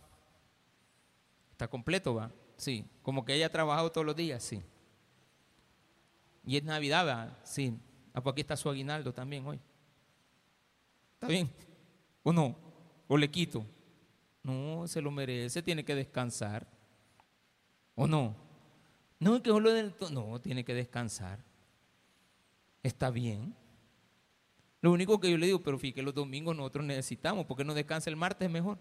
¿Está 1.52 1.70
completo, 1.70 2.16
va? 2.16 2.30
Sí. 2.58 2.86
Como 3.04 3.24
que 3.24 3.34
ella 3.34 3.46
ha 3.46 3.52
trabajado 3.52 3.90
todos 3.90 4.06
los 4.06 4.18
días, 4.18 4.44
sí. 4.44 4.62
Y 6.44 6.58
es 6.58 6.64
Navidad? 6.66 7.38
Sí. 7.46 7.80
Ah, 8.14 8.22
pues 8.22 8.34
aquí 8.34 8.42
está 8.42 8.58
su 8.58 8.70
aguinaldo 8.70 9.14
también 9.14 9.48
hoy. 9.48 9.62
¿Está 11.14 11.28
bien? 11.28 11.50
¿O 12.22 12.34
no? 12.34 12.58
¿O 13.08 13.18
le 13.18 13.32
quito? 13.32 13.66
No, 14.46 14.88
se 14.88 15.02
lo 15.02 15.10
merece, 15.10 15.64
tiene 15.64 15.84
que 15.84 15.96
descansar. 15.96 16.68
¿O 17.96 18.06
no? 18.06 18.36
No, 19.20 19.42
que 19.42 19.50
solo 19.50 19.74
del... 19.74 19.96
No, 20.12 20.40
tiene 20.40 20.64
que 20.64 20.76
descansar. 20.76 21.44
Está 22.84 23.10
bien. 23.10 23.56
Lo 24.82 24.92
único 24.92 25.20
que 25.20 25.32
yo 25.32 25.38
le 25.40 25.48
digo, 25.48 25.64
pero 25.64 25.80
fíjate, 25.80 26.04
los 26.04 26.14
domingos 26.14 26.56
nosotros 26.56 26.86
necesitamos, 26.86 27.48
porque 27.48 27.64
no 27.64 27.74
descanse 27.74 28.08
el 28.12 28.18
martes 28.18 28.48
mejor. 28.48 28.78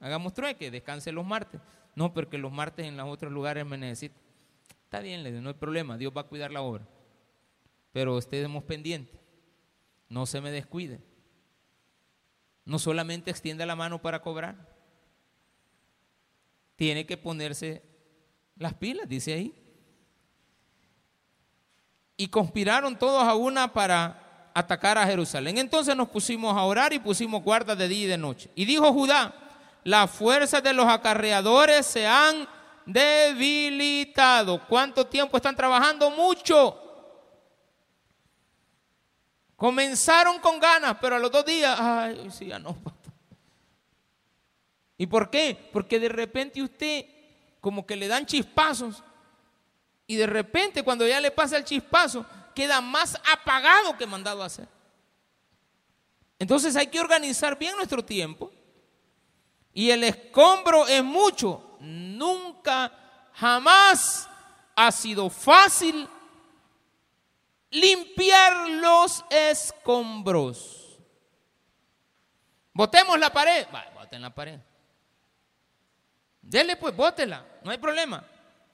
Hagamos 0.00 0.34
trueque, 0.34 0.70
descanse 0.70 1.10
los 1.12 1.24
martes. 1.24 1.62
No, 1.94 2.12
porque 2.12 2.36
los 2.36 2.52
martes 2.52 2.84
en 2.84 2.98
los 2.98 3.08
otros 3.08 3.32
lugares 3.32 3.64
me 3.64 3.78
necesitan. 3.78 4.20
Está 4.84 5.00
bien, 5.00 5.22
le 5.22 5.30
digo, 5.30 5.40
no 5.40 5.48
hay 5.48 5.54
problema, 5.54 5.96
Dios 5.96 6.12
va 6.14 6.20
a 6.20 6.24
cuidar 6.24 6.52
la 6.52 6.60
obra. 6.60 6.86
Pero 7.90 8.18
estemos 8.18 8.64
pendientes, 8.64 9.18
no 10.10 10.26
se 10.26 10.42
me 10.42 10.50
descuide. 10.50 11.00
No 12.66 12.78
solamente 12.78 13.30
extienda 13.30 13.64
la 13.64 13.76
mano 13.76 14.02
para 14.02 14.20
cobrar, 14.20 14.75
tiene 16.76 17.06
que 17.06 17.16
ponerse 17.16 17.82
las 18.56 18.74
pilas, 18.74 19.08
dice 19.08 19.32
ahí. 19.32 19.54
Y 22.16 22.28
conspiraron 22.28 22.98
todos 22.98 23.22
a 23.24 23.34
una 23.34 23.72
para 23.72 24.50
atacar 24.54 24.96
a 24.96 25.06
Jerusalén. 25.06 25.58
Entonces 25.58 25.96
nos 25.96 26.08
pusimos 26.08 26.56
a 26.56 26.62
orar 26.62 26.92
y 26.92 26.98
pusimos 26.98 27.42
guarda 27.42 27.74
de 27.74 27.88
día 27.88 28.04
y 28.04 28.08
de 28.08 28.18
noche. 28.18 28.50
Y 28.54 28.64
dijo 28.64 28.92
Judá, 28.92 29.34
las 29.84 30.10
fuerzas 30.10 30.62
de 30.62 30.72
los 30.72 30.86
acarreadores 30.86 31.84
se 31.84 32.06
han 32.06 32.48
debilitado. 32.86 34.66
¿Cuánto 34.66 35.06
tiempo 35.06 35.36
están 35.36 35.56
trabajando? 35.56 36.10
Mucho. 36.10 36.82
Comenzaron 39.56 40.38
con 40.38 40.58
ganas, 40.58 40.96
pero 41.00 41.16
a 41.16 41.18
los 41.18 41.30
dos 41.30 41.44
días, 41.44 41.78
ay, 41.78 42.30
sí, 42.30 42.46
ya 42.46 42.58
no. 42.58 42.76
¿Y 44.98 45.06
por 45.06 45.30
qué? 45.30 45.68
Porque 45.72 46.00
de 46.00 46.08
repente 46.08 46.62
usted 46.62 47.06
como 47.60 47.86
que 47.86 47.96
le 47.96 48.08
dan 48.08 48.26
chispazos 48.26 49.02
y 50.06 50.16
de 50.16 50.26
repente 50.26 50.82
cuando 50.82 51.06
ya 51.06 51.20
le 51.20 51.30
pasa 51.30 51.56
el 51.56 51.64
chispazo, 51.64 52.24
queda 52.54 52.80
más 52.80 53.20
apagado 53.32 53.96
que 53.96 54.06
mandado 54.06 54.42
a 54.42 54.46
hacer. 54.46 54.68
Entonces 56.38 56.76
hay 56.76 56.86
que 56.86 57.00
organizar 57.00 57.58
bien 57.58 57.74
nuestro 57.76 58.04
tiempo. 58.04 58.52
Y 59.72 59.90
el 59.90 60.04
escombro 60.04 60.86
es 60.86 61.02
mucho. 61.02 61.76
Nunca, 61.80 62.92
jamás 63.34 64.28
ha 64.74 64.92
sido 64.92 65.28
fácil 65.28 66.08
limpiar 67.70 68.68
los 68.68 69.24
escombros. 69.28 70.98
Botemos 72.72 73.18
la 73.18 73.32
pared. 73.32 73.66
Boten 73.94 74.22
la 74.22 74.34
pared. 74.34 74.60
Dele 76.46 76.76
pues, 76.76 76.94
bótela, 76.94 77.44
no 77.64 77.70
hay 77.70 77.78
problema. 77.78 78.24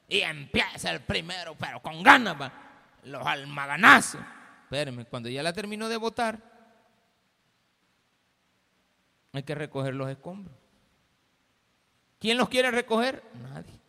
Y 0.08 0.20
empieza 0.20 0.90
el 0.90 1.00
primero, 1.00 1.54
pero 1.58 1.80
con 1.80 2.02
ganas. 2.02 2.40
Va 2.40 2.52
los 3.04 3.26
almaganazos. 3.26 4.20
Espérenme, 4.64 5.04
cuando 5.04 5.28
ya 5.28 5.42
la 5.42 5.52
terminó 5.52 5.88
de 5.88 5.96
votar, 5.96 6.38
hay 9.32 9.42
que 9.42 9.54
recoger 9.54 9.94
los 9.94 10.08
escombros. 10.08 10.56
¿Quién 12.18 12.38
los 12.38 12.48
quiere 12.48 12.70
recoger? 12.70 13.22
Nadie. 13.34 13.80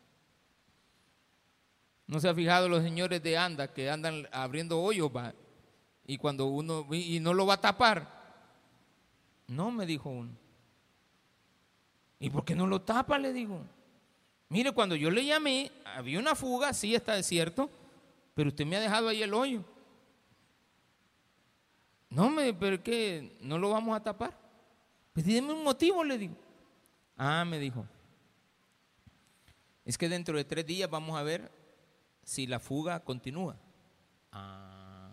¿No 2.08 2.20
se 2.20 2.28
ha 2.28 2.34
fijado 2.34 2.68
los 2.68 2.84
señores 2.84 3.22
de 3.24 3.38
anda 3.38 3.72
que 3.74 3.90
andan 3.90 4.28
abriendo 4.32 4.82
hoyos 4.82 5.10
va? 5.16 5.34
y 6.06 6.18
cuando 6.18 6.48
uno 6.48 6.86
y 6.92 7.20
no 7.22 7.34
lo 7.34 7.46
va 7.46 7.56
a 7.56 7.62
tapar? 7.62 8.24
No, 9.48 9.72
me 9.72 9.86
dijo 9.86 10.10
uno. 10.10 10.32
¿Y 12.24 12.30
por 12.30 12.46
qué 12.46 12.56
no 12.56 12.66
lo 12.66 12.82
tapa? 12.82 13.20
Le 13.20 13.34
digo. 13.34 13.60
Mire, 14.48 14.72
cuando 14.72 14.96
yo 14.96 15.12
le 15.12 15.26
llamé, 15.26 15.70
había 15.84 16.20
una 16.20 16.36
fuga, 16.36 16.72
sí 16.72 16.96
está 16.96 17.16
desierto, 17.16 17.70
pero 18.34 18.48
usted 18.48 18.66
me 18.66 18.78
ha 18.78 18.80
dejado 18.80 19.10
ahí 19.10 19.22
el 19.22 19.34
hoyo. 19.34 19.62
No, 22.10 22.30
me, 22.30 22.54
pero 22.54 22.82
¿qué? 22.82 23.38
¿No 23.42 23.58
lo 23.58 23.72
vamos 23.72 23.94
a 23.94 24.02
tapar? 24.02 24.40
Pues 25.12 25.26
dime 25.26 25.52
un 25.52 25.66
motivo, 25.66 26.02
le 26.02 26.18
digo. 26.18 26.36
Ah, 27.18 27.44
me 27.44 27.60
dijo. 27.60 27.86
Es 29.84 29.98
que 29.98 30.08
dentro 30.08 30.38
de 30.38 30.46
tres 30.46 30.66
días 30.66 30.90
vamos 30.90 31.20
a 31.20 31.24
ver 31.24 31.52
si 32.24 32.48
la 32.48 32.62
fuga 32.62 33.02
continúa. 33.02 33.58
Ah. 34.32 35.12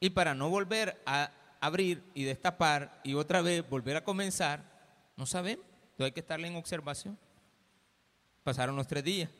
Y 0.00 0.08
para 0.08 0.34
no 0.34 0.48
volver 0.48 1.02
a 1.04 1.32
abrir 1.60 2.02
y 2.14 2.24
destapar 2.24 2.98
y 3.04 3.12
otra 3.12 3.42
vez 3.42 3.68
volver 3.68 3.98
a 3.98 4.04
comenzar, 4.04 4.72
No 5.18 5.26
sabemos. 5.26 5.71
Hay 6.04 6.12
que 6.12 6.20
estarle 6.20 6.48
en 6.48 6.56
observación. 6.56 7.18
Pasaron 8.42 8.76
los 8.76 8.86
tres 8.86 9.04
días. 9.04 9.30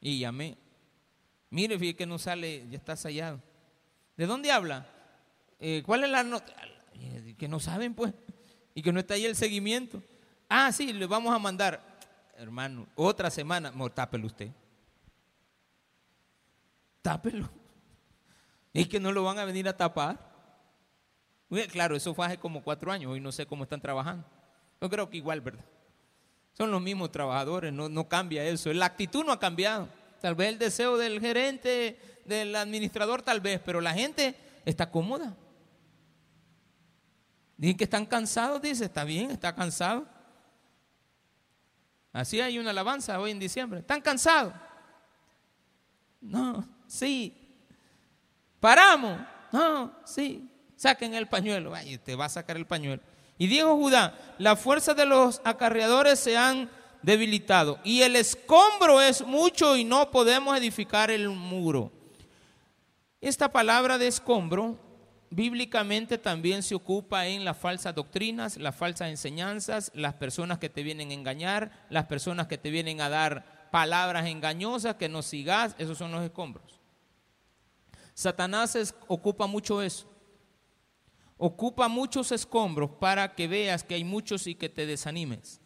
Y 0.00 0.18
llamé. 0.18 0.56
Mire, 1.50 1.78
fíjate 1.78 1.96
que 1.96 2.06
no 2.06 2.18
sale, 2.18 2.66
ya 2.68 2.76
está 2.76 2.96
sellado. 2.96 3.40
¿De 4.16 4.26
dónde 4.26 4.50
habla? 4.50 4.86
Eh, 5.58 5.82
¿Cuál 5.84 6.04
es 6.04 6.10
la 6.10 6.22
nota? 6.22 6.52
Que 7.38 7.48
no 7.48 7.60
saben, 7.60 7.94
pues. 7.94 8.12
Y 8.74 8.82
que 8.82 8.92
no 8.92 9.00
está 9.00 9.14
ahí 9.14 9.24
el 9.24 9.36
seguimiento. 9.36 10.02
Ah, 10.48 10.70
sí, 10.72 10.92
le 10.92 11.06
vamos 11.06 11.34
a 11.34 11.38
mandar. 11.38 11.98
Hermano, 12.36 12.86
otra 12.94 13.30
semana. 13.30 13.70
No, 13.70 13.90
tápelo 13.90 14.26
usted. 14.26 14.50
Tápelo. 17.02 17.48
Es 18.72 18.88
que 18.88 19.00
no 19.00 19.12
lo 19.12 19.24
van 19.24 19.38
a 19.38 19.44
venir 19.44 19.68
a 19.68 19.76
tapar. 19.76 20.18
Claro, 21.70 21.96
eso 21.96 22.12
fue 22.14 22.26
hace 22.26 22.38
como 22.38 22.62
cuatro 22.62 22.92
años. 22.92 23.12
Hoy 23.12 23.20
no 23.20 23.32
sé 23.32 23.46
cómo 23.46 23.62
están 23.64 23.80
trabajando. 23.80 24.26
Yo 24.80 24.90
creo 24.90 25.08
que 25.08 25.16
igual, 25.16 25.40
¿verdad? 25.40 25.64
Son 26.52 26.70
los 26.70 26.80
mismos 26.80 27.12
trabajadores, 27.12 27.72
no, 27.72 27.88
no 27.88 28.08
cambia 28.08 28.44
eso. 28.44 28.72
La 28.72 28.86
actitud 28.86 29.24
no 29.24 29.32
ha 29.32 29.38
cambiado. 29.38 29.88
Tal 30.20 30.34
vez 30.34 30.48
el 30.48 30.58
deseo 30.58 30.96
del 30.96 31.20
gerente, 31.20 31.98
del 32.24 32.54
administrador, 32.56 33.22
tal 33.22 33.40
vez, 33.40 33.60
pero 33.64 33.80
la 33.80 33.92
gente 33.92 34.34
está 34.64 34.90
cómoda. 34.90 35.36
Dicen 37.56 37.76
que 37.76 37.84
están 37.84 38.06
cansados, 38.06 38.60
dice, 38.60 38.84
está 38.86 39.04
bien, 39.04 39.30
está 39.30 39.54
cansado. 39.54 40.06
Así 42.12 42.40
hay 42.40 42.58
una 42.58 42.70
alabanza 42.70 43.20
hoy 43.20 43.30
en 43.30 43.38
diciembre. 43.38 43.80
¿Están 43.80 44.00
cansados? 44.00 44.54
No, 46.20 46.66
sí. 46.86 47.34
¿Paramos? 48.58 49.20
No, 49.52 49.92
sí. 50.04 50.50
Saquen 50.76 51.14
el 51.14 51.28
pañuelo. 51.28 51.74
Ay, 51.74 51.98
te 51.98 52.14
va 52.14 52.26
a 52.26 52.30
sacar 52.30 52.56
el 52.56 52.66
pañuelo. 52.66 53.02
Y 53.38 53.46
dijo 53.46 53.76
Judá, 53.76 54.18
la 54.38 54.56
fuerza 54.56 54.94
de 54.94 55.06
los 55.06 55.40
acarreadores 55.44 56.18
se 56.18 56.36
han 56.36 56.70
debilitado 57.02 57.78
y 57.84 58.02
el 58.02 58.16
escombro 58.16 59.00
es 59.00 59.24
mucho 59.24 59.76
y 59.76 59.84
no 59.84 60.10
podemos 60.10 60.56
edificar 60.56 61.10
el 61.10 61.28
muro. 61.28 61.92
Esta 63.20 63.50
palabra 63.50 63.98
de 63.98 64.08
escombro 64.08 64.78
bíblicamente 65.30 66.18
también 66.18 66.62
se 66.62 66.74
ocupa 66.74 67.26
en 67.26 67.44
las 67.44 67.56
falsas 67.56 67.94
doctrinas, 67.94 68.56
las 68.56 68.74
falsas 68.74 69.08
enseñanzas, 69.08 69.90
las 69.94 70.14
personas 70.14 70.58
que 70.58 70.68
te 70.68 70.82
vienen 70.82 71.10
a 71.10 71.14
engañar, 71.14 71.86
las 71.90 72.06
personas 72.06 72.46
que 72.46 72.58
te 72.58 72.70
vienen 72.70 73.00
a 73.00 73.08
dar 73.08 73.68
palabras 73.70 74.26
engañosas, 74.26 74.96
que 74.96 75.08
no 75.08 75.22
sigas, 75.22 75.74
esos 75.78 75.98
son 75.98 76.12
los 76.12 76.22
escombros. 76.22 76.80
Satanás 78.14 78.94
ocupa 79.08 79.46
mucho 79.46 79.82
eso. 79.82 80.10
Ocupa 81.38 81.88
muchos 81.88 82.32
escombros 82.32 82.90
para 82.90 83.34
que 83.34 83.46
veas 83.46 83.84
que 83.84 83.94
hay 83.94 84.04
muchos 84.04 84.46
y 84.46 84.54
que 84.54 84.68
te 84.68 84.86
desanimes. 84.86 85.60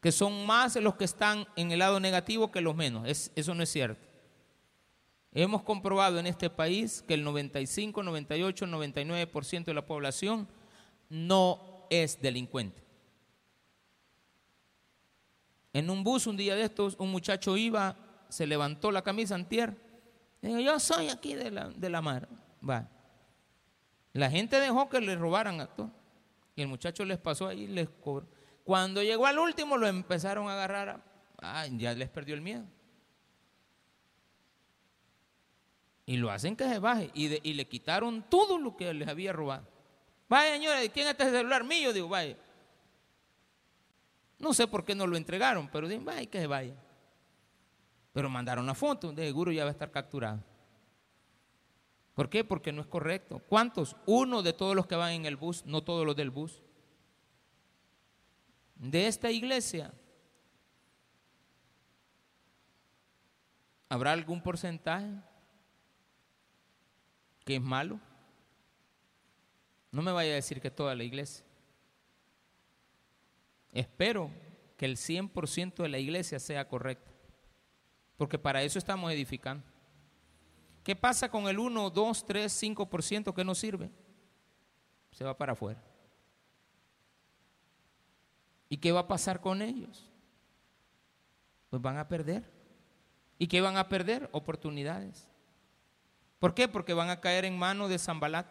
Que 0.00 0.10
son 0.10 0.46
más 0.46 0.74
los 0.76 0.96
que 0.96 1.04
están 1.04 1.46
en 1.54 1.70
el 1.70 1.78
lado 1.78 2.00
negativo 2.00 2.50
que 2.50 2.60
los 2.60 2.74
menos. 2.74 3.30
eso 3.36 3.54
no 3.54 3.62
es 3.62 3.70
cierto. 3.70 4.12
Hemos 5.34 5.62
comprobado 5.62 6.18
en 6.18 6.26
este 6.26 6.50
país 6.50 7.02
que 7.06 7.14
el 7.14 7.24
95, 7.24 8.02
98, 8.02 8.66
99% 8.66 9.64
de 9.64 9.74
la 9.74 9.86
población 9.86 10.48
no 11.08 11.86
es 11.88 12.20
delincuente. 12.20 12.82
En 15.72 15.88
un 15.88 16.04
bus 16.04 16.26
un 16.26 16.36
día 16.36 16.54
de 16.54 16.64
estos, 16.64 16.96
un 16.98 17.10
muchacho 17.10 17.56
iba, 17.56 17.96
se 18.28 18.46
levantó 18.46 18.90
la 18.90 19.02
camisa 19.02 19.34
antier, 19.34 19.74
dijo, 20.42 20.58
yo 20.58 20.78
soy 20.78 21.08
aquí 21.08 21.34
de 21.34 21.50
la, 21.50 21.70
de 21.70 21.88
la 21.88 22.02
mar. 22.02 22.28
Va. 22.68 22.90
La 24.12 24.30
gente 24.30 24.60
dejó 24.60 24.88
que 24.88 25.00
le 25.00 25.16
robaran 25.16 25.60
a 25.60 25.66
todos. 25.66 25.90
Y 26.54 26.62
el 26.62 26.68
muchacho 26.68 27.04
les 27.04 27.18
pasó 27.18 27.48
ahí 27.48 27.62
y 27.62 27.66
les 27.66 27.88
cobró. 27.88 28.26
Cuando 28.64 29.02
llegó 29.02 29.26
al 29.26 29.38
último, 29.38 29.76
lo 29.76 29.86
empezaron 29.86 30.48
a 30.48 30.52
agarrar. 30.52 31.02
Ah, 31.40 31.66
ya 31.70 31.94
les 31.94 32.08
perdió 32.08 32.34
el 32.34 32.40
miedo. 32.40 32.64
Y 36.04 36.16
lo 36.16 36.30
hacen 36.30 36.56
que 36.56 36.68
se 36.68 36.78
baje. 36.78 37.10
Y, 37.14 37.54
le 37.54 37.66
quitaron 37.66 38.22
todo 38.28 38.58
lo 38.58 38.76
que 38.76 38.92
les 38.92 39.08
había 39.08 39.32
robado. 39.32 39.66
Vaya, 40.28 40.54
señora, 40.54 40.80
¿quién 40.92 41.06
es 41.06 41.12
este 41.12 41.30
celular 41.30 41.64
mío? 41.64 41.92
Digo, 41.92 42.08
vaya. 42.08 42.36
No 44.38 44.52
sé 44.52 44.66
por 44.66 44.84
qué 44.84 44.94
no 44.94 45.06
lo 45.06 45.16
entregaron, 45.16 45.68
pero 45.68 45.88
digo, 45.88 46.02
vaya, 46.04 46.26
que 46.26 46.40
se 46.40 46.46
vaya. 46.46 46.74
Pero 48.12 48.28
mandaron 48.28 48.66
la 48.66 48.74
foto, 48.74 49.12
de 49.12 49.24
seguro 49.24 49.52
ya 49.52 49.64
va 49.64 49.70
a 49.70 49.72
estar 49.72 49.90
capturado. 49.90 50.42
¿Por 52.14 52.28
qué? 52.28 52.44
Porque 52.44 52.72
no 52.72 52.82
es 52.82 52.86
correcto. 52.86 53.40
¿Cuántos? 53.48 53.96
Uno 54.06 54.42
de 54.42 54.52
todos 54.52 54.76
los 54.76 54.86
que 54.86 54.96
van 54.96 55.12
en 55.12 55.26
el 55.26 55.36
bus, 55.36 55.64
no 55.64 55.82
todos 55.82 56.04
los 56.04 56.14
del 56.14 56.30
bus. 56.30 56.62
De 58.76 59.06
esta 59.06 59.30
iglesia, 59.30 59.94
¿habrá 63.88 64.12
algún 64.12 64.42
porcentaje 64.42 65.14
que 67.44 67.56
es 67.56 67.62
malo? 67.62 67.98
No 69.90 70.02
me 70.02 70.12
vaya 70.12 70.32
a 70.32 70.36
decir 70.36 70.60
que 70.60 70.70
toda 70.70 70.94
la 70.94 71.04
iglesia. 71.04 71.44
Espero 73.72 74.30
que 74.76 74.84
el 74.84 74.96
100% 74.96 75.82
de 75.82 75.88
la 75.88 75.98
iglesia 75.98 76.38
sea 76.38 76.68
correcta, 76.68 77.10
porque 78.16 78.38
para 78.38 78.62
eso 78.62 78.78
estamos 78.78 79.10
edificando. 79.12 79.71
¿Qué 80.82 80.96
pasa 80.96 81.30
con 81.30 81.46
el 81.46 81.58
1, 81.58 81.90
2, 81.90 82.26
3, 82.26 82.62
5% 82.62 83.34
que 83.34 83.44
no 83.44 83.54
sirve? 83.54 83.90
Se 85.12 85.24
va 85.24 85.36
para 85.36 85.52
afuera. 85.52 85.82
¿Y 88.68 88.78
qué 88.78 88.90
va 88.90 89.00
a 89.00 89.08
pasar 89.08 89.40
con 89.40 89.62
ellos? 89.62 90.10
Pues 91.70 91.80
van 91.80 91.98
a 91.98 92.08
perder. 92.08 92.50
¿Y 93.38 93.46
qué 93.46 93.60
van 93.60 93.76
a 93.76 93.88
perder? 93.88 94.28
Oportunidades. 94.32 95.28
¿Por 96.38 96.54
qué? 96.54 96.66
Porque 96.66 96.94
van 96.94 97.10
a 97.10 97.20
caer 97.20 97.44
en 97.44 97.56
manos 97.56 97.88
de 97.88 97.98
Zambalat, 97.98 98.46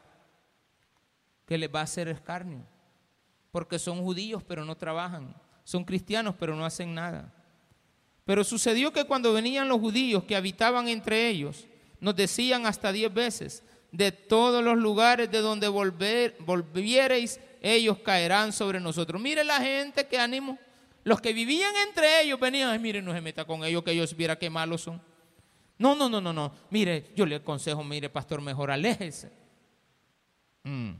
que 1.46 1.58
les 1.58 1.74
va 1.74 1.82
a 1.82 1.84
hacer 1.84 2.08
escarnio. 2.08 2.66
Porque 3.52 3.78
son 3.78 4.02
judíos 4.02 4.44
pero 4.44 4.64
no 4.64 4.78
trabajan. 4.78 5.36
Son 5.64 5.84
cristianos 5.84 6.36
pero 6.40 6.56
no 6.56 6.66
hacen 6.66 6.94
nada. 6.94 7.34
Pero 8.24 8.44
sucedió 8.44 8.94
que 8.94 9.06
cuando 9.06 9.34
venían 9.34 9.68
los 9.68 9.80
judíos 9.80 10.24
que 10.24 10.36
habitaban 10.36 10.88
entre 10.88 11.28
ellos, 11.28 11.68
nos 12.02 12.16
decían 12.16 12.66
hasta 12.66 12.92
diez 12.92 13.14
veces, 13.14 13.64
de 13.92 14.12
todos 14.12 14.64
los 14.64 14.78
lugares 14.78 15.32
de 15.32 15.40
donde 15.40 15.68
volver, 15.68 16.36
volviereis, 16.40 17.40
ellos 17.62 18.00
caerán 18.00 18.52
sobre 18.52 18.80
nosotros. 18.80 19.22
Mire 19.22 19.44
la 19.44 19.60
gente, 19.62 20.08
que 20.08 20.18
ánimo. 20.18 20.58
Los 21.04 21.22
que 21.22 21.34
vivían 21.34 21.74
entre 21.88 22.22
ellos 22.22 22.40
venían, 22.40 22.70
ay, 22.70 22.80
mire, 22.80 23.02
no 23.02 23.14
se 23.14 23.22
meta 23.22 23.46
con 23.46 23.64
ellos, 23.64 23.84
que 23.84 23.92
ellos 23.92 24.16
viera 24.16 24.38
qué 24.38 24.50
malos 24.50 24.82
son. 24.82 25.02
No, 25.78 25.96
no, 25.96 26.10
no, 26.10 26.22
no, 26.22 26.34
no. 26.34 26.54
Mire, 26.70 27.12
yo 27.16 27.26
le 27.26 27.36
aconsejo, 27.36 27.84
mire, 27.84 28.10
pastor, 28.10 28.42
mejor 28.42 28.72
aléjese. 28.72 29.32
Mm. 30.64 30.92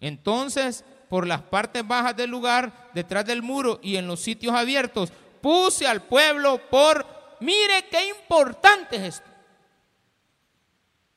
Entonces, 0.00 0.84
por 1.08 1.26
las 1.26 1.42
partes 1.42 1.86
bajas 1.86 2.16
del 2.16 2.30
lugar, 2.30 2.90
detrás 2.94 3.24
del 3.24 3.42
muro 3.42 3.80
y 3.82 3.96
en 3.96 4.06
los 4.06 4.20
sitios 4.20 4.54
abiertos, 4.54 5.12
puse 5.40 5.86
al 5.86 6.02
pueblo 6.02 6.60
por, 6.70 7.06
mire 7.40 7.86
qué 7.90 8.08
importante 8.08 8.96
es 8.96 9.02
esto. 9.02 9.27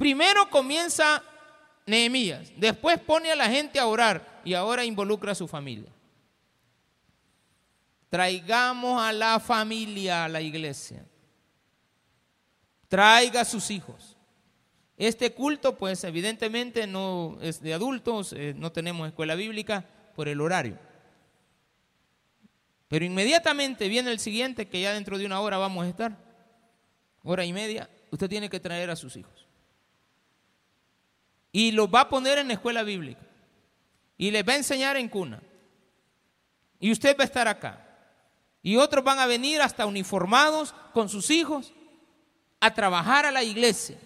Primero 0.01 0.49
comienza 0.49 1.23
Nehemías, 1.85 2.51
después 2.57 2.97
pone 2.97 3.31
a 3.31 3.35
la 3.35 3.47
gente 3.47 3.77
a 3.77 3.85
orar 3.85 4.41
y 4.43 4.55
ahora 4.55 4.83
involucra 4.83 5.33
a 5.33 5.35
su 5.35 5.47
familia. 5.47 5.91
Traigamos 8.09 8.99
a 8.99 9.13
la 9.13 9.39
familia 9.39 10.25
a 10.25 10.27
la 10.27 10.41
iglesia. 10.41 11.05
Traiga 12.87 13.41
a 13.41 13.45
sus 13.45 13.69
hijos. 13.69 14.17
Este 14.97 15.33
culto, 15.33 15.77
pues 15.77 16.03
evidentemente 16.03 16.87
no 16.87 17.37
es 17.39 17.61
de 17.61 17.75
adultos, 17.75 18.33
eh, 18.33 18.55
no 18.57 18.71
tenemos 18.71 19.07
escuela 19.07 19.35
bíblica 19.35 19.85
por 20.15 20.27
el 20.27 20.41
horario. 20.41 20.79
Pero 22.87 23.05
inmediatamente 23.05 23.87
viene 23.87 24.09
el 24.11 24.17
siguiente, 24.17 24.67
que 24.67 24.81
ya 24.81 24.95
dentro 24.95 25.19
de 25.19 25.27
una 25.27 25.39
hora 25.41 25.59
vamos 25.59 25.85
a 25.85 25.89
estar, 25.89 26.17
hora 27.21 27.45
y 27.45 27.53
media, 27.53 27.87
usted 28.09 28.27
tiene 28.27 28.49
que 28.49 28.59
traer 28.59 28.89
a 28.89 28.95
sus 28.95 29.15
hijos 29.15 29.40
y 31.51 31.71
los 31.71 31.87
va 31.87 32.01
a 32.01 32.09
poner 32.09 32.37
en 32.37 32.47
la 32.47 32.53
escuela 32.53 32.83
bíblica 32.83 33.21
y 34.17 34.31
les 34.31 34.47
va 34.47 34.53
a 34.53 34.57
enseñar 34.57 34.97
en 34.97 35.09
cuna. 35.09 35.41
Y 36.79 36.91
usted 36.91 37.17
va 37.17 37.23
a 37.23 37.25
estar 37.25 37.47
acá. 37.47 37.87
Y 38.61 38.75
otros 38.75 39.03
van 39.03 39.19
a 39.19 39.25
venir 39.25 39.61
hasta 39.61 39.85
uniformados 39.85 40.75
con 40.93 41.09
sus 41.09 41.29
hijos 41.31 41.73
a 42.59 42.73
trabajar 42.73 43.25
a 43.25 43.31
la 43.31 43.43
iglesia, 43.43 43.97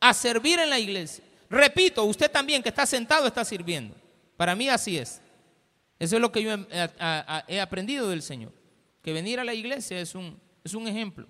a 0.00 0.12
servir 0.12 0.58
en 0.58 0.70
la 0.70 0.78
iglesia. 0.78 1.24
Repito, 1.48 2.02
usted 2.04 2.30
también 2.30 2.62
que 2.62 2.70
está 2.70 2.84
sentado 2.86 3.26
está 3.26 3.44
sirviendo. 3.44 3.94
Para 4.36 4.56
mí 4.56 4.68
así 4.68 4.98
es. 4.98 5.20
Eso 5.98 6.16
es 6.16 6.20
lo 6.20 6.32
que 6.32 6.42
yo 6.42 6.50
he, 7.48 7.60
aprendido 7.60 8.10
del 8.10 8.22
Señor. 8.22 8.52
Que 9.02 9.12
venir 9.12 9.38
a 9.38 9.44
la 9.44 9.54
iglesia 9.54 10.00
es 10.00 10.14
un, 10.14 10.38
es 10.64 10.74
un 10.74 10.88
ejemplo. 10.88 11.26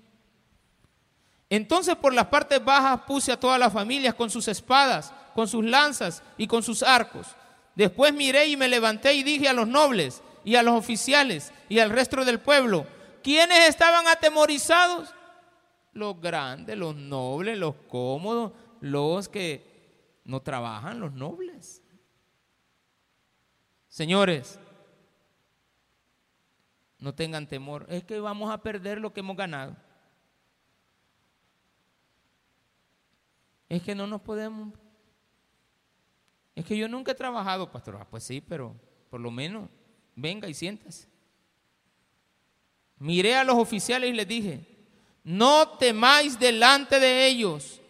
Entonces 1.50 1.94
por 1.96 2.14
las 2.14 2.26
partes 2.28 2.64
bajas 2.64 3.02
puse 3.06 3.30
a 3.30 3.38
todas 3.38 3.60
las 3.60 3.72
familias 3.72 4.14
con 4.14 4.30
sus 4.30 4.48
espadas 4.48 5.12
con 5.36 5.46
sus 5.46 5.62
lanzas 5.62 6.22
y 6.38 6.46
con 6.46 6.62
sus 6.62 6.82
arcos. 6.82 7.26
Después 7.74 8.14
miré 8.14 8.46
y 8.46 8.56
me 8.56 8.68
levanté 8.68 9.12
y 9.12 9.22
dije 9.22 9.50
a 9.50 9.52
los 9.52 9.68
nobles 9.68 10.22
y 10.46 10.56
a 10.56 10.62
los 10.62 10.74
oficiales 10.74 11.52
y 11.68 11.78
al 11.78 11.90
resto 11.90 12.24
del 12.24 12.40
pueblo. 12.40 12.86
¿Quiénes 13.22 13.68
estaban 13.68 14.08
atemorizados? 14.08 15.14
Los 15.92 16.18
grandes, 16.22 16.78
los 16.78 16.96
nobles, 16.96 17.58
los 17.58 17.74
cómodos, 17.86 18.52
los 18.80 19.28
que 19.28 20.22
no 20.24 20.40
trabajan, 20.40 21.00
los 21.00 21.12
nobles. 21.12 21.82
Señores, 23.88 24.58
no 26.98 27.14
tengan 27.14 27.46
temor, 27.46 27.84
es 27.90 28.04
que 28.04 28.20
vamos 28.20 28.50
a 28.50 28.62
perder 28.62 29.00
lo 29.00 29.12
que 29.12 29.20
hemos 29.20 29.36
ganado. 29.36 29.76
Es 33.68 33.82
que 33.82 33.94
no 33.94 34.06
nos 34.06 34.22
podemos. 34.22 34.85
Es 36.56 36.64
que 36.64 36.76
yo 36.76 36.88
nunca 36.88 37.12
he 37.12 37.14
trabajado, 37.14 37.70
pastor. 37.70 38.04
Pues 38.10 38.24
sí, 38.24 38.40
pero 38.40 38.74
por 39.10 39.20
lo 39.20 39.30
menos 39.30 39.68
venga 40.16 40.48
y 40.48 40.54
siéntase. 40.54 41.06
Miré 42.98 43.36
a 43.36 43.44
los 43.44 43.56
oficiales 43.56 44.10
y 44.10 44.14
les 44.14 44.26
dije, 44.26 44.60
no 45.22 45.68
temáis 45.78 46.38
delante 46.38 46.98
de 46.98 47.26
ellos, 47.26 47.82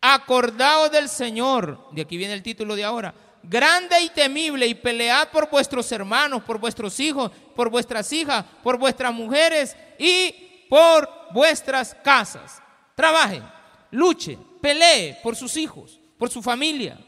acordaos 0.00 0.90
del 0.90 1.10
Señor, 1.10 1.90
de 1.92 2.02
aquí 2.02 2.16
viene 2.16 2.32
el 2.32 2.42
título 2.42 2.74
de 2.74 2.84
ahora, 2.84 3.14
grande 3.42 4.00
y 4.00 4.08
temible, 4.08 4.66
y 4.66 4.74
pelead 4.74 5.28
por 5.28 5.50
vuestros 5.50 5.92
hermanos, 5.92 6.42
por 6.42 6.58
vuestros 6.58 6.98
hijos, 7.00 7.30
por 7.54 7.68
vuestras 7.68 8.10
hijas, 8.14 8.46
por 8.62 8.78
vuestras 8.78 9.12
mujeres 9.12 9.76
y 9.98 10.66
por 10.70 11.06
vuestras 11.34 11.94
casas. 11.94 12.62
Trabajen, 12.94 13.44
luchen, 13.90 14.38
pelee 14.62 15.18
por 15.22 15.36
sus 15.36 15.54
hijos, 15.58 16.00
por 16.16 16.30
su 16.30 16.40
familia. 16.40 16.98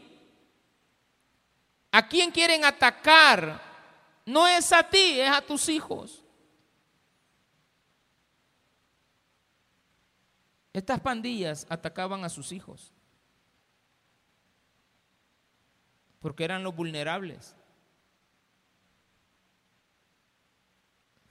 ¿A 1.91 2.07
quién 2.07 2.31
quieren 2.31 2.65
atacar? 2.65 3.61
No 4.25 4.47
es 4.47 4.71
a 4.71 4.83
ti, 4.83 5.19
es 5.19 5.29
a 5.29 5.41
tus 5.41 5.69
hijos. 5.69 6.23
Estas 10.71 10.99
pandillas 10.99 11.65
atacaban 11.69 12.23
a 12.23 12.29
sus 12.29 12.51
hijos 12.51 12.93
porque 16.19 16.43
eran 16.43 16.63
los 16.63 16.75
vulnerables. 16.75 17.55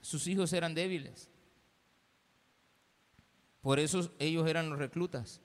Sus 0.01 0.27
hijos 0.27 0.51
eran 0.53 0.73
débiles. 0.73 1.29
Por 3.61 3.79
eso 3.79 4.11
ellos 4.17 4.47
eran 4.47 4.69
los 4.69 4.79
reclutas. 4.79 5.41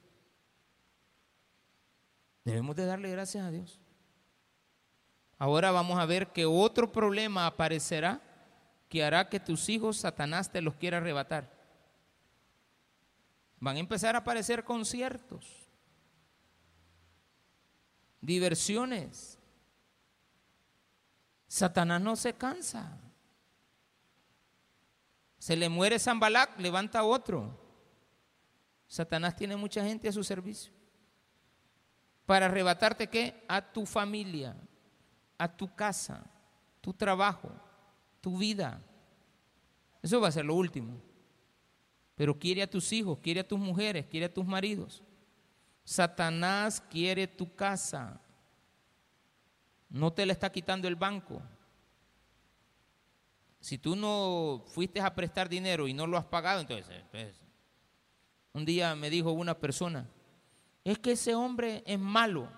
Debemos 2.44 2.76
de 2.76 2.86
darle 2.86 3.10
gracias 3.10 3.44
a 3.44 3.50
Dios. 3.50 3.80
Ahora 5.39 5.70
vamos 5.70 5.99
a 5.99 6.07
ver 6.07 6.28
que 6.28 6.47
otro 6.47 6.93
problema 6.93 7.47
aparecerá 7.47 8.20
que 8.89 9.03
hará 9.03 9.28
que 9.28 9.41
tus 9.41 9.68
hijos 9.68 9.97
Satanás 9.97 10.53
te 10.53 10.61
los 10.61 10.74
quiera 10.76 10.99
arrebatar. 10.99 11.53
Van 13.59 13.76
a 13.76 13.80
empezar 13.80 14.14
a 14.14 14.18
aparecer 14.18 14.62
conciertos, 14.62 15.66
diversiones. 18.20 19.39
Satanás 21.49 22.01
no 22.01 22.14
se 22.14 22.35
cansa. 22.35 23.01
Se 25.39 25.57
le 25.57 25.68
muere 25.68 25.99
Zambalac, 25.99 26.59
levanta 26.59 27.05
otro. 27.05 27.61
Satanás 28.87 29.37
tiene 29.37 29.57
mucha 29.57 29.85
gente 29.85 30.09
a 30.09 30.12
su 30.12 30.22
servicio. 30.22 30.72
Para 32.26 32.47
arrebatarte 32.47 33.09
qué? 33.09 33.45
A 33.49 33.61
tu 33.72 33.87
familia, 33.87 34.57
a 35.39 35.49
tu 35.49 35.74
casa, 35.74 36.24
tu 36.80 36.93
trabajo, 36.93 37.51
tu 38.20 38.39
vida. 38.39 38.80
Eso 40.03 40.20
va 40.20 40.28
a 40.28 40.32
ser 40.32 40.45
lo 40.45 40.55
último. 40.55 41.01
Pero 42.14 42.39
quiere 42.39 42.62
a 42.62 42.70
tus 42.70 42.93
hijos, 42.93 43.18
quiere 43.18 43.41
a 43.41 43.49
tus 43.49 43.59
mujeres, 43.59 44.07
quiere 44.07 44.26
a 44.26 44.32
tus 44.32 44.47
maridos. 44.47 45.03
Satanás 45.85 46.80
quiere 46.80 47.26
tu 47.26 47.55
casa. 47.55 48.20
No 49.89 50.12
te 50.12 50.24
le 50.24 50.32
está 50.32 50.51
quitando 50.51 50.89
el 50.89 50.97
banco. 50.97 51.43
Si 53.61 53.78
tú 53.78 53.97
no 53.97 54.62
fuiste 54.66 55.01
a 55.01 55.14
prestar 55.14 55.49
dinero 55.49 55.89
y 55.89 55.95
no 55.95 56.07
lo 56.07 56.18
has 56.18 56.24
pagado, 56.26 56.61
entonces, 56.61 56.89
entonces 56.91 57.41
un 58.53 58.64
día 58.64 58.95
me 58.95 59.11
dijo 59.11 59.32
una 59.32 59.59
persona, 59.59 60.09
es 60.85 60.99
que 60.99 61.12
ese 61.12 61.35
hombre 61.35 61.82
es 61.87 61.99
malo, 61.99 62.49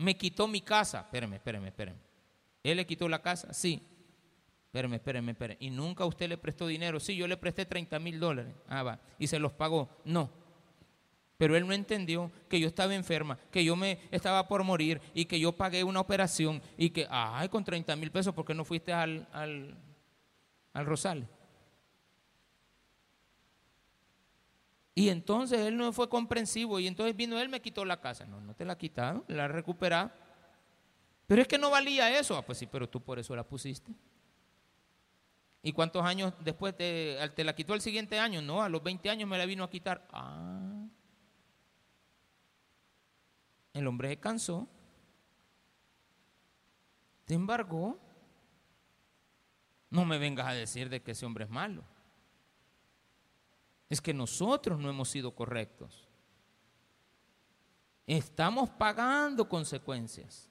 me 0.00 0.16
quitó 0.16 0.48
mi 0.48 0.62
casa. 0.62 1.00
Espérame, 1.00 1.34
espérame, 1.34 1.66
espérame. 1.66 1.98
¿Él 2.62 2.76
le 2.78 2.86
quitó 2.86 3.08
la 3.08 3.20
casa? 3.20 3.52
Sí. 3.52 3.82
Espérame, 4.66 4.94
espérame, 4.94 5.28
espérame. 5.30 5.56
¿Y 5.60 5.70
nunca 5.70 6.04
usted 6.06 6.28
le 6.28 6.38
prestó 6.38 6.66
dinero? 6.66 6.98
Sí, 7.00 7.16
yo 7.16 7.26
le 7.26 7.36
presté 7.36 7.66
30 7.66 7.98
mil 7.98 8.18
dólares. 8.18 8.54
Ah, 8.66 8.82
va. 8.82 9.00
¿Y 9.18 9.26
se 9.26 9.38
los 9.38 9.52
pagó? 9.52 9.90
No. 10.04 10.30
Pero 11.36 11.56
él 11.56 11.66
no 11.66 11.72
entendió 11.72 12.30
que 12.48 12.60
yo 12.60 12.66
estaba 12.66 12.94
enferma, 12.94 13.38
que 13.50 13.64
yo 13.64 13.76
me 13.76 13.98
estaba 14.10 14.46
por 14.46 14.62
morir 14.62 15.00
y 15.14 15.24
que 15.24 15.40
yo 15.40 15.52
pagué 15.52 15.84
una 15.84 16.00
operación 16.00 16.62
y 16.76 16.90
que, 16.90 17.06
ay, 17.10 17.48
con 17.48 17.64
30 17.64 17.96
mil 17.96 18.10
pesos, 18.10 18.34
¿por 18.34 18.44
qué 18.44 18.54
no 18.54 18.64
fuiste 18.64 18.92
al, 18.92 19.26
al, 19.32 19.74
al 20.72 20.86
Rosales? 20.86 21.28
Y 24.94 25.08
entonces 25.08 25.60
él 25.60 25.76
no 25.76 25.92
fue 25.92 26.08
comprensivo 26.08 26.78
y 26.80 26.86
entonces 26.86 27.16
vino 27.16 27.38
él 27.38 27.48
me 27.48 27.60
quitó 27.60 27.84
la 27.84 28.00
casa. 28.00 28.26
No, 28.26 28.40
no 28.40 28.54
te 28.54 28.64
la 28.64 28.74
ha 28.74 28.78
quitado, 28.78 29.24
la 29.28 29.48
recuperado. 29.48 30.10
Pero 31.26 31.42
es 31.42 31.48
que 31.48 31.58
no 31.58 31.70
valía 31.70 32.18
eso. 32.18 32.36
Ah, 32.36 32.42
pues 32.42 32.58
sí, 32.58 32.66
pero 32.66 32.88
tú 32.88 33.00
por 33.00 33.18
eso 33.18 33.36
la 33.36 33.44
pusiste. 33.44 33.92
¿Y 35.62 35.72
cuántos 35.72 36.04
años 36.04 36.32
después 36.40 36.76
te, 36.76 37.16
te 37.36 37.44
la 37.44 37.54
quitó 37.54 37.74
el 37.74 37.80
siguiente 37.80 38.18
año? 38.18 38.42
No, 38.42 38.62
a 38.62 38.68
los 38.68 38.82
20 38.82 39.08
años 39.10 39.28
me 39.28 39.38
la 39.38 39.46
vino 39.46 39.62
a 39.62 39.70
quitar. 39.70 40.06
Ah. 40.10 40.86
El 43.72 43.86
hombre 43.86 44.08
se 44.08 44.18
cansó. 44.18 44.68
Te 47.26 47.34
embargó. 47.34 47.98
No 49.90 50.04
me 50.04 50.18
vengas 50.18 50.48
a 50.48 50.52
decir 50.52 50.88
de 50.88 51.02
que 51.02 51.12
ese 51.12 51.26
hombre 51.26 51.44
es 51.44 51.50
malo. 51.50 51.84
Es 53.90 54.00
que 54.00 54.14
nosotros 54.14 54.78
no 54.78 54.88
hemos 54.88 55.10
sido 55.10 55.32
correctos. 55.32 56.08
Estamos 58.06 58.70
pagando 58.70 59.48
consecuencias. 59.48 60.48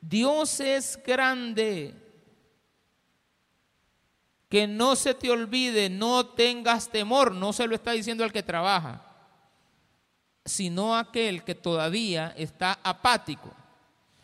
Dios 0.00 0.60
es 0.60 0.98
grande 1.04 1.94
que 4.48 4.66
no 4.66 4.96
se 4.96 5.14
te 5.14 5.30
olvide, 5.30 5.90
no 5.90 6.26
tengas 6.26 6.88
temor, 6.88 7.32
no 7.32 7.52
se 7.52 7.66
lo 7.66 7.74
está 7.74 7.92
diciendo 7.92 8.24
al 8.24 8.32
que 8.32 8.42
trabaja, 8.42 9.04
sino 10.44 10.96
aquel 10.96 11.44
que 11.44 11.54
todavía 11.54 12.32
está 12.36 12.78
apático 12.82 13.52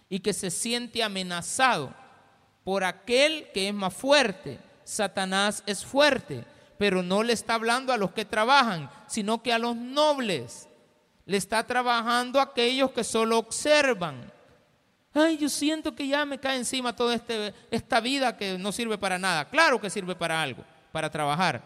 y 0.08 0.20
que 0.20 0.32
se 0.32 0.50
siente 0.50 1.02
amenazado 1.02 1.92
por 2.62 2.84
aquel 2.84 3.50
que 3.52 3.68
es 3.68 3.74
más 3.74 3.92
fuerte. 3.92 4.58
Satanás 4.84 5.62
es 5.66 5.84
fuerte, 5.84 6.44
pero 6.78 7.02
no 7.02 7.22
le 7.22 7.32
está 7.32 7.54
hablando 7.54 7.92
a 7.92 7.96
los 7.96 8.12
que 8.12 8.24
trabajan, 8.24 8.90
sino 9.06 9.42
que 9.42 9.52
a 9.52 9.58
los 9.58 9.76
nobles. 9.76 10.68
Le 11.26 11.36
está 11.36 11.66
trabajando 11.66 12.38
a 12.38 12.44
aquellos 12.44 12.90
que 12.90 13.02
solo 13.02 13.38
observan 13.38 14.32
Ay, 15.16 15.36
yo 15.38 15.48
siento 15.48 15.94
que 15.94 16.08
ya 16.08 16.24
me 16.24 16.40
cae 16.40 16.56
encima 16.56 16.94
toda 16.94 17.14
este, 17.14 17.54
esta 17.70 18.00
vida 18.00 18.36
que 18.36 18.58
no 18.58 18.72
sirve 18.72 18.98
para 18.98 19.16
nada. 19.16 19.44
Claro 19.44 19.80
que 19.80 19.88
sirve 19.88 20.16
para 20.16 20.42
algo, 20.42 20.64
para 20.90 21.08
trabajar. 21.08 21.62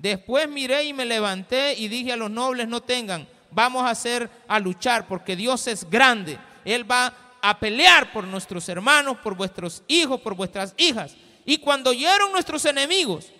Después 0.00 0.48
miré 0.48 0.82
y 0.82 0.92
me 0.92 1.04
levanté 1.04 1.74
y 1.74 1.86
dije 1.86 2.12
a 2.12 2.16
los 2.16 2.30
nobles, 2.30 2.66
no 2.66 2.80
tengan, 2.80 3.28
vamos 3.52 3.84
a 3.84 3.90
hacer, 3.90 4.28
a 4.48 4.58
luchar, 4.58 5.06
porque 5.06 5.36
Dios 5.36 5.68
es 5.68 5.88
grande. 5.88 6.38
Él 6.64 6.90
va 6.90 7.14
a 7.40 7.60
pelear 7.60 8.12
por 8.12 8.24
nuestros 8.24 8.68
hermanos, 8.68 9.18
por 9.18 9.36
vuestros 9.36 9.84
hijos, 9.86 10.20
por 10.20 10.34
vuestras 10.34 10.74
hijas. 10.76 11.14
Y 11.44 11.58
cuando 11.58 11.90
oyeron 11.90 12.32
nuestros 12.32 12.64
enemigos, 12.64 13.30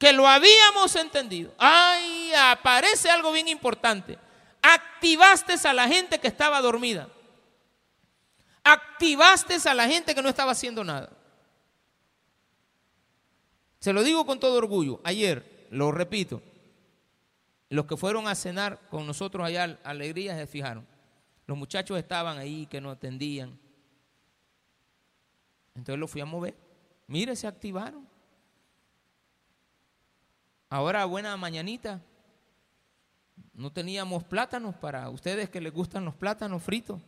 que 0.00 0.12
lo 0.12 0.26
habíamos 0.26 0.96
entendido, 0.96 1.54
ay, 1.58 2.32
aparece 2.34 3.08
algo 3.08 3.30
bien 3.30 3.46
importante. 3.46 4.18
Activaste 4.60 5.54
a 5.68 5.72
la 5.72 5.86
gente 5.86 6.18
que 6.18 6.26
estaba 6.26 6.60
dormida 6.60 7.08
activaste 8.62 9.56
a 9.68 9.74
la 9.74 9.88
gente 9.88 10.14
que 10.14 10.22
no 10.22 10.28
estaba 10.28 10.52
haciendo 10.52 10.84
nada. 10.84 11.10
Se 13.78 13.92
lo 13.92 14.02
digo 14.02 14.26
con 14.26 14.38
todo 14.38 14.58
orgullo. 14.58 15.00
Ayer, 15.04 15.66
lo 15.70 15.90
repito, 15.90 16.42
los 17.70 17.86
que 17.86 17.96
fueron 17.96 18.28
a 18.28 18.34
cenar 18.34 18.78
con 18.90 19.06
nosotros 19.06 19.46
allá, 19.46 19.78
alegría, 19.84 20.36
se 20.36 20.46
fijaron. 20.46 20.86
Los 21.46 21.56
muchachos 21.56 21.98
estaban 21.98 22.38
ahí 22.38 22.66
que 22.66 22.80
no 22.80 22.90
atendían. 22.90 23.58
Entonces 25.74 25.98
los 25.98 26.10
fui 26.10 26.20
a 26.20 26.26
mover. 26.26 26.54
Mire, 27.06 27.34
se 27.36 27.46
activaron. 27.46 28.06
Ahora, 30.70 31.04
buena 31.04 31.36
mañanita. 31.36 32.00
No 33.52 33.72
teníamos 33.72 34.22
plátanos 34.22 34.76
para 34.76 35.10
ustedes 35.10 35.50
que 35.50 35.60
les 35.60 35.72
gustan 35.72 36.04
los 36.04 36.14
plátanos 36.14 36.62
fritos. 36.62 37.02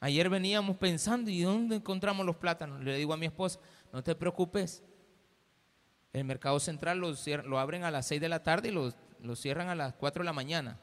Ayer 0.00 0.28
veníamos 0.28 0.76
pensando, 0.76 1.30
¿y 1.30 1.42
dónde 1.42 1.76
encontramos 1.76 2.26
los 2.26 2.34
plátanos? 2.34 2.82
Le 2.82 2.96
digo 2.96 3.12
a 3.12 3.16
mi 3.16 3.26
esposa, 3.26 3.60
no 3.92 4.02
te 4.02 4.16
preocupes. 4.16 4.82
El 6.12 6.24
mercado 6.24 6.58
central 6.58 6.98
lo, 6.98 7.14
lo 7.44 7.58
abren 7.60 7.84
a 7.84 7.92
las 7.92 8.06
6 8.06 8.20
de 8.20 8.28
la 8.28 8.42
tarde 8.42 8.70
y 8.70 8.72
lo, 8.72 9.36
cierran 9.36 9.68
a 9.68 9.76
las 9.76 9.94
4 9.94 10.22
de 10.22 10.24
la 10.24 10.32
mañana. 10.32 10.80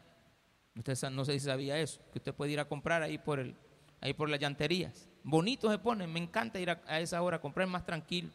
Usted 0.78 1.10
no 1.10 1.26
sé 1.26 1.34
si 1.34 1.42
sabía 1.42 1.78
eso, 1.78 2.02
que 2.14 2.20
usted 2.20 2.34
puede 2.34 2.52
ir 2.52 2.62
a 2.62 2.70
comprar 2.70 3.04
ahí 3.04 3.18
por, 3.18 3.40
el, 3.40 3.54
ahí 4.00 4.14
por 4.14 4.30
las 4.30 4.40
llanterías. 4.40 5.10
Bonito 5.24 5.70
se 5.70 5.78
pone, 5.78 6.08
me 6.08 6.20
encanta 6.20 6.58
ir 6.58 6.70
a, 6.70 7.00
esa 7.02 7.22
hora, 7.22 7.42
comprar 7.42 7.68
más 7.68 7.86
tranquilo. 7.86 8.30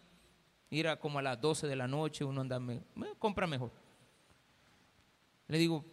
Ir 0.70 0.88
a 0.88 0.98
como 0.98 1.18
a 1.18 1.22
las 1.22 1.40
12 1.40 1.66
de 1.66 1.76
la 1.76 1.88
noche, 1.88 2.24
uno 2.24 2.40
anda, 2.40 2.60
me, 2.60 2.82
compra 3.18 3.46
mejor. 3.46 3.72
Le 5.48 5.58
digo, 5.58 5.84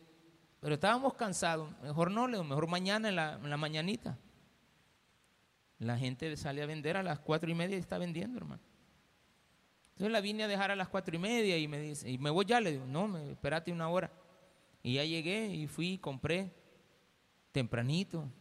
pero 0.59 0.75
estábamos 0.75 1.15
cansados, 1.15 1.69
mejor 1.81 2.11
no, 2.11 2.27
le 2.27 2.41
mejor 2.43 2.67
mañana 2.67 3.09
en 3.09 3.15
la, 3.15 3.33
en 3.33 3.49
la 3.49 3.57
mañanita. 3.57 4.17
La 5.79 5.97
gente 5.97 6.35
sale 6.37 6.61
a 6.61 6.65
vender 6.65 6.97
a 6.97 7.03
las 7.03 7.19
cuatro 7.19 7.49
y 7.49 7.55
media 7.55 7.75
y 7.75 7.79
está 7.79 7.97
vendiendo, 7.97 8.37
hermano. 8.37 8.61
Entonces 9.91 10.11
la 10.11 10.21
vine 10.21 10.43
a 10.43 10.47
dejar 10.47 10.69
a 10.69 10.75
las 10.75 10.89
cuatro 10.89 11.15
y 11.15 11.19
media 11.19 11.57
y 11.57 11.67
me 11.67 11.79
dice, 11.79 12.09
y 12.09 12.19
me 12.19 12.29
voy 12.29 12.45
ya, 12.45 12.61
le 12.61 12.73
digo, 12.73 12.85
no, 12.85 13.07
me, 13.07 13.31
espérate 13.31 13.71
una 13.71 13.89
hora. 13.89 14.11
Y 14.83 14.93
ya 14.93 15.03
llegué 15.03 15.47
y 15.47 15.67
fui 15.67 15.97
compré 15.97 16.53
tempranito. 17.51 18.31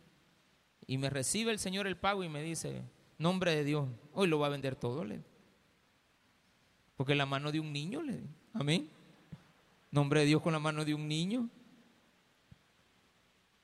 Y 0.87 0.99
me 0.99 1.09
recibe 1.09 1.51
el 1.51 1.59
Señor 1.59 1.87
el 1.87 1.97
pago 1.97 2.23
y 2.23 2.29
me 2.29 2.43
dice, 2.43 2.83
nombre 3.17 3.55
de 3.57 3.65
Dios, 3.65 3.89
hoy 4.13 4.29
lo 4.29 4.39
va 4.39 4.49
a 4.49 4.51
vender 4.51 4.77
todo, 4.77 5.03
le 5.03 5.23
Porque 6.97 7.15
la 7.15 7.27
mano 7.27 7.53
de 7.53 7.61
un 7.61 7.73
niño, 7.73 8.03
le 8.03 8.23
amén. 8.55 8.89
Nombre 9.91 10.21
de 10.21 10.27
Dios 10.27 10.43
con 10.43 10.53
la 10.53 10.59
mano 10.59 10.85
de 10.85 10.95
un 10.95 11.07
niño. 11.07 11.49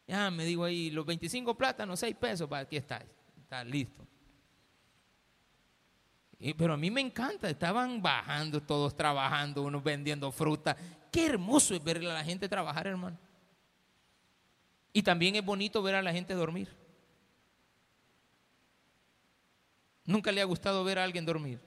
Ya 0.06 0.30
me 0.30 0.44
digo 0.44 0.64
ahí, 0.64 0.90
los 0.90 1.06
25 1.06 1.54
plátanos, 1.56 1.98
6 2.00 2.16
pesos, 2.16 2.48
para 2.48 2.62
aquí 2.62 2.76
está, 2.76 3.02
está 3.40 3.64
listo 3.64 4.02
pero 6.56 6.74
a 6.74 6.76
mí 6.76 6.90
me 6.90 7.00
encanta, 7.00 7.48
estaban 7.48 8.02
bajando 8.02 8.60
todos 8.60 8.96
trabajando, 8.96 9.62
unos 9.62 9.84
vendiendo 9.84 10.32
fruta. 10.32 10.76
Qué 11.12 11.26
hermoso 11.26 11.74
es 11.74 11.84
ver 11.84 11.98
a 11.98 12.14
la 12.14 12.24
gente 12.24 12.48
trabajar, 12.48 12.88
hermano. 12.88 13.16
Y 14.92 15.02
también 15.02 15.36
es 15.36 15.44
bonito 15.44 15.80
ver 15.82 15.94
a 15.94 16.02
la 16.02 16.12
gente 16.12 16.34
dormir. 16.34 16.68
Nunca 20.04 20.32
le 20.32 20.40
ha 20.40 20.44
gustado 20.44 20.82
ver 20.82 20.98
a 20.98 21.04
alguien 21.04 21.24
dormir. 21.24 21.60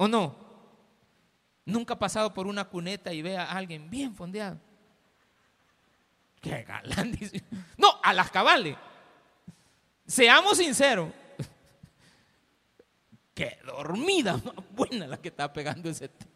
¿O 0.00 0.08
no? 0.08 0.34
Nunca 1.66 1.92
ha 1.92 1.98
pasado 1.98 2.32
por 2.32 2.46
una 2.46 2.64
cuneta 2.64 3.12
y 3.12 3.20
ve 3.20 3.36
a 3.36 3.52
alguien 3.52 3.90
bien 3.90 4.14
fondeado. 4.14 4.58
Qué 6.40 6.62
galán. 6.62 7.12
No, 7.76 8.00
a 8.02 8.14
las 8.14 8.30
cabales. 8.30 8.78
Seamos 10.06 10.56
sinceros. 10.56 11.12
Qué 13.34 13.58
dormida 13.66 14.38
más 14.38 14.54
buena 14.74 15.06
la 15.06 15.18
que 15.18 15.28
está 15.28 15.52
pegando 15.52 15.90
ese 15.90 16.08
tipo. 16.08 16.30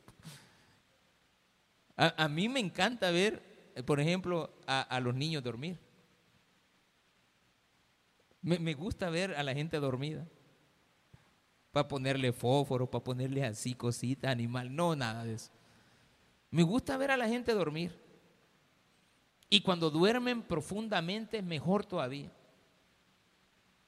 A, 1.96 2.28
mí 2.28 2.50
me 2.50 2.60
encanta 2.60 3.10
ver, 3.10 3.70
eh, 3.76 3.82
por 3.82 3.98
ejemplo, 3.98 4.54
a, 4.66 5.00
los 5.00 5.14
niños 5.14 5.42
dormir. 5.42 5.78
Me, 8.42 8.58
me, 8.58 8.74
gusta 8.74 9.08
ver 9.08 9.34
a 9.34 9.42
la 9.42 9.54
gente 9.54 9.78
dormida. 9.78 10.26
Para 11.74 11.88
ponerle 11.88 12.32
fósforo, 12.32 12.88
para 12.88 13.02
ponerle 13.02 13.44
así 13.44 13.74
cositas, 13.74 14.30
animal, 14.30 14.74
no, 14.74 14.94
nada 14.94 15.24
de 15.24 15.34
eso. 15.34 15.50
Me 16.52 16.62
gusta 16.62 16.96
ver 16.96 17.10
a 17.10 17.16
la 17.16 17.26
gente 17.26 17.52
dormir. 17.52 17.92
Y 19.50 19.60
cuando 19.60 19.90
duermen 19.90 20.40
profundamente 20.42 21.38
es 21.38 21.44
mejor 21.44 21.84
todavía. 21.84 22.30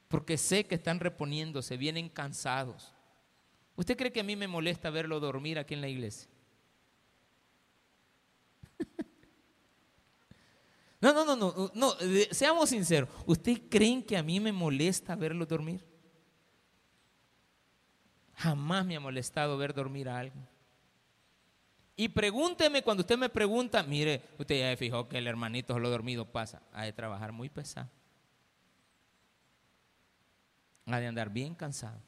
Porque 0.08 0.36
sé 0.36 0.66
que 0.66 0.74
están 0.74 0.98
reponiéndose, 0.98 1.76
vienen 1.76 2.08
cansados. 2.08 2.92
¿Usted 3.76 3.96
cree 3.96 4.12
que 4.12 4.18
a 4.18 4.24
mí 4.24 4.34
me 4.34 4.48
molesta 4.48 4.90
verlo 4.90 5.20
dormir 5.20 5.56
aquí 5.56 5.74
en 5.74 5.80
la 5.80 5.88
iglesia? 5.88 6.28
No, 10.98 11.12
no, 11.12 11.24
no, 11.24 11.36
no, 11.36 11.70
no, 11.74 11.92
seamos 12.32 12.70
sinceros. 12.70 13.08
¿Usted 13.26 13.60
creen 13.68 14.02
que 14.02 14.16
a 14.16 14.24
mí 14.24 14.40
me 14.40 14.50
molesta 14.50 15.14
verlo 15.14 15.46
dormir? 15.46 15.84
Jamás 18.46 18.86
me 18.86 18.94
ha 18.94 19.00
molestado 19.00 19.58
ver 19.58 19.74
dormir 19.74 20.08
a 20.08 20.20
alguien. 20.20 20.46
Y 21.96 22.08
pregúnteme 22.08 22.80
cuando 22.80 23.00
usted 23.00 23.18
me 23.18 23.28
pregunta, 23.28 23.82
mire, 23.82 24.22
usted 24.38 24.60
ya 24.60 24.70
se 24.70 24.76
fijó 24.76 25.08
que 25.08 25.18
el 25.18 25.26
hermanito 25.26 25.74
solo 25.74 25.90
dormido 25.90 26.24
pasa, 26.24 26.62
ha 26.72 26.84
de 26.84 26.92
trabajar 26.92 27.32
muy 27.32 27.48
pesado. 27.48 27.90
Ha 30.84 31.00
de 31.00 31.08
andar 31.08 31.28
bien 31.28 31.56
cansado. 31.56 32.00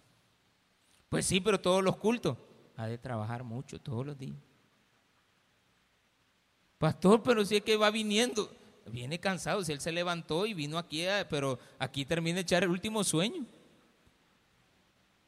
Pues 1.09 1.27
sí, 1.27 1.41
pero 1.41 1.61
todos 1.61 1.83
los 1.83 1.97
cultos. 1.97 2.39
Ha 2.77 2.87
de 2.87 2.99
trabajar 2.99 3.43
mucho 3.43 3.81
todos 3.81 4.07
los 4.07 4.17
días. 4.17 4.39
Pastor, 6.79 7.21
pero 7.21 7.45
si 7.45 7.57
es 7.57 7.63
que 7.63 7.77
va 7.77 7.91
viniendo, 7.91 8.55
viene 8.87 9.19
cansado, 9.19 9.65
si 9.65 9.73
él 9.73 9.81
se 9.81 9.91
levantó 9.91 10.47
y 10.47 10.55
vino 10.55 10.79
aquí, 10.79 11.05
pero 11.29 11.59
aquí 11.81 12.05
termina 12.05 12.37
de 12.37 12.43
echar 12.43 12.63
el 12.63 12.71
último 12.71 13.03
sueño. 13.03 13.45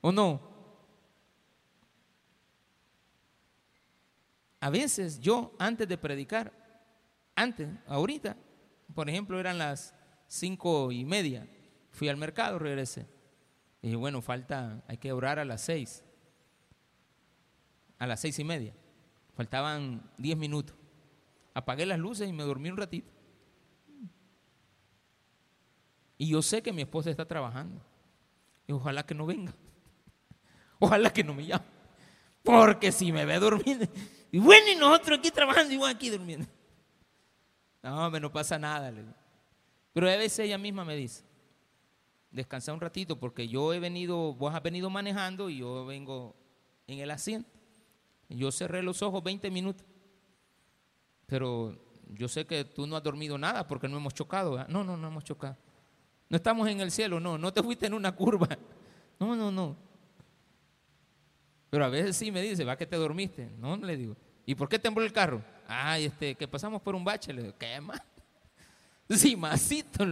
¿O 0.03 0.13
no? 0.13 0.50
A 4.61 4.71
veces 4.71 5.21
yo, 5.21 5.55
antes 5.59 5.89
de 5.89 5.97
predicar, 5.97 6.53
antes, 7.35 7.69
ahorita, 7.87 8.37
por 8.95 9.09
ejemplo, 9.09 9.41
eran 9.41 9.59
las 9.59 9.95
cinco 10.27 10.93
y 10.93 11.05
media, 11.05 11.49
fui 11.91 12.09
al 12.09 12.19
mercado, 12.19 12.59
regresé. 12.59 13.07
Y 13.83 13.89
dije, 13.89 13.97
bueno, 13.97 14.21
falta, 14.21 14.83
hay 14.87 14.99
que 14.99 15.13
orar 15.13 15.39
a 15.39 15.45
las 15.45 15.63
seis. 15.63 16.05
A 17.99 18.07
las 18.07 18.21
seis 18.21 18.39
y 18.39 18.45
media. 18.45 18.75
Faltaban 19.35 20.11
diez 20.19 20.37
minutos. 20.37 20.77
Apagué 21.55 21.87
las 21.87 21.99
luces 21.99 22.29
y 22.29 22.33
me 22.33 22.43
dormí 22.43 22.69
un 22.69 22.77
ratito. 22.77 23.11
Y 26.19 26.29
yo 26.29 26.43
sé 26.43 26.63
que 26.63 26.75
mi 26.75 26.83
esposa 26.83 27.09
está 27.09 27.27
trabajando. 27.27 27.81
Y 28.67 28.73
ojalá 28.73 29.07
que 29.07 29.15
no 29.15 29.25
venga. 29.25 29.55
Ojalá 30.79 31.11
que 31.11 31.25
no 31.25 31.35
me 31.35 31.47
llame. 31.47 31.65
Porque 32.43 32.93
si 32.93 33.11
me 33.11 33.25
ve 33.25 33.39
durmiendo. 33.39 33.87
Y 34.33 34.39
bueno, 34.39 34.67
y 34.71 34.77
nosotros 34.77 35.19
aquí 35.19 35.31
trabajando, 35.31 35.73
igual 35.73 35.95
aquí 35.95 36.11
durmiendo. 36.11 36.47
No, 37.83 38.11
no 38.11 38.33
pasa 38.33 38.59
nada. 38.59 38.93
Pero 39.93 40.09
a 40.09 40.17
veces 40.17 40.41
ella 40.41 40.59
misma 40.59 40.85
me 40.85 40.95
dice, 40.95 41.25
descansar 42.31 42.75
un 42.75 42.81
ratito 42.81 43.19
porque 43.19 43.49
yo 43.49 43.73
he 43.73 43.81
venido, 43.81 44.35
vos 44.35 44.55
has 44.55 44.63
venido 44.63 44.91
manejando 44.91 45.51
y 45.51 45.59
yo 45.59 45.85
vengo 45.87 46.37
en 46.87 46.99
el 46.99 47.11
asiento. 47.11 47.51
Yo 48.29 48.53
cerré 48.53 48.83
los 48.83 49.03
ojos 49.03 49.25
20 49.25 49.51
minutos, 49.51 49.85
pero 51.27 51.77
yo 52.11 52.29
sé 52.29 52.47
que 52.47 52.65
tú 52.65 52.87
no 52.87 52.97
has 52.97 53.03
dormido 53.03 53.37
nada 53.39 53.67
porque 53.67 53.89
no 53.89 53.97
hemos 53.97 54.15
chocado. 54.15 54.65
No, 54.69 54.85
no, 54.85 54.97
no 54.97 55.09
hemos 55.09 55.25
chocado. 55.25 55.57
No 56.29 56.37
estamos 56.37 56.69
en 56.69 56.81
el 56.81 56.93
cielo, 56.93 57.19
no, 57.19 57.37
no 57.39 57.53
te 57.53 57.63
fuiste 57.63 57.87
en 57.87 57.95
una 57.95 58.13
curva. 58.13 58.49
No, 59.19 59.35
no, 59.35 59.51
no. 59.51 59.77
Pero 61.71 61.85
a 61.85 61.89
veces 61.89 62.17
sí 62.17 62.33
me 62.33 62.43
dice, 62.43 62.65
va 62.65 62.77
que 62.77 62.87
te 62.87 62.97
dormiste. 62.97 63.49
No, 63.59 63.77
le 63.77 63.97
digo. 63.97 64.17
¿Y 64.45 64.57
por 64.57 64.69
qué 64.69 64.79
tembló 64.79 65.05
el 65.05 65.13
carro? 65.13 65.43
Ay, 65.69 66.07
este, 66.07 66.35
que 66.35 66.49
pasamos 66.49 66.83
por 66.83 66.97
un 66.97 67.05
bache. 67.05 67.33
Le 67.33 67.43
digo, 67.43 67.55
¿qué 67.59 67.81
más? 67.81 68.03
Sí, 69.09 69.35
masito. 69.35 70.05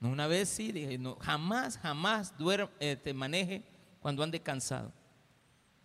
Una 0.00 0.26
vez 0.26 0.48
sí, 0.48 0.72
dije, 0.72 0.98
no, 0.98 1.16
jamás, 1.20 1.78
jamás 1.78 2.36
duerme, 2.36 2.96
te 2.96 3.14
maneje 3.14 3.62
cuando 4.00 4.24
ande 4.24 4.40
cansado. 4.40 4.92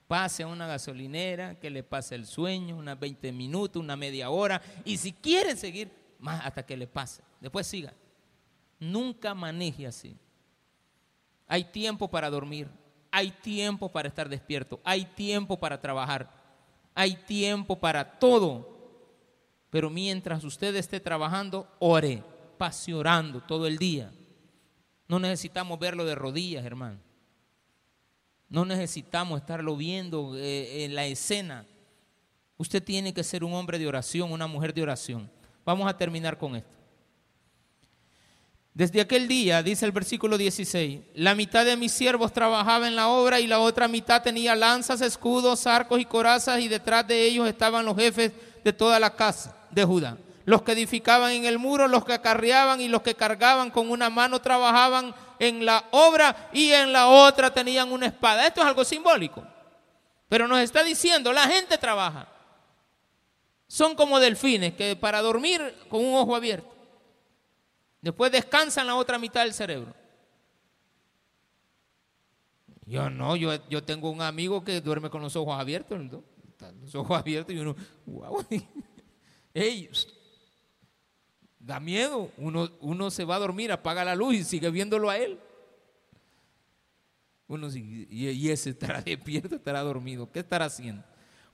Pase 0.08 0.42
a 0.42 0.48
una 0.48 0.66
gasolinera, 0.66 1.60
que 1.60 1.70
le 1.70 1.84
pase 1.84 2.16
el 2.16 2.26
sueño, 2.26 2.78
unas 2.78 3.00
20 3.00 3.32
minutos, 3.32 3.80
una 3.80 3.96
media 3.96 4.32
hora, 4.32 4.60
y 4.86 4.98
si 4.98 5.14
quiere 5.14 5.56
seguir, 5.56 5.92
más 6.18 6.44
hasta 6.44 6.66
que 6.66 6.76
le 6.76 6.88
pase. 6.88 7.22
Después 7.40 7.68
siga. 7.68 7.94
Nunca 8.80 9.36
maneje 9.36 9.86
así. 9.86 10.18
Hay 11.48 11.66
tiempo 11.66 12.08
para 12.08 12.30
dormir, 12.32 12.68
hay 13.12 13.32
tiempo 13.32 13.90
para 13.90 14.08
estar 14.08 14.30
despierto, 14.30 14.80
hay 14.84 15.06
tiempo 15.06 15.58
para 15.58 15.80
trabajar, 15.80 16.30
hay 16.94 17.16
tiempo 17.16 17.80
para 17.80 18.20
todo. 18.20 18.76
Pero 19.70 19.90
mientras 19.90 20.44
usted 20.44 20.76
esté 20.76 21.00
trabajando, 21.00 21.68
ore 21.80 22.24
pase 22.58 22.94
orando 22.94 23.42
todo 23.42 23.68
el 23.68 23.78
día. 23.78 24.12
No 25.08 25.20
necesitamos 25.20 25.80
verlo 25.80 26.04
de 26.06 26.16
rodillas, 26.16 26.66
hermano. 26.66 27.00
No 28.50 28.66
necesitamos 28.66 29.40
estarlo 29.42 29.76
viendo 29.76 30.38
eh, 30.38 30.86
en 30.86 30.96
la 30.96 31.06
escena. 31.06 31.66
Usted 32.58 32.84
tiene 32.84 33.14
que 33.14 33.24
ser 33.24 33.44
un 33.44 33.54
hombre 33.54 33.78
de 33.78 33.88
oración, 33.88 34.32
una 34.32 34.48
mujer 34.48 34.74
de 34.74 34.82
oración. 34.82 35.30
Vamos 35.66 35.88
a 35.88 35.98
terminar 35.98 36.38
con 36.38 36.56
esto. 36.56 36.76
Desde 38.78 39.02
aquel 39.02 39.28
día, 39.28 39.64
dice 39.64 39.88
el 39.88 39.92
versículo 39.92 40.38
16, 40.38 41.00
la 41.16 41.34
mitad 41.34 41.66
de 41.66 41.76
mis 41.76 41.92
siervos 41.92 42.32
trabajaba 42.32 42.88
en 42.88 42.96
la 42.96 43.08
obra 43.08 43.40
y 43.40 43.48
la 43.48 43.58
otra 43.58 43.88
mitad 43.88 44.22
tenía 44.22 44.56
lanzas, 44.56 45.02
escudos, 45.02 45.66
arcos 45.66 46.00
y 46.00 46.06
corazas 46.06 46.60
y 46.60 46.68
detrás 46.68 47.08
de 47.08 47.24
ellos 47.24 47.48
estaban 47.48 47.86
los 47.86 47.96
jefes 47.96 48.34
de 48.64 48.74
toda 48.74 49.00
la 49.00 49.16
casa 49.16 49.58
de 49.72 49.84
Judá 49.84 50.16
los 50.46 50.62
que 50.62 50.74
edificaban 50.74 51.32
en 51.32 51.46
el 51.46 51.58
muro, 51.58 51.88
los 51.88 52.06
que 52.06 52.14
acarreaban 52.14 52.80
y 52.80 52.88
los 52.88 53.02
que 53.02 53.16
cargaban 53.16 53.72
con 53.72 53.90
una 53.90 54.12
mano 54.12 54.40
trabajaban 54.40 55.14
en 55.40 55.66
la 55.66 55.84
obra 55.90 56.50
y 56.54 56.72
en 56.72 56.94
la 56.94 57.08
otra 57.08 57.52
tenían 57.52 57.92
una 57.92 58.06
espada. 58.06 58.46
Esto 58.46 58.62
es 58.62 58.68
algo 58.68 58.86
simbólico. 58.86 59.44
Pero 60.30 60.48
nos 60.48 60.60
está 60.60 60.84
diciendo, 60.84 61.34
la 61.34 61.48
gente 61.48 61.80
trabaja. 61.80 62.30
Son 63.68 63.96
como 63.96 64.20
delfines 64.20 64.76
que 64.76 64.96
para 64.96 65.22
dormir 65.22 65.76
con 65.90 66.06
un 66.06 66.16
ojo 66.16 66.34
abierto. 66.36 66.77
Después 68.08 68.32
descansan 68.32 68.88
la 68.88 68.96
otra 68.96 69.20
mitad 69.20 69.44
del 69.44 69.54
cerebro. 69.54 69.94
Yo 72.86 73.10
no, 73.10 73.36
yo, 73.36 73.52
yo 73.68 73.84
tengo 73.84 74.10
un 74.10 74.22
amigo 74.22 74.64
que 74.64 74.80
duerme 74.80 75.10
con 75.10 75.22
los 75.22 75.36
ojos 75.36 75.60
abiertos. 75.60 76.00
Los 76.82 76.96
ojos 76.96 77.20
abiertos 77.20 77.54
y 77.54 77.60
uno, 77.60 77.76
wow. 78.06 78.46
da 81.60 81.82
miedo. 81.82 82.32
Uno, 82.38 82.72
uno 82.80 83.12
se 83.12 83.26
va 83.26 83.36
a 83.36 83.40
dormir, 83.40 83.74
apaga 83.74 84.06
la 84.06 84.16
luz 84.16 84.36
y 84.36 84.44
sigue 84.46 84.72
viéndolo 84.72 85.10
a 85.10 85.18
él. 85.18 85.38
Uno 87.50 87.68
y 87.76 88.50
ese 88.50 88.70
estará 88.70 89.02
despierto, 89.06 89.58
estará 89.58 89.82
dormido. 89.82 90.32
¿Qué 90.32 90.40
estará 90.40 90.64
haciendo? 90.64 91.04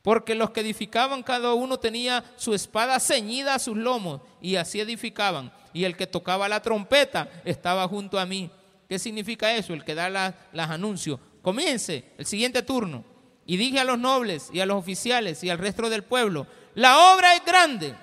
Porque 0.03 0.35
los 0.35 0.51
que 0.51 0.59
edificaban, 0.59 1.23
cada 1.23 1.55
uno 1.55 1.79
tenía 1.79 2.23
su 2.35 2.53
espada 2.53 2.99
ceñida 2.99 3.55
a 3.55 3.59
sus 3.59 3.75
lomos 3.75 4.21
y 4.39 4.57
así 4.57 4.79
edificaban. 4.79 5.51
Y 5.73 5.85
el 5.85 5.97
que 5.97 6.07
tocaba 6.07 6.47
la 6.47 6.61
trompeta 6.61 7.29
estaba 7.45 7.87
junto 7.87 8.19
a 8.19 8.25
mí. 8.25 8.49
¿Qué 8.87 8.99
significa 8.99 9.53
eso? 9.53 9.73
El 9.73 9.83
que 9.83 9.95
da 9.95 10.09
las 10.09 10.69
anuncios. 10.69 11.19
Comience 11.41 12.13
el 12.17 12.25
siguiente 12.25 12.61
turno. 12.61 13.03
Y 13.45 13.57
dije 13.57 13.79
a 13.79 13.83
los 13.83 13.99
nobles 13.99 14.49
y 14.53 14.61
a 14.61 14.65
los 14.65 14.77
oficiales 14.77 15.43
y 15.43 15.49
al 15.49 15.57
resto 15.57 15.89
del 15.89 16.03
pueblo, 16.03 16.47
la 16.75 17.13
obra 17.13 17.35
es 17.35 17.43
grande 17.43 17.93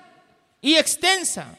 y 0.60 0.74
extensa. 0.76 1.56